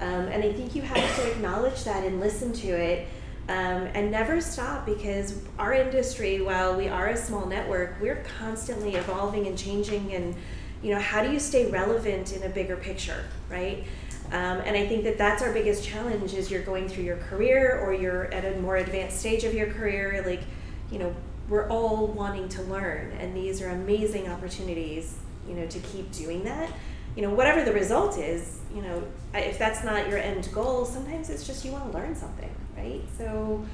um, 0.00 0.28
and 0.28 0.44
I 0.44 0.52
think 0.52 0.74
you 0.74 0.82
have 0.82 1.16
to 1.16 1.30
acknowledge 1.30 1.84
that 1.84 2.04
and 2.04 2.20
listen 2.20 2.52
to 2.52 2.68
it, 2.68 3.08
um, 3.48 3.88
and 3.94 4.10
never 4.10 4.42
stop 4.42 4.84
because 4.84 5.40
our 5.58 5.72
industry, 5.72 6.42
while 6.42 6.76
we 6.76 6.86
are 6.86 7.08
a 7.08 7.16
small 7.16 7.46
network, 7.46 7.96
we're 7.98 8.22
constantly 8.38 8.94
evolving 8.94 9.46
and 9.46 9.56
changing. 9.56 10.14
And 10.14 10.34
you 10.82 10.94
know, 10.94 11.00
how 11.00 11.24
do 11.24 11.32
you 11.32 11.40
stay 11.40 11.70
relevant 11.70 12.36
in 12.36 12.42
a 12.42 12.50
bigger 12.50 12.76
picture, 12.76 13.24
right? 13.50 13.84
Um, 14.32 14.60
and 14.66 14.76
I 14.76 14.86
think 14.86 15.02
that 15.04 15.16
that's 15.16 15.42
our 15.42 15.50
biggest 15.50 15.82
challenge 15.82 16.34
is 16.34 16.50
you're 16.50 16.62
going 16.62 16.90
through 16.90 17.04
your 17.04 17.16
career 17.16 17.80
or 17.82 17.94
you're 17.94 18.26
at 18.34 18.44
a 18.44 18.60
more 18.60 18.76
advanced 18.76 19.18
stage 19.18 19.44
of 19.44 19.54
your 19.54 19.68
career, 19.68 20.22
like, 20.26 20.42
you 20.90 20.98
know, 20.98 21.14
we're 21.48 21.68
all 21.68 22.06
wanting 22.06 22.48
to 22.48 22.62
learn 22.62 23.12
and 23.20 23.36
these 23.36 23.60
are 23.62 23.68
amazing 23.70 24.28
opportunities 24.28 25.16
you 25.48 25.54
know 25.54 25.66
to 25.66 25.78
keep 25.80 26.10
doing 26.12 26.44
that. 26.44 26.70
You 27.16 27.22
know 27.22 27.30
whatever 27.30 27.64
the 27.64 27.72
result 27.72 28.18
is 28.18 28.60
you 28.74 28.82
know 28.82 29.02
if 29.34 29.58
that's 29.58 29.84
not 29.84 30.08
your 30.08 30.18
end 30.18 30.48
goal 30.52 30.84
sometimes 30.84 31.30
it's 31.30 31.46
just 31.46 31.64
you 31.64 31.70
want 31.72 31.90
to 31.90 31.96
learn 31.96 32.14
something 32.14 32.52
right? 32.76 33.02
So 33.18 33.64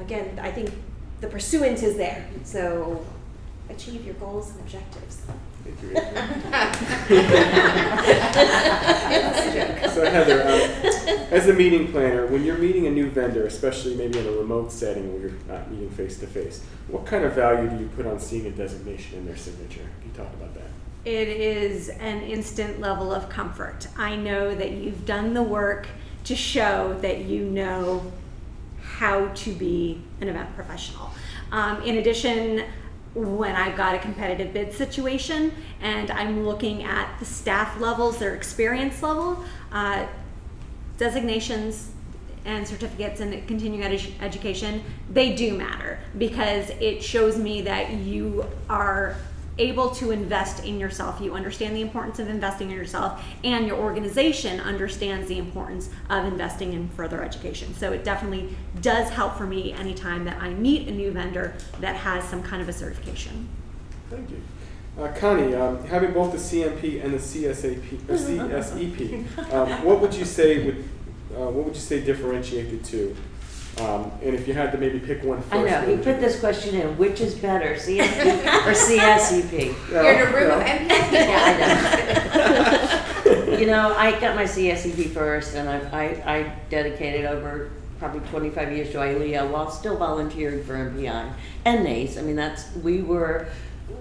again 0.00 0.38
i 0.40 0.50
think 0.50 0.70
the 1.20 1.26
pursuant 1.26 1.82
is 1.82 1.96
there 1.96 2.24
so 2.44 3.04
achieve 3.70 4.04
your 4.04 4.14
goals 4.14 4.50
and 4.50 4.60
objectives 4.60 5.22
Thank 5.64 5.82
you, 5.82 5.90
Adrian. 5.90 6.12
so 9.90 10.10
Heather, 10.10 10.42
um, 10.42 10.60
as 11.30 11.48
a 11.48 11.52
meeting 11.52 11.90
planner, 11.92 12.26
when 12.26 12.44
you're 12.44 12.58
meeting 12.58 12.86
a 12.86 12.90
new 12.90 13.10
vendor, 13.10 13.44
especially 13.46 13.94
maybe 13.94 14.18
in 14.18 14.26
a 14.26 14.30
remote 14.32 14.72
setting 14.72 15.12
where 15.12 15.22
you're 15.22 15.38
not 15.48 15.70
meeting 15.70 15.90
face 15.90 16.18
to 16.20 16.26
face, 16.26 16.64
what 16.88 17.04
kind 17.04 17.24
of 17.24 17.34
value 17.34 17.68
do 17.68 17.76
you 17.76 17.88
put 17.94 18.06
on 18.06 18.18
seeing 18.18 18.46
a 18.46 18.50
designation 18.50 19.18
in 19.18 19.26
their 19.26 19.36
signature? 19.36 19.86
Can 20.00 20.10
you 20.10 20.16
talk 20.16 20.32
about 20.34 20.54
that? 20.54 20.70
It 21.04 21.28
is 21.28 21.88
an 21.88 22.22
instant 22.22 22.80
level 22.80 23.12
of 23.12 23.28
comfort. 23.28 23.86
I 23.96 24.16
know 24.16 24.54
that 24.54 24.72
you've 24.72 25.04
done 25.04 25.34
the 25.34 25.42
work 25.42 25.88
to 26.24 26.34
show 26.34 26.96
that 27.00 27.24
you 27.24 27.44
know 27.44 28.10
how 28.82 29.28
to 29.28 29.52
be 29.52 30.02
an 30.20 30.28
event 30.28 30.54
professional. 30.54 31.10
Um, 31.52 31.82
in 31.82 31.96
addition, 31.98 32.64
when 33.14 33.56
I've 33.56 33.76
got 33.76 33.94
a 33.94 33.98
competitive 33.98 34.52
bid 34.52 34.72
situation 34.72 35.52
and 35.80 36.10
I'm 36.10 36.44
looking 36.46 36.84
at 36.84 37.18
the 37.18 37.24
staff 37.24 37.80
levels, 37.80 38.18
their 38.18 38.34
experience 38.34 39.02
level, 39.02 39.42
uh, 39.72 40.06
designations 40.96 41.90
and 42.44 42.66
certificates 42.66 43.20
and 43.20 43.46
continuing 43.46 43.82
edu- 43.82 44.12
education, 44.20 44.82
they 45.10 45.34
do 45.34 45.56
matter 45.56 45.98
because 46.18 46.70
it 46.80 47.02
shows 47.02 47.36
me 47.36 47.62
that 47.62 47.92
you 47.92 48.46
are 48.68 49.16
able 49.60 49.90
to 49.90 50.10
invest 50.10 50.64
in 50.64 50.80
yourself. 50.80 51.20
You 51.20 51.34
understand 51.34 51.76
the 51.76 51.82
importance 51.82 52.18
of 52.18 52.28
investing 52.28 52.70
in 52.70 52.76
yourself, 52.76 53.22
and 53.44 53.66
your 53.66 53.76
organization 53.76 54.58
understands 54.60 55.28
the 55.28 55.38
importance 55.38 55.90
of 56.08 56.24
investing 56.24 56.72
in 56.72 56.88
further 56.88 57.22
education. 57.22 57.74
So 57.74 57.92
it 57.92 58.02
definitely 58.02 58.56
does 58.80 59.10
help 59.10 59.36
for 59.36 59.46
me 59.46 59.72
anytime 59.72 60.24
that 60.24 60.40
I 60.40 60.50
meet 60.50 60.88
a 60.88 60.92
new 60.92 61.12
vendor 61.12 61.54
that 61.80 61.96
has 61.96 62.24
some 62.24 62.42
kind 62.42 62.62
of 62.62 62.68
a 62.68 62.72
certification. 62.72 63.48
Thank 64.08 64.30
you. 64.30 64.42
Uh, 64.98 65.08
Connie, 65.12 65.54
um, 65.54 65.84
having 65.84 66.12
both 66.12 66.32
the 66.32 66.38
CMP 66.38 67.02
and 67.02 67.14
the 67.14 67.18
CSAP 67.18 68.08
or 68.08 68.14
CSEP, 68.16 69.52
um, 69.52 69.84
what 69.84 70.00
would 70.00 70.14
you 70.14 70.24
say 70.24 70.64
would 70.64 70.84
uh, 71.32 71.48
what 71.48 71.64
would 71.64 71.74
you 71.74 71.80
say 71.80 72.00
differentiate 72.00 72.70
the 72.70 72.88
two? 72.88 73.16
Um, 73.78 74.10
and 74.22 74.34
if 74.34 74.46
you 74.46 74.54
had 74.54 74.72
to 74.72 74.78
maybe 74.78 74.98
pick 74.98 75.22
one 75.22 75.40
first, 75.42 75.54
I 75.54 75.62
know, 75.62 75.78
what 75.78 75.88
he 75.88 75.94
would 75.94 76.04
put 76.04 76.20
this 76.20 76.38
question 76.40 76.74
in, 76.74 76.98
which 76.98 77.20
is 77.20 77.34
better, 77.34 77.74
CSP 77.74 78.44
or 78.66 78.72
CSEP? 78.72 79.90
Well, 79.90 80.04
You're 80.04 80.12
in 80.12 80.20
a 80.20 80.36
room 80.36 80.48
well, 80.48 80.60
of 80.60 80.66
MPs. 80.66 81.12
Yeah, 81.12 81.42
I 81.46 82.86
know. 82.86 82.96
You 83.60 83.66
know, 83.66 83.94
I 83.96 84.18
got 84.18 84.36
my 84.36 84.44
CSEP 84.44 85.10
first, 85.10 85.54
and 85.54 85.68
I, 85.68 85.78
I, 85.92 86.36
I 86.36 86.52
dedicated 86.70 87.26
over 87.26 87.70
probably 87.98 88.20
25 88.30 88.72
years 88.72 88.90
to 88.92 88.98
ILEA 88.98 89.48
while 89.50 89.70
still 89.70 89.96
volunteering 89.96 90.64
for 90.64 90.74
MPI 90.74 91.30
and 91.66 91.84
NACE. 91.84 92.16
I 92.16 92.22
mean, 92.22 92.36
that's, 92.36 92.74
we 92.76 93.02
were, 93.02 93.48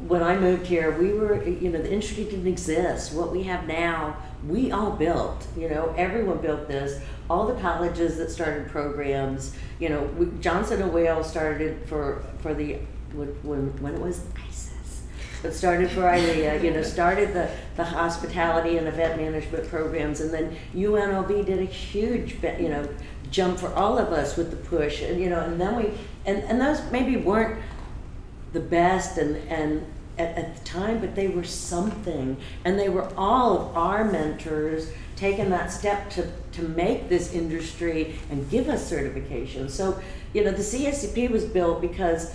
when 0.08 0.24
I 0.24 0.38
moved 0.38 0.66
here, 0.66 0.98
we 0.98 1.14
were, 1.14 1.44
you 1.44 1.70
know, 1.70 1.82
the 1.82 1.92
industry 1.92 2.24
didn't 2.24 2.48
exist. 2.48 3.14
What 3.14 3.32
we 3.32 3.44
have 3.44 3.68
now, 3.68 4.18
we 4.48 4.72
all 4.72 4.92
built, 4.92 5.46
you 5.58 5.70
know, 5.70 5.94
everyone 5.98 6.40
built 6.40 6.68
this. 6.68 7.02
All 7.30 7.46
the 7.46 7.60
colleges 7.62 8.18
that 8.18 8.32
started 8.32 8.70
programs, 8.70 9.54
you 9.80 9.90
know, 9.90 10.04
we, 10.18 10.28
Johnson 10.40 10.82
and 10.82 10.94
Wales 10.94 11.30
started 11.30 11.88
for, 11.88 12.24
for 12.40 12.54
the, 12.54 12.78
when, 13.14 13.28
when 13.82 13.94
it 13.94 14.02
was 14.02 14.22
ISES. 14.48 15.04
It 15.44 15.54
started 15.54 15.90
for 15.92 16.02
ILEA, 16.02 16.64
you 16.64 16.72
know, 16.72 16.82
started 16.82 17.34
the, 17.34 17.50
the 17.76 17.84
hospitality 17.84 18.78
and 18.78 18.88
event 18.88 19.22
management 19.22 19.70
programs, 19.70 20.22
and 20.22 20.34
then 20.34 20.56
UNLV 20.74 21.46
did 21.46 21.60
a 21.60 21.66
huge, 21.66 22.38
you 22.60 22.70
know, 22.70 22.88
jump 23.32 23.60
for 23.60 23.74
all 23.74 23.98
of 23.98 24.12
us 24.12 24.36
with 24.36 24.50
the 24.52 24.58
push, 24.58 25.02
and 25.02 25.22
you 25.22 25.30
know, 25.30 25.40
and 25.40 25.62
then 25.62 25.76
we, 25.76 25.92
and, 26.26 26.44
and 26.44 26.60
those 26.60 26.82
maybe 26.92 27.16
weren't 27.18 27.62
the 28.54 28.60
best 28.60 29.18
and, 29.18 29.36
and 29.50 29.86
at, 30.18 30.38
at 30.38 30.58
the 30.58 30.66
time, 30.66 31.00
but 31.00 31.16
they 31.16 31.28
were 31.28 31.44
something. 31.44 32.38
And 32.66 32.78
they 32.78 32.90
were 32.90 33.12
all 33.16 33.58
of 33.58 33.78
our 33.78 34.04
mentors 34.04 34.92
taking 35.16 35.50
that 35.50 35.72
step 35.72 36.10
to, 36.12 36.30
to 36.54 36.62
make 36.62 37.10
this 37.10 37.34
industry 37.34 38.16
and 38.30 38.50
give 38.50 38.70
us 38.70 38.88
certification. 38.88 39.70
So, 39.70 40.00
you 40.34 40.44
know, 40.44 40.52
the 40.52 40.64
CSEP 40.64 41.30
was 41.30 41.46
built 41.46 41.82
because 41.82 42.34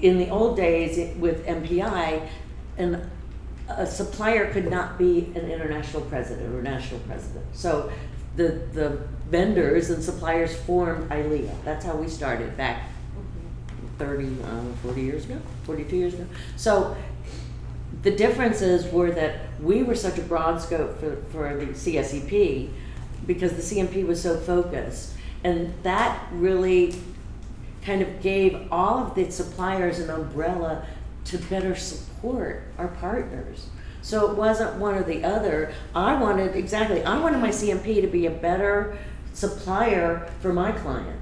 in 0.00 0.18
the 0.18 0.28
old 0.28 0.56
days 0.56 1.16
with 1.18 1.46
MPI, 1.46 2.28
and 2.76 3.08
a 3.68 3.86
supplier 3.86 4.52
could 4.52 4.68
not 4.68 4.98
be 4.98 5.32
an 5.34 5.50
international 5.50 6.02
president 6.02 6.54
or 6.54 6.62
national 6.62 7.00
president. 7.00 7.44
So 7.52 7.92
the, 8.36 8.62
the 8.72 9.02
vendors 9.30 9.90
and 9.90 10.02
suppliers 10.02 10.54
formed 10.54 11.08
ILEA. 11.10 11.54
That's 11.64 11.84
how 11.84 11.94
we 11.94 12.08
started 12.08 12.56
back 12.56 12.91
30, 14.02 14.24
um, 14.44 14.74
40 14.82 15.00
years 15.00 15.24
ago, 15.26 15.38
42 15.64 15.96
years 15.96 16.14
ago. 16.14 16.26
So 16.56 16.96
the 18.02 18.10
differences 18.10 18.90
were 18.92 19.12
that 19.12 19.40
we 19.60 19.84
were 19.84 19.94
such 19.94 20.18
a 20.18 20.22
broad 20.22 20.60
scope 20.60 20.98
for, 20.98 21.16
for 21.30 21.56
the 21.56 21.66
CSEP 21.66 22.68
because 23.26 23.52
the 23.52 23.62
CMP 23.62 24.04
was 24.04 24.20
so 24.20 24.36
focused. 24.38 25.14
And 25.44 25.72
that 25.84 26.20
really 26.32 26.96
kind 27.84 28.02
of 28.02 28.20
gave 28.20 28.66
all 28.72 28.98
of 28.98 29.14
the 29.14 29.30
suppliers 29.30 30.00
an 30.00 30.10
umbrella 30.10 30.84
to 31.26 31.38
better 31.38 31.76
support 31.76 32.64
our 32.78 32.88
partners. 32.88 33.68
So 34.02 34.28
it 34.32 34.36
wasn't 34.36 34.80
one 34.80 34.96
or 34.96 35.04
the 35.04 35.22
other. 35.22 35.72
I 35.94 36.20
wanted, 36.20 36.56
exactly, 36.56 37.04
I 37.04 37.20
wanted 37.20 37.38
my 37.38 37.50
CMP 37.50 38.00
to 38.00 38.08
be 38.08 38.26
a 38.26 38.30
better 38.30 38.98
supplier 39.32 40.28
for 40.40 40.52
my 40.52 40.72
clients. 40.72 41.21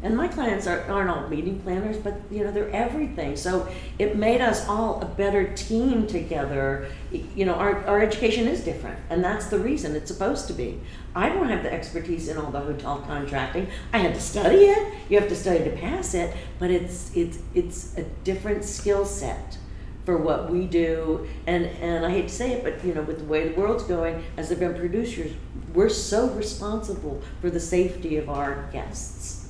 And 0.00 0.16
my 0.16 0.28
clients 0.28 0.68
are, 0.68 0.82
aren't 0.88 1.10
all 1.10 1.28
meeting 1.28 1.58
planners, 1.60 1.96
but 1.96 2.20
you 2.30 2.44
know, 2.44 2.52
they're 2.52 2.70
everything. 2.70 3.36
So 3.36 3.68
it 3.98 4.16
made 4.16 4.40
us 4.40 4.68
all 4.68 5.02
a 5.02 5.04
better 5.04 5.52
team 5.54 6.06
together. 6.06 6.88
You 7.10 7.44
know, 7.44 7.54
our, 7.54 7.84
our 7.84 8.00
education 8.00 8.46
is 8.46 8.62
different, 8.62 8.98
and 9.10 9.24
that's 9.24 9.46
the 9.46 9.58
reason 9.58 9.96
it's 9.96 10.10
supposed 10.10 10.46
to 10.48 10.52
be. 10.52 10.80
I 11.16 11.28
don't 11.30 11.48
have 11.48 11.64
the 11.64 11.72
expertise 11.72 12.28
in 12.28 12.38
all 12.38 12.52
the 12.52 12.60
hotel 12.60 13.02
contracting. 13.08 13.68
I 13.92 13.98
had 13.98 14.14
to 14.14 14.20
study 14.20 14.66
it. 14.66 14.94
You 15.08 15.18
have 15.18 15.28
to 15.30 15.36
study 15.36 15.64
to 15.64 15.70
pass 15.70 16.14
it, 16.14 16.36
but 16.60 16.70
it's 16.70 17.10
it's 17.16 17.38
it's 17.54 17.98
a 17.98 18.04
different 18.22 18.64
skill 18.64 19.04
set 19.04 19.58
for 20.04 20.16
what 20.16 20.48
we 20.48 20.66
do. 20.66 21.26
And 21.48 21.66
and 21.66 22.06
I 22.06 22.10
hate 22.10 22.28
to 22.28 22.34
say 22.34 22.52
it, 22.52 22.62
but 22.62 22.84
you 22.84 22.94
know, 22.94 23.02
with 23.02 23.18
the 23.18 23.24
way 23.24 23.48
the 23.48 23.60
world's 23.60 23.82
going, 23.82 24.22
as 24.36 24.52
event 24.52 24.76
producers, 24.76 25.32
we're 25.74 25.88
so 25.88 26.28
responsible 26.30 27.20
for 27.40 27.50
the 27.50 27.60
safety 27.60 28.16
of 28.16 28.30
our 28.30 28.68
guests. 28.72 29.47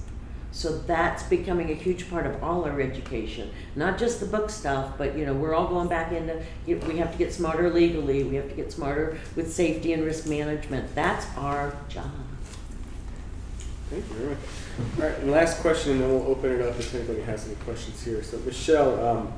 So 0.59 0.77
that's 0.77 1.23
becoming 1.23 1.71
a 1.71 1.75
huge 1.75 2.11
part 2.11 2.27
of 2.27 2.43
all 2.43 2.65
our 2.65 2.81
education, 2.81 3.49
not 3.77 3.97
just 3.97 4.19
the 4.19 4.27
book 4.27 4.51
stuff, 4.51 4.99
but 4.99 5.17
you 5.17 5.25
know, 5.25 5.33
we're 5.33 5.55
all 5.55 5.69
going 5.69 5.87
back 5.87 6.11
into, 6.11 6.43
we 6.67 6.97
have 6.97 7.13
to 7.13 7.17
get 7.17 7.33
smarter 7.33 7.71
legally, 7.71 8.25
we 8.25 8.35
have 8.35 8.49
to 8.49 8.57
get 8.57 8.73
smarter 8.73 9.21
with 9.37 9.53
safety 9.55 9.93
and 9.93 10.03
risk 10.03 10.27
management. 10.27 10.93
That's 10.97 11.29
our 11.37 11.77
job. 11.89 12.11
Thank 13.89 14.05
you 14.09 14.15
very 14.17 14.31
much. 14.31 14.39
All 14.97 15.09
right, 15.09 15.19
and 15.21 15.31
last 15.31 15.61
question, 15.61 15.93
and 15.93 16.01
then 16.01 16.09
we'll 16.09 16.27
open 16.27 16.51
it 16.51 16.61
up 16.61 16.77
if 16.77 16.93
anybody 16.93 17.21
has 17.21 17.47
any 17.47 17.55
questions 17.59 18.03
here. 18.03 18.25
So, 18.25 18.39
Michelle, 18.39 19.07
um, 19.07 19.33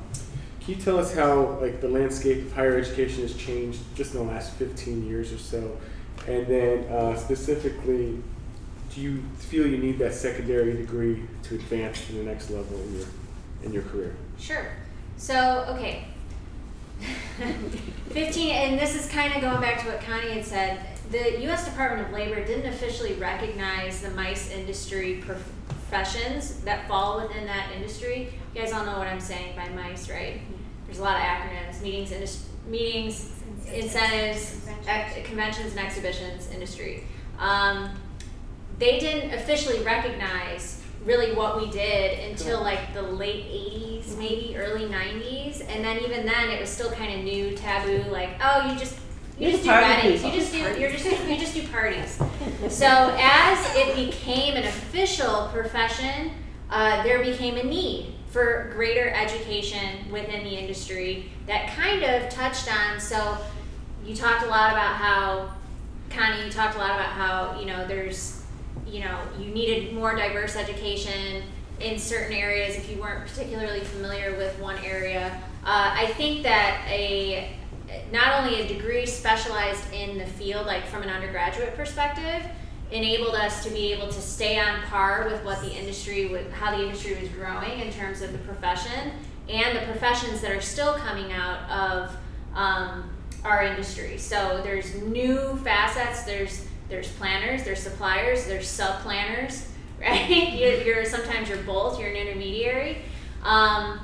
can 0.61 0.73
you 0.73 0.81
tell 0.81 0.97
us 0.97 1.13
how 1.13 1.59
like 1.61 1.81
the 1.81 1.87
landscape 1.87 2.47
of 2.47 2.53
higher 2.53 2.79
education 2.79 3.21
has 3.21 3.35
changed 3.35 3.79
just 3.93 4.15
in 4.15 4.25
the 4.25 4.33
last 4.33 4.53
15 4.53 5.05
years 5.05 5.31
or 5.31 5.37
so? 5.37 5.77
And 6.27 6.47
then 6.47 6.85
uh, 6.85 7.15
specifically, 7.15 8.23
do 8.93 9.01
you 9.01 9.23
feel 9.37 9.65
you 9.65 9.77
need 9.77 9.97
that 9.99 10.13
secondary 10.13 10.73
degree 10.73 11.23
to 11.43 11.55
advance 11.55 12.05
to 12.07 12.13
the 12.13 12.23
next 12.23 12.49
level 12.49 12.79
in 12.81 12.97
your 12.97 13.07
in 13.63 13.73
your 13.73 13.83
career? 13.83 14.15
Sure. 14.39 14.71
So, 15.17 15.65
okay. 15.69 16.05
15, 18.09 18.51
and 18.51 18.79
this 18.79 18.95
is 18.95 19.09
kind 19.11 19.33
of 19.33 19.41
going 19.41 19.61
back 19.61 19.81
to 19.81 19.87
what 19.87 20.01
Connie 20.01 20.31
had 20.31 20.45
said. 20.45 20.85
The 21.11 21.41
U.S. 21.43 21.65
Department 21.65 22.07
of 22.07 22.13
Labor 22.13 22.43
didn't 22.45 22.71
officially 22.71 23.13
recognize 23.13 24.01
the 24.01 24.11
MICE 24.11 24.51
industry 24.51 25.23
professions 25.25 26.61
that 26.61 26.87
fall 26.87 27.21
within 27.21 27.45
that 27.45 27.71
industry. 27.75 28.33
You 28.53 28.61
guys 28.61 28.71
all 28.71 28.85
know 28.85 28.97
what 28.97 29.07
I'm 29.07 29.19
saying 29.19 29.55
by 29.55 29.67
MICE, 29.69 30.09
right? 30.09 30.41
There's 30.85 30.99
a 30.99 31.03
lot 31.03 31.15
of 31.17 31.21
acronyms: 31.23 31.81
meetings, 31.81 32.11
indus- 32.11 32.47
meetings, 32.67 33.31
incentives, 33.71 34.67
ex- 34.87 35.27
conventions, 35.27 35.71
and 35.71 35.79
exhibitions 35.79 36.49
industry. 36.51 37.03
Um, 37.39 37.89
they 38.81 38.99
didn't 38.99 39.31
officially 39.35 39.79
recognize 39.83 40.81
really 41.05 41.33
what 41.35 41.61
we 41.61 41.69
did 41.69 42.31
until 42.31 42.61
like 42.61 42.93
the 42.95 43.01
late 43.01 43.45
80s 43.45 44.17
maybe 44.17 44.55
early 44.57 44.85
90s 44.85 45.61
and 45.69 45.85
then 45.85 45.99
even 45.99 46.25
then 46.25 46.49
it 46.49 46.59
was 46.59 46.69
still 46.69 46.91
kind 46.91 47.13
of 47.13 47.23
new 47.23 47.55
taboo 47.55 48.03
like 48.11 48.29
oh 48.43 48.71
you 48.71 48.77
just 48.77 48.97
you 49.37 49.47
You're 49.47 49.51
just 49.51 49.63
do 49.63 49.69
weddings. 49.69 50.21
people. 50.21 50.29
you 50.35 50.39
just 50.39 50.51
do 50.51 50.57
you're 50.79 50.91
just 50.91 51.05
you 51.27 51.37
just 51.37 51.53
do 51.53 51.67
parties. 51.67 52.19
So 52.69 53.15
as 53.19 53.75
it 53.75 53.95
became 53.95 54.55
an 54.55 54.63
official 54.65 55.47
profession 55.53 56.31
uh, 56.71 57.03
there 57.03 57.23
became 57.23 57.57
a 57.57 57.63
need 57.63 58.15
for 58.29 58.71
greater 58.73 59.09
education 59.09 60.11
within 60.11 60.43
the 60.43 60.51
industry 60.57 61.29
that 61.45 61.69
kind 61.75 62.03
of 62.03 62.29
touched 62.29 62.67
on 62.71 62.99
so 62.99 63.37
you 64.03 64.15
talked 64.15 64.43
a 64.43 64.49
lot 64.49 64.71
about 64.71 64.95
how 64.95 65.53
Connie, 66.09 66.43
you 66.45 66.51
talked 66.51 66.75
a 66.75 66.79
lot 66.79 66.91
about 66.91 67.11
how 67.11 67.59
you 67.59 67.65
know 67.65 67.87
there's 67.87 68.40
you 68.87 69.01
know 69.01 69.19
you 69.39 69.45
needed 69.47 69.93
more 69.93 70.15
diverse 70.15 70.55
education 70.55 71.43
in 71.79 71.97
certain 71.97 72.35
areas 72.35 72.75
if 72.75 72.89
you 72.89 73.01
weren't 73.01 73.27
particularly 73.27 73.81
familiar 73.81 74.35
with 74.37 74.57
one 74.59 74.77
area. 74.83 75.41
Uh, 75.63 75.91
I 75.95 76.13
think 76.13 76.43
that 76.43 76.85
a 76.87 77.49
not 78.11 78.41
only 78.41 78.61
a 78.61 78.67
degree 78.67 79.05
specialized 79.05 79.91
in 79.93 80.17
the 80.17 80.25
field, 80.25 80.65
like 80.65 80.85
from 80.85 81.03
an 81.03 81.09
undergraduate 81.09 81.75
perspective, 81.75 82.49
enabled 82.91 83.35
us 83.35 83.63
to 83.63 83.69
be 83.69 83.91
able 83.93 84.07
to 84.07 84.21
stay 84.21 84.59
on 84.59 84.81
par 84.83 85.27
with 85.29 85.43
what 85.43 85.61
the 85.61 85.71
industry 85.71 86.27
would, 86.27 86.49
how 86.51 86.75
the 86.75 86.83
industry 86.83 87.17
was 87.19 87.29
growing 87.29 87.79
in 87.79 87.91
terms 87.91 88.21
of 88.21 88.31
the 88.31 88.37
profession 88.39 89.11
and 89.49 89.77
the 89.77 89.81
professions 89.85 90.41
that 90.41 90.51
are 90.51 90.61
still 90.61 90.93
coming 90.95 91.31
out 91.31 91.69
of 91.69 92.15
um, 92.55 93.09
our 93.43 93.63
industry. 93.63 94.17
So 94.17 94.61
there's 94.63 94.95
new 94.95 95.57
facets. 95.63 96.23
There's 96.23 96.67
there's 96.91 97.09
planners, 97.13 97.63
there's 97.63 97.79
suppliers, 97.79 98.45
there's 98.45 98.67
sub 98.67 98.99
planners, 98.99 99.67
right? 100.01 100.53
You're, 100.53 100.81
you're 100.81 101.05
sometimes 101.05 101.49
you're 101.49 101.63
both. 101.63 101.99
You're 101.99 102.09
an 102.09 102.17
intermediary, 102.17 102.97
um, 103.43 103.99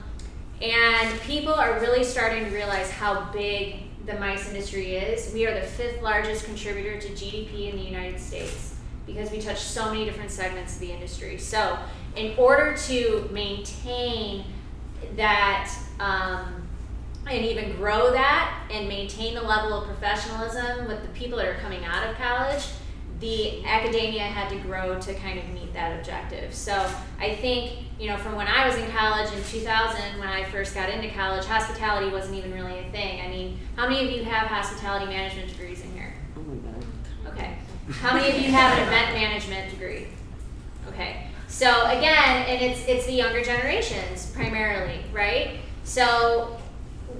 and 0.62 1.20
people 1.22 1.54
are 1.54 1.80
really 1.80 2.04
starting 2.04 2.46
to 2.46 2.50
realize 2.50 2.90
how 2.90 3.30
big 3.32 3.84
the 4.06 4.14
MICE 4.14 4.50
industry 4.50 4.96
is. 4.96 5.34
We 5.34 5.46
are 5.46 5.54
the 5.54 5.68
fifth 5.68 6.02
largest 6.02 6.46
contributor 6.46 7.00
to 7.00 7.10
GDP 7.10 7.72
in 7.72 7.78
the 7.78 7.84
United 7.84 8.20
States 8.20 8.76
because 9.06 9.32
we 9.32 9.40
touch 9.40 9.60
so 9.60 9.92
many 9.92 10.06
different 10.06 10.32
segments 10.32 10.76
of 10.76 10.80
the 10.80 10.92
industry. 10.92 11.38
So, 11.38 11.78
in 12.16 12.38
order 12.38 12.76
to 12.86 13.30
maintain 13.32 14.46
that 15.18 15.72
um, 16.00 16.68
and 17.30 17.46
even 17.46 17.76
grow 17.76 18.12
that 18.12 18.68
and 18.72 18.88
maintain 18.88 19.36
the 19.36 19.42
level 19.42 19.74
of 19.74 19.86
professionalism 19.86 20.88
with 20.88 21.02
the 21.02 21.10
people 21.10 21.38
that 21.38 21.48
are 21.48 21.60
coming 21.60 21.84
out 21.86 22.10
of 22.10 22.16
college, 22.16 22.64
the 23.20 23.66
academia 23.66 24.24
had 24.24 24.50
to 24.50 24.60
grow 24.60 25.00
to 25.00 25.14
kind 25.16 25.40
of 25.40 25.50
meet 25.50 25.74
that 25.74 26.00
objective. 26.00 26.54
So 26.54 26.74
I 27.20 27.36
think, 27.36 27.74
you 28.00 28.08
know, 28.08 28.18
from 28.18 28.36
when 28.36 28.48
I 28.48 28.68
was 28.68 28.76
in 28.78 28.90
college 28.92 29.32
in 29.34 29.44
2000, 29.44 30.20
when 30.20 30.28
I 30.28 30.44
first 30.46 30.76
got 30.76 30.90
into 30.90 31.10
college, 31.10 31.46
hospitality 31.46 32.12
wasn't 32.12 32.36
even 32.36 32.54
really 32.54 32.80
a 32.80 32.92
thing. 32.92 33.22
I 33.22 33.28
mean, 33.30 33.60
how 33.76 33.90
many 33.90 34.06
of 34.06 34.12
you 34.12 34.24
have 34.24 34.48
hospitality 34.48 35.08
management 35.08 35.50
degrees 35.50 35.82
in 35.84 35.92
here? 35.94 36.14
Oh 36.36 36.42
my 36.42 36.56
God. 36.56 36.86
Okay. 37.34 37.58
How 37.90 38.14
many 38.14 38.30
of 38.30 38.40
you 38.40 38.52
have 38.52 38.78
an 38.78 38.88
event 38.88 39.14
management 39.14 39.72
degree? 39.72 40.08
Okay. 40.90 41.28
So 41.48 41.86
again, 41.86 42.46
and 42.48 42.62
it's 42.62 42.86
it's 42.88 43.06
the 43.06 43.14
younger 43.14 43.42
generations 43.42 44.32
primarily, 44.36 45.00
right? 45.14 45.60
So 45.86 46.58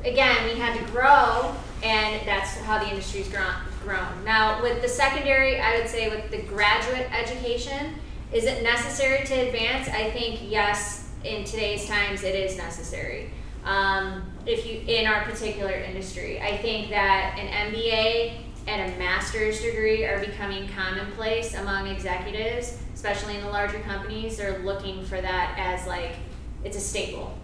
again, 0.04 0.46
we 0.46 0.60
had 0.60 0.78
to 0.78 0.92
grow, 0.92 1.56
and 1.82 2.28
that's 2.28 2.58
how 2.58 2.78
the 2.84 2.90
industry's 2.90 3.30
grown. 3.30 3.54
Grown. 3.88 4.26
Now, 4.26 4.62
with 4.62 4.82
the 4.82 4.90
secondary, 4.90 5.62
I 5.62 5.78
would 5.78 5.88
say 5.88 6.10
with 6.10 6.30
the 6.30 6.42
graduate 6.42 7.10
education, 7.18 7.96
is 8.34 8.44
it 8.44 8.62
necessary 8.62 9.26
to 9.26 9.34
advance? 9.34 9.88
I 9.88 10.12
think 10.12 10.42
yes. 10.44 11.06
In 11.24 11.46
today's 11.46 11.88
times, 11.88 12.24
it 12.24 12.36
is 12.36 12.58
necessary. 12.58 13.32
Um, 13.64 14.24
if 14.46 14.66
you 14.66 14.82
in 14.94 15.08
our 15.08 15.24
particular 15.24 15.72
industry, 15.72 16.40
I 16.42 16.58
think 16.58 16.90
that 16.90 17.38
an 17.40 17.74
MBA 17.74 18.42
and 18.68 18.94
a 18.94 18.98
master's 19.00 19.62
degree 19.62 20.04
are 20.04 20.20
becoming 20.20 20.68
commonplace 20.70 21.56
among 21.56 21.88
executives, 21.88 22.78
especially 22.94 23.36
in 23.36 23.42
the 23.42 23.50
larger 23.50 23.80
companies. 23.80 24.38
They're 24.38 24.60
looking 24.60 25.06
for 25.06 25.20
that 25.22 25.56
as 25.58 25.88
like 25.88 26.16
it's 26.64 26.78
a 26.78 26.82
staple. 26.82 27.38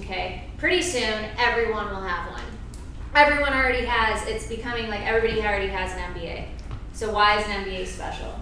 Okay, 0.00 0.44
pretty 0.56 0.80
soon 0.80 1.26
everyone 1.38 1.90
will 1.90 2.00
have 2.00 2.32
one. 2.32 2.42
Everyone 3.14 3.52
already 3.52 3.84
has. 3.84 4.26
It's 4.26 4.46
becoming 4.46 4.88
like 4.88 5.02
everybody 5.02 5.42
already 5.42 5.66
has 5.66 5.92
an 5.92 6.14
MBA. 6.14 6.46
So 6.94 7.12
why 7.12 7.38
is 7.38 7.46
an 7.46 7.64
MBA 7.64 7.86
special? 7.86 8.40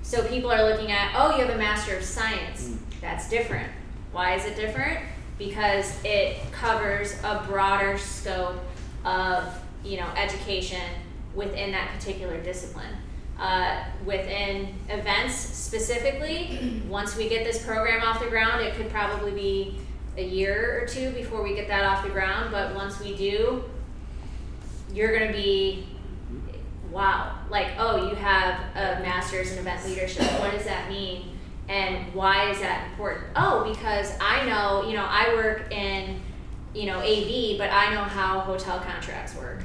So 0.00 0.26
people 0.28 0.50
are 0.50 0.62
looking 0.62 0.90
at, 0.90 1.12
oh, 1.14 1.36
you 1.36 1.44
have 1.44 1.54
a 1.54 1.58
Master 1.58 1.94
of 1.94 2.02
Science. 2.02 2.74
That's 3.02 3.28
different. 3.28 3.70
Why 4.12 4.34
is 4.34 4.46
it 4.46 4.56
different? 4.56 5.00
Because 5.38 5.92
it 6.04 6.38
covers 6.52 7.22
a 7.22 7.44
broader 7.46 7.98
scope 7.98 8.56
of 9.04 9.46
you 9.84 9.98
know 9.98 10.08
education 10.16 10.82
within 11.34 11.70
that 11.72 11.90
particular 11.92 12.40
discipline. 12.42 12.94
Uh, 13.38 13.84
within 14.06 14.74
events 14.88 15.34
specifically, 15.34 16.82
once 16.88 17.14
we 17.14 17.28
get 17.28 17.44
this 17.44 17.62
program 17.62 18.02
off 18.02 18.20
the 18.22 18.30
ground, 18.30 18.62
it 18.64 18.74
could 18.74 18.88
probably 18.88 19.32
be 19.32 19.78
a 20.16 20.24
year 20.24 20.80
or 20.82 20.86
two 20.86 21.10
before 21.10 21.42
we 21.42 21.54
get 21.54 21.68
that 21.68 21.84
off 21.84 22.02
the 22.02 22.10
ground. 22.10 22.50
But 22.50 22.74
once 22.74 22.98
we 23.00 23.14
do, 23.14 23.62
you're 24.92 25.16
going 25.16 25.30
to 25.30 25.36
be 25.36 25.86
wow, 26.90 27.36
like, 27.50 27.68
oh, 27.78 28.08
you 28.08 28.14
have 28.16 28.60
a 28.74 29.00
master's 29.02 29.52
in 29.52 29.58
event 29.58 29.84
leadership. 29.86 30.24
What 30.40 30.52
does 30.52 30.64
that 30.64 30.88
mean? 30.88 31.38
And 31.68 32.12
why 32.14 32.50
is 32.50 32.60
that 32.60 32.88
important? 32.90 33.26
Oh, 33.36 33.68
because 33.68 34.12
I 34.20 34.46
know, 34.46 34.88
you 34.88 34.96
know, 34.96 35.06
I 35.06 35.34
work 35.34 35.70
in, 35.70 36.20
you 36.74 36.86
know, 36.86 36.98
AV, 36.98 37.58
but 37.58 37.70
I 37.70 37.94
know 37.94 38.02
how 38.02 38.40
hotel 38.40 38.80
contracts 38.80 39.34
work, 39.36 39.60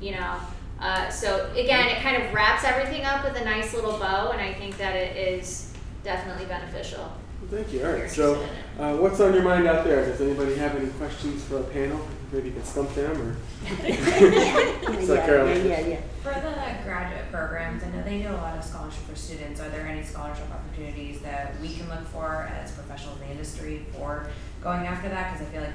you 0.00 0.12
know. 0.12 0.36
Uh, 0.80 1.08
so 1.08 1.50
again, 1.52 1.88
it 1.88 2.02
kind 2.02 2.22
of 2.22 2.32
wraps 2.32 2.64
everything 2.64 3.04
up 3.04 3.24
with 3.24 3.36
a 3.40 3.44
nice 3.44 3.72
little 3.72 3.98
bow, 3.98 4.30
and 4.30 4.40
I 4.40 4.52
think 4.54 4.76
that 4.78 4.94
it 4.94 5.16
is 5.16 5.72
definitely 6.04 6.46
beneficial. 6.46 7.12
Thank 7.50 7.72
you. 7.72 7.86
All 7.86 8.08
So, 8.08 8.44
uh, 8.78 8.96
what's 8.96 9.20
on 9.20 9.32
your 9.32 9.42
mind 9.42 9.66
out 9.66 9.84
there? 9.84 10.04
Does 10.04 10.20
anybody 10.20 10.56
have 10.56 10.76
any 10.76 10.88
questions 10.90 11.44
for 11.44 11.58
our 11.58 11.62
panel? 11.64 12.00
Maybe 12.32 12.48
you 12.48 12.54
can 12.54 12.64
stump 12.64 12.92
them, 12.94 13.20
or 13.20 13.36
It's 13.82 15.08
Yeah, 15.08 15.26
Carolyn. 15.26 15.66
yeah, 15.66 15.80
yeah, 15.80 15.86
yeah. 15.86 16.00
For 16.22 16.34
the 16.34 16.84
graduate 16.84 17.30
programs, 17.32 17.82
I 17.82 17.88
know 17.90 18.02
they 18.02 18.20
do 18.22 18.28
a 18.28 18.36
lot 18.36 18.58
of 18.58 18.64
scholarship 18.64 19.02
for 19.04 19.16
students. 19.16 19.60
Are 19.60 19.68
there 19.70 19.86
any 19.86 20.02
scholarship 20.02 20.44
opportunities 20.52 21.20
that 21.22 21.58
we 21.60 21.72
can 21.74 21.88
look 21.88 22.06
for 22.08 22.50
as 22.54 22.72
professionals 22.72 23.18
in 23.20 23.26
the 23.28 23.32
industry 23.32 23.86
for 23.96 24.28
going 24.62 24.86
after 24.86 25.08
that? 25.08 25.32
Because 25.32 25.48
I 25.48 25.50
feel 25.52 25.62
like 25.62 25.72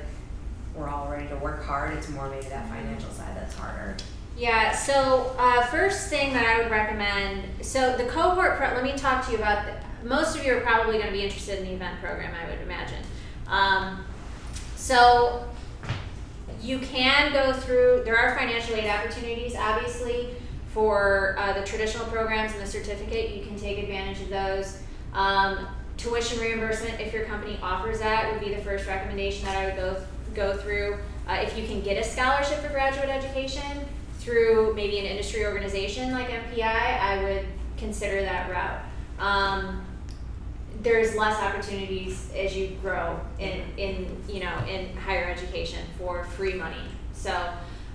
we're 0.75 0.89
all 0.89 1.07
ready 1.09 1.27
to 1.29 1.35
work 1.37 1.63
hard. 1.65 1.93
It's 1.97 2.09
more 2.09 2.29
maybe 2.29 2.45
that 2.49 2.69
financial 2.69 3.09
side 3.09 3.35
that's 3.35 3.55
harder. 3.55 3.97
Yeah, 4.37 4.71
so 4.75 5.35
uh, 5.37 5.65
first 5.67 6.09
thing 6.09 6.33
that 6.33 6.45
I 6.45 6.61
would 6.61 6.71
recommend, 6.71 7.65
so 7.65 7.95
the 7.97 8.05
cohort, 8.05 8.57
pro- 8.57 8.73
let 8.73 8.83
me 8.83 8.93
talk 8.97 9.25
to 9.25 9.31
you 9.31 9.37
about, 9.37 9.65
the, 9.65 10.07
most 10.07 10.35
of 10.35 10.43
you 10.45 10.53
are 10.55 10.61
probably 10.61 10.93
going 10.95 11.05
to 11.07 11.11
be 11.13 11.21
interested 11.23 11.59
in 11.59 11.65
the 11.65 11.73
event 11.73 11.99
program, 12.01 12.33
I 12.33 12.49
would 12.49 12.59
imagine. 12.61 13.03
Um, 13.47 14.03
so 14.75 15.45
you 16.63 16.79
can 16.79 17.33
go 17.33 17.51
through, 17.51 18.03
there 18.05 18.17
are 18.17 18.37
financial 18.37 18.75
aid 18.75 18.89
opportunities, 18.89 19.53
obviously, 19.55 20.29
for 20.73 21.35
uh, 21.37 21.53
the 21.53 21.65
traditional 21.65 22.05
programs 22.05 22.53
and 22.53 22.61
the 22.61 22.65
certificate. 22.65 23.35
You 23.35 23.45
can 23.45 23.57
take 23.59 23.77
advantage 23.79 24.21
of 24.21 24.29
those. 24.29 24.79
Um, 25.13 25.67
tuition 25.97 26.39
reimbursement, 26.39 26.99
if 27.01 27.13
your 27.13 27.25
company 27.25 27.59
offers 27.61 27.99
that, 27.99 28.31
would 28.31 28.39
be 28.41 28.55
the 28.55 28.61
first 28.61 28.87
recommendation 28.87 29.45
that 29.45 29.57
I 29.57 29.65
would 29.65 29.75
go, 29.75 30.03
go 30.33 30.57
through. 30.57 30.97
Uh, 31.27 31.33
if 31.41 31.57
you 31.57 31.67
can 31.67 31.81
get 31.81 31.97
a 31.97 32.03
scholarship 32.03 32.59
for 32.59 32.69
graduate 32.69 33.09
education 33.09 33.85
through 34.19 34.73
maybe 34.73 34.99
an 34.99 35.05
industry 35.05 35.45
organization 35.45 36.13
like 36.13 36.29
MPI, 36.29 36.63
I 36.63 37.23
would 37.23 37.45
consider 37.77 38.21
that 38.21 38.49
route. 38.49 38.81
Um, 39.19 39.85
there's 40.83 41.15
less 41.15 41.41
opportunities 41.41 42.29
as 42.35 42.55
you 42.55 42.77
grow 42.81 43.19
in, 43.39 43.63
in 43.77 44.21
you 44.27 44.41
know 44.41 44.53
in 44.69 44.95
higher 44.97 45.25
education 45.25 45.79
for 45.97 46.25
free 46.25 46.53
money. 46.53 46.75
So 47.13 47.33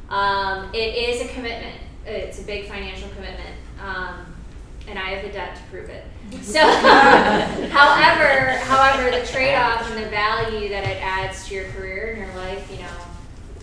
um, 0.08 0.70
it 0.74 0.96
is 0.96 1.20
a 1.20 1.32
commitment. 1.34 1.76
It's 2.06 2.40
a 2.40 2.44
big 2.44 2.66
financial 2.66 3.08
commitment, 3.10 3.54
um, 3.82 4.34
and 4.86 4.98
I 4.98 5.10
have 5.10 5.22
the 5.22 5.30
debt 5.30 5.56
to 5.56 5.62
prove 5.70 5.90
it. 5.90 6.04
So, 6.42 6.60
however, 7.70 8.58
however, 8.64 9.10
the 9.10 9.26
trade-off 9.26 9.90
and 9.90 10.02
the 10.02 10.08
value 10.08 10.70
that 10.70 10.84
it 10.84 11.02
adds 11.02 11.46
to 11.48 11.54
your 11.54 11.64
career 11.72 12.12
and 12.12 12.26
your 12.26 12.34
life, 12.36 12.70
you 12.70 12.78
know, 12.78 12.88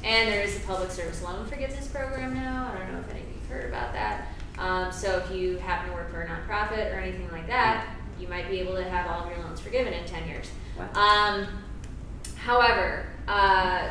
and 0.03 0.32
there 0.32 0.43
is 0.43 0.57
a 0.57 0.59
public 0.61 0.91
service 0.91 1.23
loan 1.23 1.47
forgiveness 1.47 1.88
program 1.88 2.36
now. 2.36 2.71
I 2.71 2.78
don't 2.78 2.93
know 2.93 2.99
if 2.99 3.09
any 3.09 3.21
of 3.21 3.28
you've 3.28 3.49
heard 3.49 3.65
about 3.69 3.93
that. 3.93 4.28
Um, 4.59 4.91
so 4.91 5.17
if 5.17 5.36
you 5.36 5.57
happen 5.57 5.89
to 5.89 5.95
work 5.95 6.11
for 6.11 6.21
a 6.21 6.28
nonprofit 6.28 6.93
or 6.93 6.99
anything 6.99 7.30
like 7.32 7.47
that, 7.47 7.94
you 8.20 8.28
might 8.28 8.49
be 8.49 8.59
able 8.59 8.76
to 8.76 8.84
have 8.84 9.07
all 9.07 9.24
of 9.24 9.30
your 9.30 9.43
loans 9.45 9.59
forgiven 9.59 9.93
in 9.93 10.05
10 10.05 10.28
years. 10.28 10.49
Um, 10.95 11.47
however, 12.36 13.07
uh, 13.28 13.89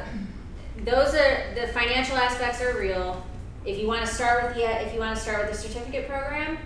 those 0.84 1.14
are 1.14 1.54
the 1.54 1.68
financial 1.68 2.16
aspects 2.16 2.60
are 2.60 2.78
real. 2.78 3.24
If 3.64 3.78
you 3.78 3.86
want 3.86 4.06
to 4.06 4.12
start 4.12 4.44
with 4.44 4.56
the 4.56 4.84
if 4.84 4.92
you 4.92 5.00
want 5.00 5.16
to 5.16 5.22
start 5.22 5.46
with 5.46 5.52
the 5.52 5.68
certificate 5.68 6.08
program, 6.08 6.58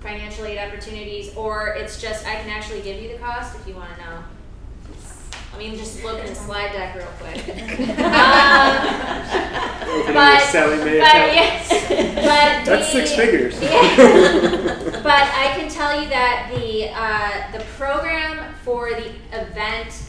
financial 0.00 0.44
aid 0.44 0.58
opportunities, 0.58 1.34
or 1.34 1.68
it's 1.68 2.00
just 2.00 2.26
I 2.26 2.36
can 2.36 2.50
actually 2.50 2.82
give 2.82 3.00
you 3.02 3.08
the 3.08 3.18
cost 3.18 3.56
if 3.58 3.66
you 3.66 3.74
want 3.74 3.94
to 3.96 4.00
know. 4.02 4.24
I 5.54 5.58
mean, 5.58 5.76
just 5.76 6.02
look 6.02 6.18
in 6.18 6.26
the 6.26 6.34
slide 6.34 6.72
deck 6.72 6.96
real 6.96 7.06
quick. 7.20 7.48
um, 7.88 7.94
But- 10.12 10.42
Sallie 10.50 10.78
Mae 10.84 10.98
but 10.98 11.08
account? 11.08 11.32
yes, 11.32 11.68
but 11.70 11.86
That's 12.66 12.92
the- 12.92 13.06
six 13.06 13.14
figures. 13.14 13.54
Yeah. 13.62 15.00
but 15.02 15.28
I 15.34 15.54
can 15.56 15.68
tell 15.68 16.00
you 16.02 16.08
that 16.08 16.50
the 16.54 16.88
uh, 16.90 17.52
the 17.58 17.64
program 17.76 18.54
for 18.64 18.90
the 18.90 19.10
event 19.32 20.02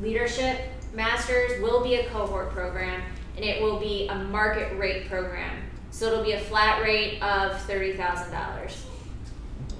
leadership 0.00 0.60
masters 0.94 1.60
will 1.62 1.82
be 1.82 1.96
a 1.96 2.06
cohort 2.10 2.50
program, 2.50 3.02
and 3.36 3.44
it 3.44 3.60
will 3.62 3.78
be 3.80 4.06
a 4.08 4.14
market 4.14 4.76
rate 4.78 5.08
program. 5.08 5.56
So 5.90 6.06
it'll 6.06 6.24
be 6.24 6.32
a 6.32 6.40
flat 6.40 6.82
rate 6.82 7.20
of 7.22 7.60
thirty 7.62 7.94
thousand 7.94 8.30
dollars. 8.32 8.84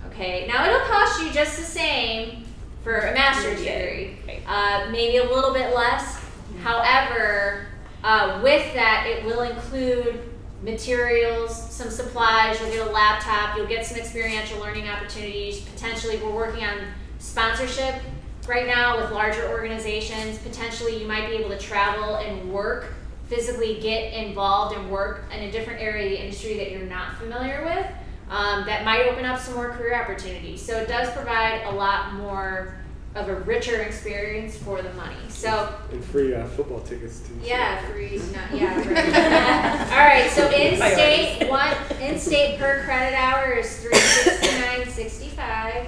Okay. 0.08 0.46
Now 0.48 0.66
it'll 0.66 0.86
cost 0.88 1.22
you 1.22 1.30
just 1.32 1.56
the 1.58 1.64
same 1.64 2.44
for 2.86 2.98
a 2.98 3.12
master's 3.14 3.58
degree, 3.58 4.16
uh, 4.46 4.86
maybe 4.92 5.16
a 5.16 5.28
little 5.28 5.52
bit 5.52 5.74
less. 5.74 6.24
However, 6.62 7.66
uh, 8.04 8.38
with 8.44 8.72
that, 8.74 9.08
it 9.08 9.24
will 9.24 9.40
include 9.40 10.20
materials, 10.62 11.52
some 11.72 11.90
supplies. 11.90 12.60
You'll 12.60 12.70
get 12.70 12.86
a 12.86 12.90
laptop. 12.92 13.56
You'll 13.56 13.66
get 13.66 13.84
some 13.84 13.98
experiential 13.98 14.60
learning 14.60 14.88
opportunities. 14.88 15.62
Potentially, 15.62 16.18
we're 16.18 16.30
working 16.30 16.62
on 16.62 16.78
sponsorship 17.18 18.00
right 18.46 18.68
now 18.68 19.00
with 19.00 19.10
larger 19.10 19.48
organizations. 19.48 20.38
Potentially, 20.38 20.96
you 21.00 21.08
might 21.08 21.28
be 21.28 21.34
able 21.38 21.50
to 21.50 21.58
travel 21.58 22.18
and 22.18 22.52
work, 22.52 22.94
physically 23.26 23.80
get 23.80 24.12
involved 24.12 24.76
and 24.76 24.88
work 24.88 25.24
in 25.34 25.42
a 25.42 25.50
different 25.50 25.82
area 25.82 26.04
of 26.04 26.10
the 26.12 26.22
industry 26.22 26.56
that 26.58 26.70
you're 26.70 26.82
not 26.82 27.16
familiar 27.16 27.64
with. 27.64 28.05
Um, 28.28 28.66
that 28.66 28.84
might 28.84 29.06
open 29.06 29.24
up 29.24 29.38
some 29.38 29.54
more 29.54 29.70
career 29.70 29.94
opportunities. 30.00 30.60
So 30.60 30.76
it 30.78 30.88
does 30.88 31.08
provide 31.14 31.62
a 31.66 31.70
lot 31.70 32.14
more 32.14 32.74
of 33.14 33.28
a 33.28 33.36
richer 33.40 33.80
experience 33.82 34.56
for 34.58 34.82
the 34.82 34.92
money. 34.94 35.14
So 35.28 35.72
and 35.92 36.04
free 36.04 36.34
uh, 36.34 36.44
football 36.48 36.80
tickets 36.80 37.20
too. 37.20 37.34
so- 37.40 37.46
yeah, 37.46 37.80
free. 37.86 38.20
Not, 38.32 38.52
yeah. 38.60 38.76
Right. 38.76 39.90
All 39.92 39.98
right. 40.06 40.30
So 40.30 40.50
in 40.50 40.76
state 40.76 41.48
one 41.48 41.72
in 42.00 42.18
state 42.18 42.58
per 42.58 42.82
credit 42.84 43.16
hour 43.16 43.52
is 43.52 43.78
three 43.80 43.94
sixty 43.94 44.60
nine 44.60 44.88
sixty 44.90 45.28
five. 45.28 45.86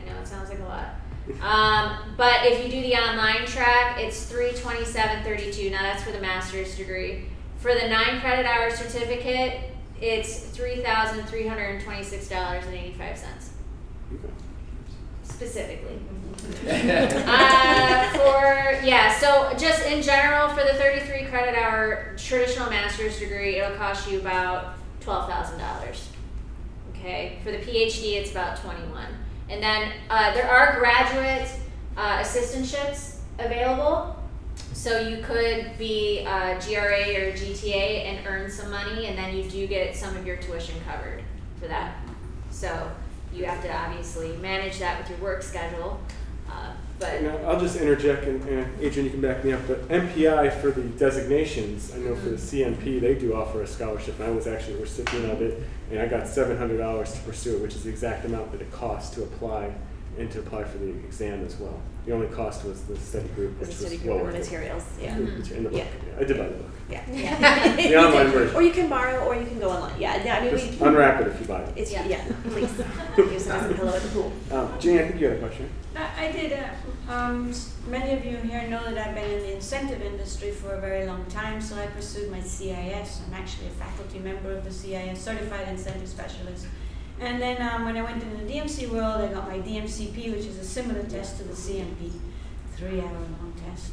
I 0.00 0.10
know 0.10 0.18
it 0.20 0.26
sounds 0.26 0.48
like 0.48 0.58
a 0.60 0.64
lot. 0.64 0.86
Um, 1.40 2.14
but 2.16 2.46
if 2.46 2.64
you 2.64 2.70
do 2.72 2.80
the 2.80 2.96
online 2.96 3.46
track, 3.46 4.00
it's 4.00 4.24
three 4.24 4.52
twenty 4.54 4.84
seven 4.84 5.22
thirty 5.22 5.52
two. 5.52 5.70
Now 5.70 5.82
that's 5.82 6.02
for 6.02 6.10
the 6.12 6.20
master's 6.20 6.76
degree. 6.76 7.26
For 7.58 7.72
the 7.74 7.86
nine 7.88 8.20
credit 8.20 8.46
hour 8.46 8.70
certificate, 8.70 9.60
it's 10.02 10.40
three 10.40 10.82
thousand 10.82 11.24
three 11.26 11.46
hundred 11.46 11.76
and 11.76 11.84
twenty 11.84 12.02
six 12.02 12.28
dollars 12.28 12.64
and 12.66 12.74
eighty 12.74 12.92
five 12.94 13.16
cents 13.16 13.50
specifically. 15.22 15.98
uh, 16.68 18.10
for 18.12 18.84
yeah, 18.84 19.16
so 19.16 19.52
just 19.56 19.86
in 19.86 20.02
general 20.02 20.48
for 20.48 20.62
the 20.64 20.74
33 20.74 21.26
credit 21.26 21.54
hour 21.56 22.14
traditional 22.16 22.68
master's 22.68 23.18
degree, 23.18 23.56
it'll 23.56 23.76
cost 23.76 24.10
you 24.10 24.20
about 24.20 24.74
twelve 25.00 25.28
thousand 25.28 25.58
dollars. 25.58 26.08
Okay, 26.90 27.38
for 27.42 27.50
the 27.50 27.58
PhD, 27.58 28.14
it's 28.14 28.30
about 28.30 28.58
21, 28.58 29.04
and 29.50 29.62
then 29.62 29.90
uh, 30.08 30.32
there 30.34 30.48
are 30.48 30.78
graduate 30.78 31.48
uh, 31.96 32.18
assistantships 32.18 33.16
available. 33.38 34.16
So 34.82 34.98
you 34.98 35.18
could 35.18 35.78
be 35.78 36.24
uh, 36.26 36.58
GRA 36.58 37.14
or 37.14 37.32
GTA 37.34 38.04
and 38.04 38.26
earn 38.26 38.50
some 38.50 38.68
money, 38.68 39.06
and 39.06 39.16
then 39.16 39.36
you 39.36 39.44
do 39.44 39.64
get 39.68 39.94
some 39.94 40.16
of 40.16 40.26
your 40.26 40.38
tuition 40.38 40.74
covered 40.84 41.22
for 41.60 41.68
that. 41.68 41.98
So 42.50 42.90
you 43.32 43.44
have 43.44 43.62
to 43.62 43.72
obviously 43.72 44.36
manage 44.38 44.80
that 44.80 44.98
with 44.98 45.08
your 45.08 45.20
work 45.20 45.44
schedule. 45.44 46.00
Uh, 46.50 46.72
but 46.98 47.24
I'll 47.46 47.60
just 47.60 47.76
interject, 47.76 48.24
and, 48.24 48.42
and 48.48 48.80
Adrian, 48.80 49.04
you 49.04 49.12
can 49.12 49.20
back 49.20 49.44
me 49.44 49.52
up. 49.52 49.60
But 49.68 49.86
MPI 49.86 50.60
for 50.60 50.72
the 50.72 50.82
designations, 50.82 51.92
I 51.94 51.98
know 51.98 52.16
for 52.16 52.30
the 52.30 52.36
CMP, 52.36 53.00
they 53.00 53.14
do 53.14 53.36
offer 53.36 53.62
a 53.62 53.66
scholarship, 53.68 54.18
and 54.18 54.30
I 54.30 54.32
was 54.32 54.48
actually 54.48 54.78
a 54.78 54.80
recipient 54.80 55.30
of 55.30 55.40
it, 55.42 55.62
and 55.92 56.00
I 56.00 56.08
got 56.08 56.26
seven 56.26 56.58
hundred 56.58 56.78
dollars 56.78 57.12
to 57.12 57.20
pursue 57.20 57.54
it, 57.54 57.62
which 57.62 57.76
is 57.76 57.84
the 57.84 57.90
exact 57.90 58.24
amount 58.24 58.50
that 58.50 58.60
it 58.60 58.72
costs 58.72 59.14
to 59.14 59.22
apply 59.22 59.72
and 60.18 60.30
to 60.30 60.40
apply 60.40 60.64
for 60.64 60.78
the 60.78 60.88
exam 60.90 61.44
as 61.44 61.56
well. 61.56 61.80
The 62.06 62.12
only 62.12 62.26
cost 62.28 62.64
was 62.64 62.82
the 62.82 62.96
study 62.98 63.28
group, 63.28 63.58
The 63.60 63.66
which 63.66 63.74
study 63.76 63.96
was 63.96 64.02
group 64.02 64.16
well 64.16 64.26
and 64.26 64.34
the 64.34 64.38
worth 64.38 64.48
it. 64.48 64.52
materials, 64.52 64.84
yeah. 65.00 65.18
Which- 65.18 65.50
In 65.52 65.62
the 65.64 65.70
book, 65.70 65.78
Yeah. 65.78 65.84
yeah. 66.06 66.20
I 66.20 66.24
did 66.24 66.38
buy 66.38 66.48
the 66.48 66.54
book. 66.54 66.66
Yeah. 66.90 67.76
The 67.76 67.96
online 67.96 68.26
version. 68.32 68.56
Or 68.56 68.62
you 68.62 68.72
can 68.72 68.88
borrow, 68.90 69.24
or 69.24 69.34
you 69.36 69.46
can 69.46 69.58
go 69.58 69.70
online. 69.70 69.98
Yeah, 69.98 70.22
yeah. 70.22 70.36
I 70.36 70.40
mean, 70.42 70.50
Just 70.50 70.80
we. 70.80 70.86
unwrap 70.88 71.20
it 71.22 71.28
if 71.28 71.40
you 71.40 71.46
buy 71.46 71.60
it. 71.62 71.72
It's 71.76 71.92
Yeah. 71.92 72.06
yeah. 72.06 72.24
please 72.44 72.70
use 73.16 73.46
it 73.46 73.52
as 73.52 73.70
a 73.70 73.74
pillow 73.74 73.94
at 73.94 74.02
the 74.02 74.08
pool. 74.08 74.32
Um, 74.50 74.68
Jeannie, 74.78 75.00
I 75.00 75.08
think 75.08 75.20
you 75.20 75.28
had 75.28 75.36
a 75.36 75.40
question. 75.40 75.70
I 75.96 76.26
I 76.26 76.32
did. 76.32 76.52
Uh, 76.52 77.12
um, 77.12 77.48
s- 77.50 77.72
many 77.88 78.12
of 78.12 78.24
you 78.24 78.36
here 78.38 78.66
know 78.68 78.82
that 78.84 78.98
I've 79.08 79.14
been 79.14 79.30
in 79.30 79.40
the 79.40 79.54
incentive 79.54 80.02
industry 80.02 80.50
for 80.50 80.74
a 80.74 80.80
very 80.80 81.06
long 81.06 81.24
time, 81.26 81.60
so 81.62 81.76
I 81.76 81.86
pursued 81.86 82.30
my 82.30 82.40
CIS. 82.40 83.20
I'm 83.26 83.34
actually 83.34 83.68
a 83.68 83.70
faculty 83.70 84.18
member 84.18 84.52
of 84.52 84.64
the 84.64 84.72
CIS, 84.72 85.18
Certified 85.20 85.68
Incentive 85.68 86.08
Specialist. 86.08 86.66
And 87.20 87.40
then 87.40 87.62
um, 87.62 87.84
when 87.84 87.96
I 87.96 88.02
went 88.02 88.22
into 88.22 88.36
the 88.36 88.52
DMC 88.52 88.90
world, 88.90 89.20
I 89.20 89.32
got 89.32 89.48
my 89.48 89.58
DMCP, 89.58 90.32
which 90.32 90.46
is 90.46 90.58
a 90.58 90.64
similar 90.64 91.02
test 91.04 91.38
to 91.38 91.44
the 91.44 91.54
CMP, 91.54 92.10
three-hour-long 92.76 93.54
test. 93.64 93.92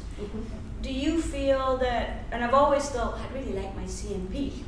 Do 0.82 0.92
you 0.92 1.20
feel 1.20 1.76
that? 1.78 2.24
And 2.32 2.42
I've 2.42 2.54
always 2.54 2.88
thought 2.88 3.18
I'd 3.18 3.32
really 3.34 3.52
like 3.52 3.74
my 3.76 3.84
CMP, 3.84 4.62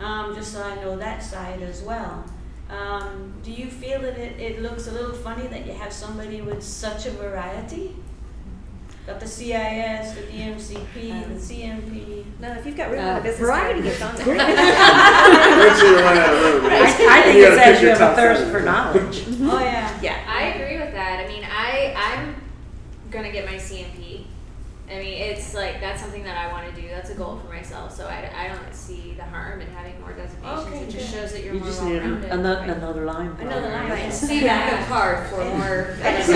um, 0.00 0.34
just 0.34 0.52
so 0.52 0.62
I 0.62 0.74
know 0.76 0.96
that 0.96 1.22
side 1.22 1.62
as 1.62 1.82
well. 1.82 2.24
Um, 2.68 3.32
do 3.44 3.52
you 3.52 3.68
feel 3.68 4.00
that 4.00 4.18
it, 4.18 4.40
it 4.40 4.60
looks 4.60 4.88
a 4.88 4.92
little 4.92 5.14
funny 5.14 5.46
that 5.46 5.66
you 5.66 5.72
have 5.72 5.92
somebody 5.92 6.40
with 6.40 6.62
such 6.62 7.06
a 7.06 7.10
variety? 7.12 7.94
Got 9.06 9.20
the 9.20 9.26
CIS, 9.28 10.14
the 10.14 10.22
DMCP, 10.22 11.12
Um, 11.12 11.34
the 11.34 11.38
CMP. 11.40 12.24
No, 12.40 12.52
if 12.54 12.66
you've 12.66 12.76
got 12.76 12.90
room 12.90 13.04
Uh, 13.04 13.08
on 13.08 13.14
the 13.16 13.20
business 13.22 13.40
variety 13.48 13.80
card, 13.82 13.86
is 13.86 13.92
it's 13.94 14.02
on 14.02 14.14
great. 14.24 14.38
there. 14.38 14.48
Eventually, 14.48 15.90
you'll 15.90 16.02
run 16.02 16.18
out 16.18 16.34
of 16.34 16.42
room. 16.42 16.66
I, 16.66 16.76
I 17.08 17.22
think 17.22 17.36
you 17.36 17.44
it 17.46 17.54
says 17.54 17.82
you 17.82 17.88
have 17.90 18.00
a 18.00 18.16
thirst 18.16 18.50
for 18.50 18.60
knowledge. 18.60 19.22
Oh 19.42 19.60
yeah. 19.60 19.98
yeah. 20.02 20.16
I 20.28 20.42
agree 20.54 20.78
with 20.78 20.92
that. 20.92 21.24
I 21.24 21.28
mean, 21.28 21.44
I 21.44 21.94
I'm 21.96 22.34
gonna 23.12 23.30
get 23.30 23.46
my 23.46 23.54
CMP. 23.54 24.24
I 24.88 24.98
mean, 25.00 25.14
it's 25.20 25.52
like 25.52 25.80
that's 25.80 26.00
something 26.00 26.22
that 26.22 26.38
I 26.38 26.46
want 26.52 26.72
to 26.72 26.80
do. 26.80 26.86
That's 26.88 27.10
a 27.10 27.14
goal 27.14 27.38
for 27.38 27.48
myself. 27.52 27.92
So 27.96 28.06
I, 28.06 28.30
I 28.36 28.46
don't 28.48 28.72
see 28.72 29.14
the 29.16 29.24
harm 29.24 29.60
in 29.60 29.66
having 29.68 30.00
more 30.00 30.12
designations. 30.12 30.66
Okay, 30.68 30.78
it 30.84 30.90
just 30.90 31.10
good. 31.12 31.20
shows 31.20 31.32
that 31.32 31.42
you're 31.42 31.54
You 31.54 31.58
more 31.60 31.68
just 31.68 31.82
need 31.82 31.96
an- 31.96 32.20
well-rounded. 32.22 32.30
another, 32.32 32.72
another 32.72 33.04
line. 33.04 33.36
Another 33.40 33.68
line. 33.70 33.90
Right. 33.90 34.12
See 34.12 34.42
back 34.42 34.80
of 34.80 34.86
card 34.86 35.26
for 35.28 35.44
more. 35.44 35.90
Available 36.00 36.34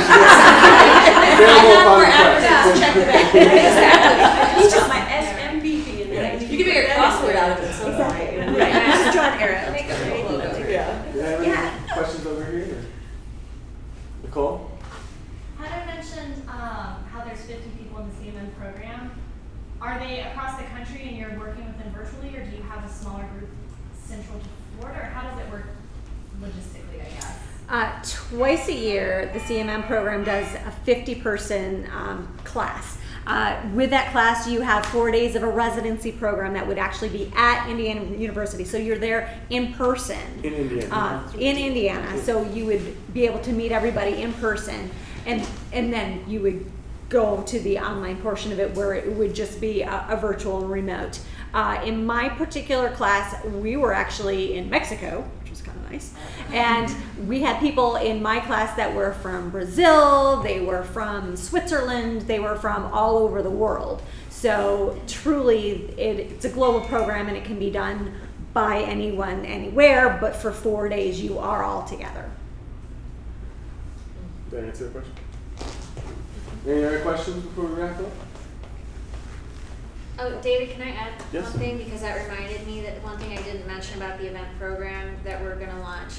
upon 1.79 2.01
request. 2.01 2.81
Check 2.81 2.95
the 2.95 3.01
back. 3.07 3.35
I 3.35 4.61
just 4.63 4.77
got 4.77 4.89
my 4.89 5.01
SMBP 5.01 6.01
in 6.03 6.11
there. 6.11 6.43
You 6.43 6.59
can 6.59 6.67
make 6.67 6.89
a 6.89 6.91
crossword 6.91 7.37
out 7.37 7.59
of 7.59 7.65
it. 7.65 7.73
So 7.73 7.89
Exactly. 7.91 8.39
Right. 8.39 8.73
Just 8.87 9.13
draw 9.17 9.25
an 9.27 9.39
arrow. 9.41 9.73
Make 9.73 9.89
a 9.89 9.91
little 9.95 10.33
logo. 10.39 10.69
Yeah. 10.69 11.03
Do 11.13 11.19
you 11.19 11.25
have 11.25 11.41
any 11.41 11.49
Yeah. 11.49 11.71
questions 11.93 12.27
over 12.27 12.45
here? 12.45 12.65
or- 12.65 12.85
Nicole? 14.27 14.71
Heather 15.59 15.85
mentioned 15.87 16.35
um, 16.49 16.97
how 17.13 17.21
there's 17.25 17.41
50 17.43 17.71
people 17.79 17.99
in 18.01 18.05
the 18.09 18.15
CMM 18.17 18.51
program. 18.59 19.11
Are 19.91 19.99
they 19.99 20.21
across 20.21 20.57
the 20.57 20.63
country 20.69 21.09
and 21.09 21.17
you're 21.17 21.37
working 21.37 21.67
with 21.67 21.77
them 21.79 21.93
virtually, 21.93 22.37
or 22.37 22.45
do 22.49 22.57
you 22.57 22.63
have 22.63 22.85
a 22.85 22.89
smaller 22.89 23.25
group 23.37 23.51
central 24.01 24.39
to 24.39 24.47
Florida, 24.79 25.01
or 25.01 25.05
how 25.07 25.29
does 25.29 25.41
it 25.41 25.51
work 25.51 25.65
logistically, 26.41 27.01
I 27.01 27.11
guess? 27.11 27.39
Uh, 27.69 28.01
twice 28.05 28.69
a 28.69 28.73
year, 28.73 29.29
the 29.33 29.41
CMM 29.41 29.89
program 29.89 30.23
does 30.23 30.47
a 30.55 30.71
50 30.85 31.17
person 31.17 31.91
um, 31.93 32.33
class. 32.45 32.99
Uh, 33.27 33.61
with 33.75 33.91
that 33.91 34.13
class, 34.13 34.47
you 34.47 34.61
have 34.61 34.87
four 34.87 35.11
days 35.11 35.35
of 35.35 35.43
a 35.43 35.51
residency 35.51 36.13
program 36.13 36.53
that 36.53 36.65
would 36.65 36.79
actually 36.79 37.09
be 37.09 37.33
at 37.35 37.69
Indiana 37.69 38.17
University. 38.17 38.65
So 38.65 38.77
you're 38.77 38.97
there 38.97 39.41
in 39.51 39.75
person. 39.75 40.21
In 40.45 40.55
Indiana. 40.55 40.95
Uh, 40.95 41.33
in 41.37 41.57
Indiana. 41.57 42.17
So 42.23 42.45
you 42.51 42.65
would 42.67 43.13
be 43.13 43.27
able 43.27 43.41
to 43.41 43.53
meet 43.53 43.73
everybody 43.73 44.23
in 44.23 44.35
person. 44.35 44.89
And, 45.27 45.45
and 45.73 45.93
then 45.93 46.23
you 46.29 46.43
would 46.43 46.71
go 47.11 47.43
to 47.43 47.59
the 47.61 47.79
online 47.79 48.17
portion 48.23 48.53
of 48.53 48.61
it 48.61 48.75
where 48.75 48.95
it 48.95 49.13
would 49.13 49.35
just 49.35 49.61
be 49.61 49.83
a, 49.83 50.07
a 50.09 50.17
virtual 50.17 50.63
and 50.63 50.71
remote. 50.71 51.19
Uh, 51.53 51.83
in 51.85 52.07
my 52.07 52.29
particular 52.29 52.91
class, 52.93 53.45
we 53.45 53.77
were 53.77 53.93
actually 53.93 54.57
in 54.57 54.71
Mexico, 54.71 55.29
which 55.41 55.51
was 55.51 55.61
kind 55.61 55.77
of 55.77 55.91
nice. 55.91 56.15
And 56.53 56.95
we 57.29 57.41
had 57.41 57.59
people 57.59 57.97
in 57.97 58.23
my 58.23 58.39
class 58.39 58.77
that 58.77 58.95
were 58.95 59.13
from 59.15 59.51
Brazil, 59.51 60.41
they 60.41 60.61
were 60.61 60.85
from 60.85 61.37
Switzerland, 61.37 62.23
they 62.23 62.39
were 62.39 62.55
from 62.55 62.85
all 62.93 63.19
over 63.19 63.43
the 63.43 63.51
world. 63.51 64.03
So 64.29 64.99
truly, 65.09 65.93
it, 65.99 66.31
it's 66.31 66.45
a 66.45 66.49
global 66.49 66.81
program 66.83 67.27
and 67.27 67.37
it 67.37 67.45
can 67.45 67.59
be 67.59 67.71
done 67.71 68.15
by 68.55 68.83
anyone, 68.83 69.45
anywhere, 69.45 70.17
but 70.21 70.37
for 70.37 70.53
four 70.53 70.89
days 70.89 71.21
you 71.21 71.39
are 71.39 71.65
all 71.65 71.85
together. 71.85 72.31
Did 74.51 74.65
I 74.65 74.69
answer 74.69 74.85
the 74.85 74.91
question? 74.91 75.15
Any 76.67 76.85
other 76.85 77.01
questions 77.01 77.43
before 77.45 77.65
we 77.67 77.81
wrap 77.83 77.99
up? 77.99 78.11
Oh, 80.19 80.39
David, 80.43 80.71
can 80.71 80.83
I 80.83 80.91
add 80.91 81.13
Yes. 81.33 81.45
one 81.45 81.53
thing 81.55 81.79
because 81.79 82.03
that 82.03 82.29
reminded 82.29 82.67
me 82.67 82.83
that 82.83 83.03
one 83.03 83.17
thing 83.19 83.37
I 83.37 83.41
didn't 83.41 83.67
mention 83.67 83.97
about 84.03 84.19
the 84.19 84.27
event 84.27 84.49
program 84.59 85.17
that 85.25 85.41
we're 85.43 85.55
going 85.57 85.71
to 85.71 85.79
launch. 85.79 86.13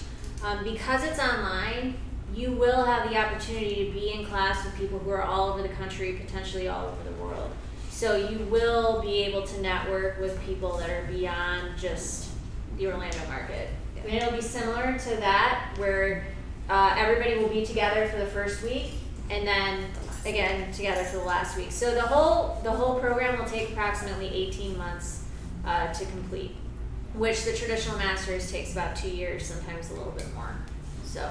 Um, 0.43 0.63
because 0.63 1.03
it's 1.03 1.19
online, 1.19 1.95
you 2.33 2.51
will 2.51 2.83
have 2.83 3.07
the 3.09 3.17
opportunity 3.17 3.85
to 3.85 3.91
be 3.91 4.11
in 4.13 4.25
class 4.25 4.65
with 4.65 4.75
people 4.75 4.97
who 4.97 5.11
are 5.11 5.21
all 5.21 5.51
over 5.53 5.61
the 5.61 5.69
country, 5.69 6.13
potentially 6.13 6.67
all 6.67 6.87
over 6.87 7.03
the 7.03 7.23
world. 7.23 7.51
So 7.91 8.15
you 8.15 8.39
will 8.45 9.01
be 9.03 9.19
able 9.25 9.43
to 9.45 9.61
network 9.61 10.19
with 10.19 10.41
people 10.43 10.77
that 10.77 10.89
are 10.89 11.03
beyond 11.11 11.77
just 11.77 12.29
the 12.77 12.87
Orlando 12.87 13.19
market. 13.27 13.69
And 14.03 14.11
it'll 14.11 14.31
be 14.31 14.41
similar 14.41 14.97
to 14.97 15.09
that, 15.17 15.75
where 15.77 16.25
uh, 16.67 16.95
everybody 16.97 17.37
will 17.37 17.49
be 17.49 17.63
together 17.63 18.07
for 18.07 18.17
the 18.17 18.25
first 18.25 18.63
week, 18.63 18.93
and 19.29 19.45
then 19.45 19.85
again 20.25 20.71
together 20.71 21.03
for 21.03 21.17
the 21.17 21.23
last 21.23 21.57
week. 21.57 21.71
So 21.71 21.93
the 21.93 22.01
whole 22.01 22.59
the 22.63 22.71
whole 22.71 22.99
program 22.99 23.37
will 23.37 23.45
take 23.45 23.71
approximately 23.71 24.27
18 24.27 24.77
months 24.77 25.23
uh, 25.65 25.91
to 25.93 26.05
complete, 26.05 26.55
which 27.13 27.43
the 27.43 27.53
traditional 27.53 27.97
masters 27.97 28.51
takes 28.51 28.73
about 28.73 28.95
two 28.95 29.09
years, 29.09 29.45
sometimes 29.45 29.89
a 29.91 29.93
little 29.93 30.11
bit 30.11 30.33
more. 30.33 30.55
So 31.05 31.29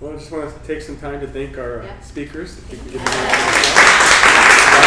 Well, 0.00 0.12
I 0.12 0.16
just 0.16 0.30
want 0.30 0.52
to 0.52 0.66
take 0.66 0.82
some 0.82 0.96
time 0.98 1.20
to 1.20 1.26
thank 1.26 1.56
our 1.58 1.82
uh, 1.82 2.00
speakers. 2.00 2.58
If 2.70 2.84
you 2.84 2.92
give 2.92 3.04
them 3.04 4.80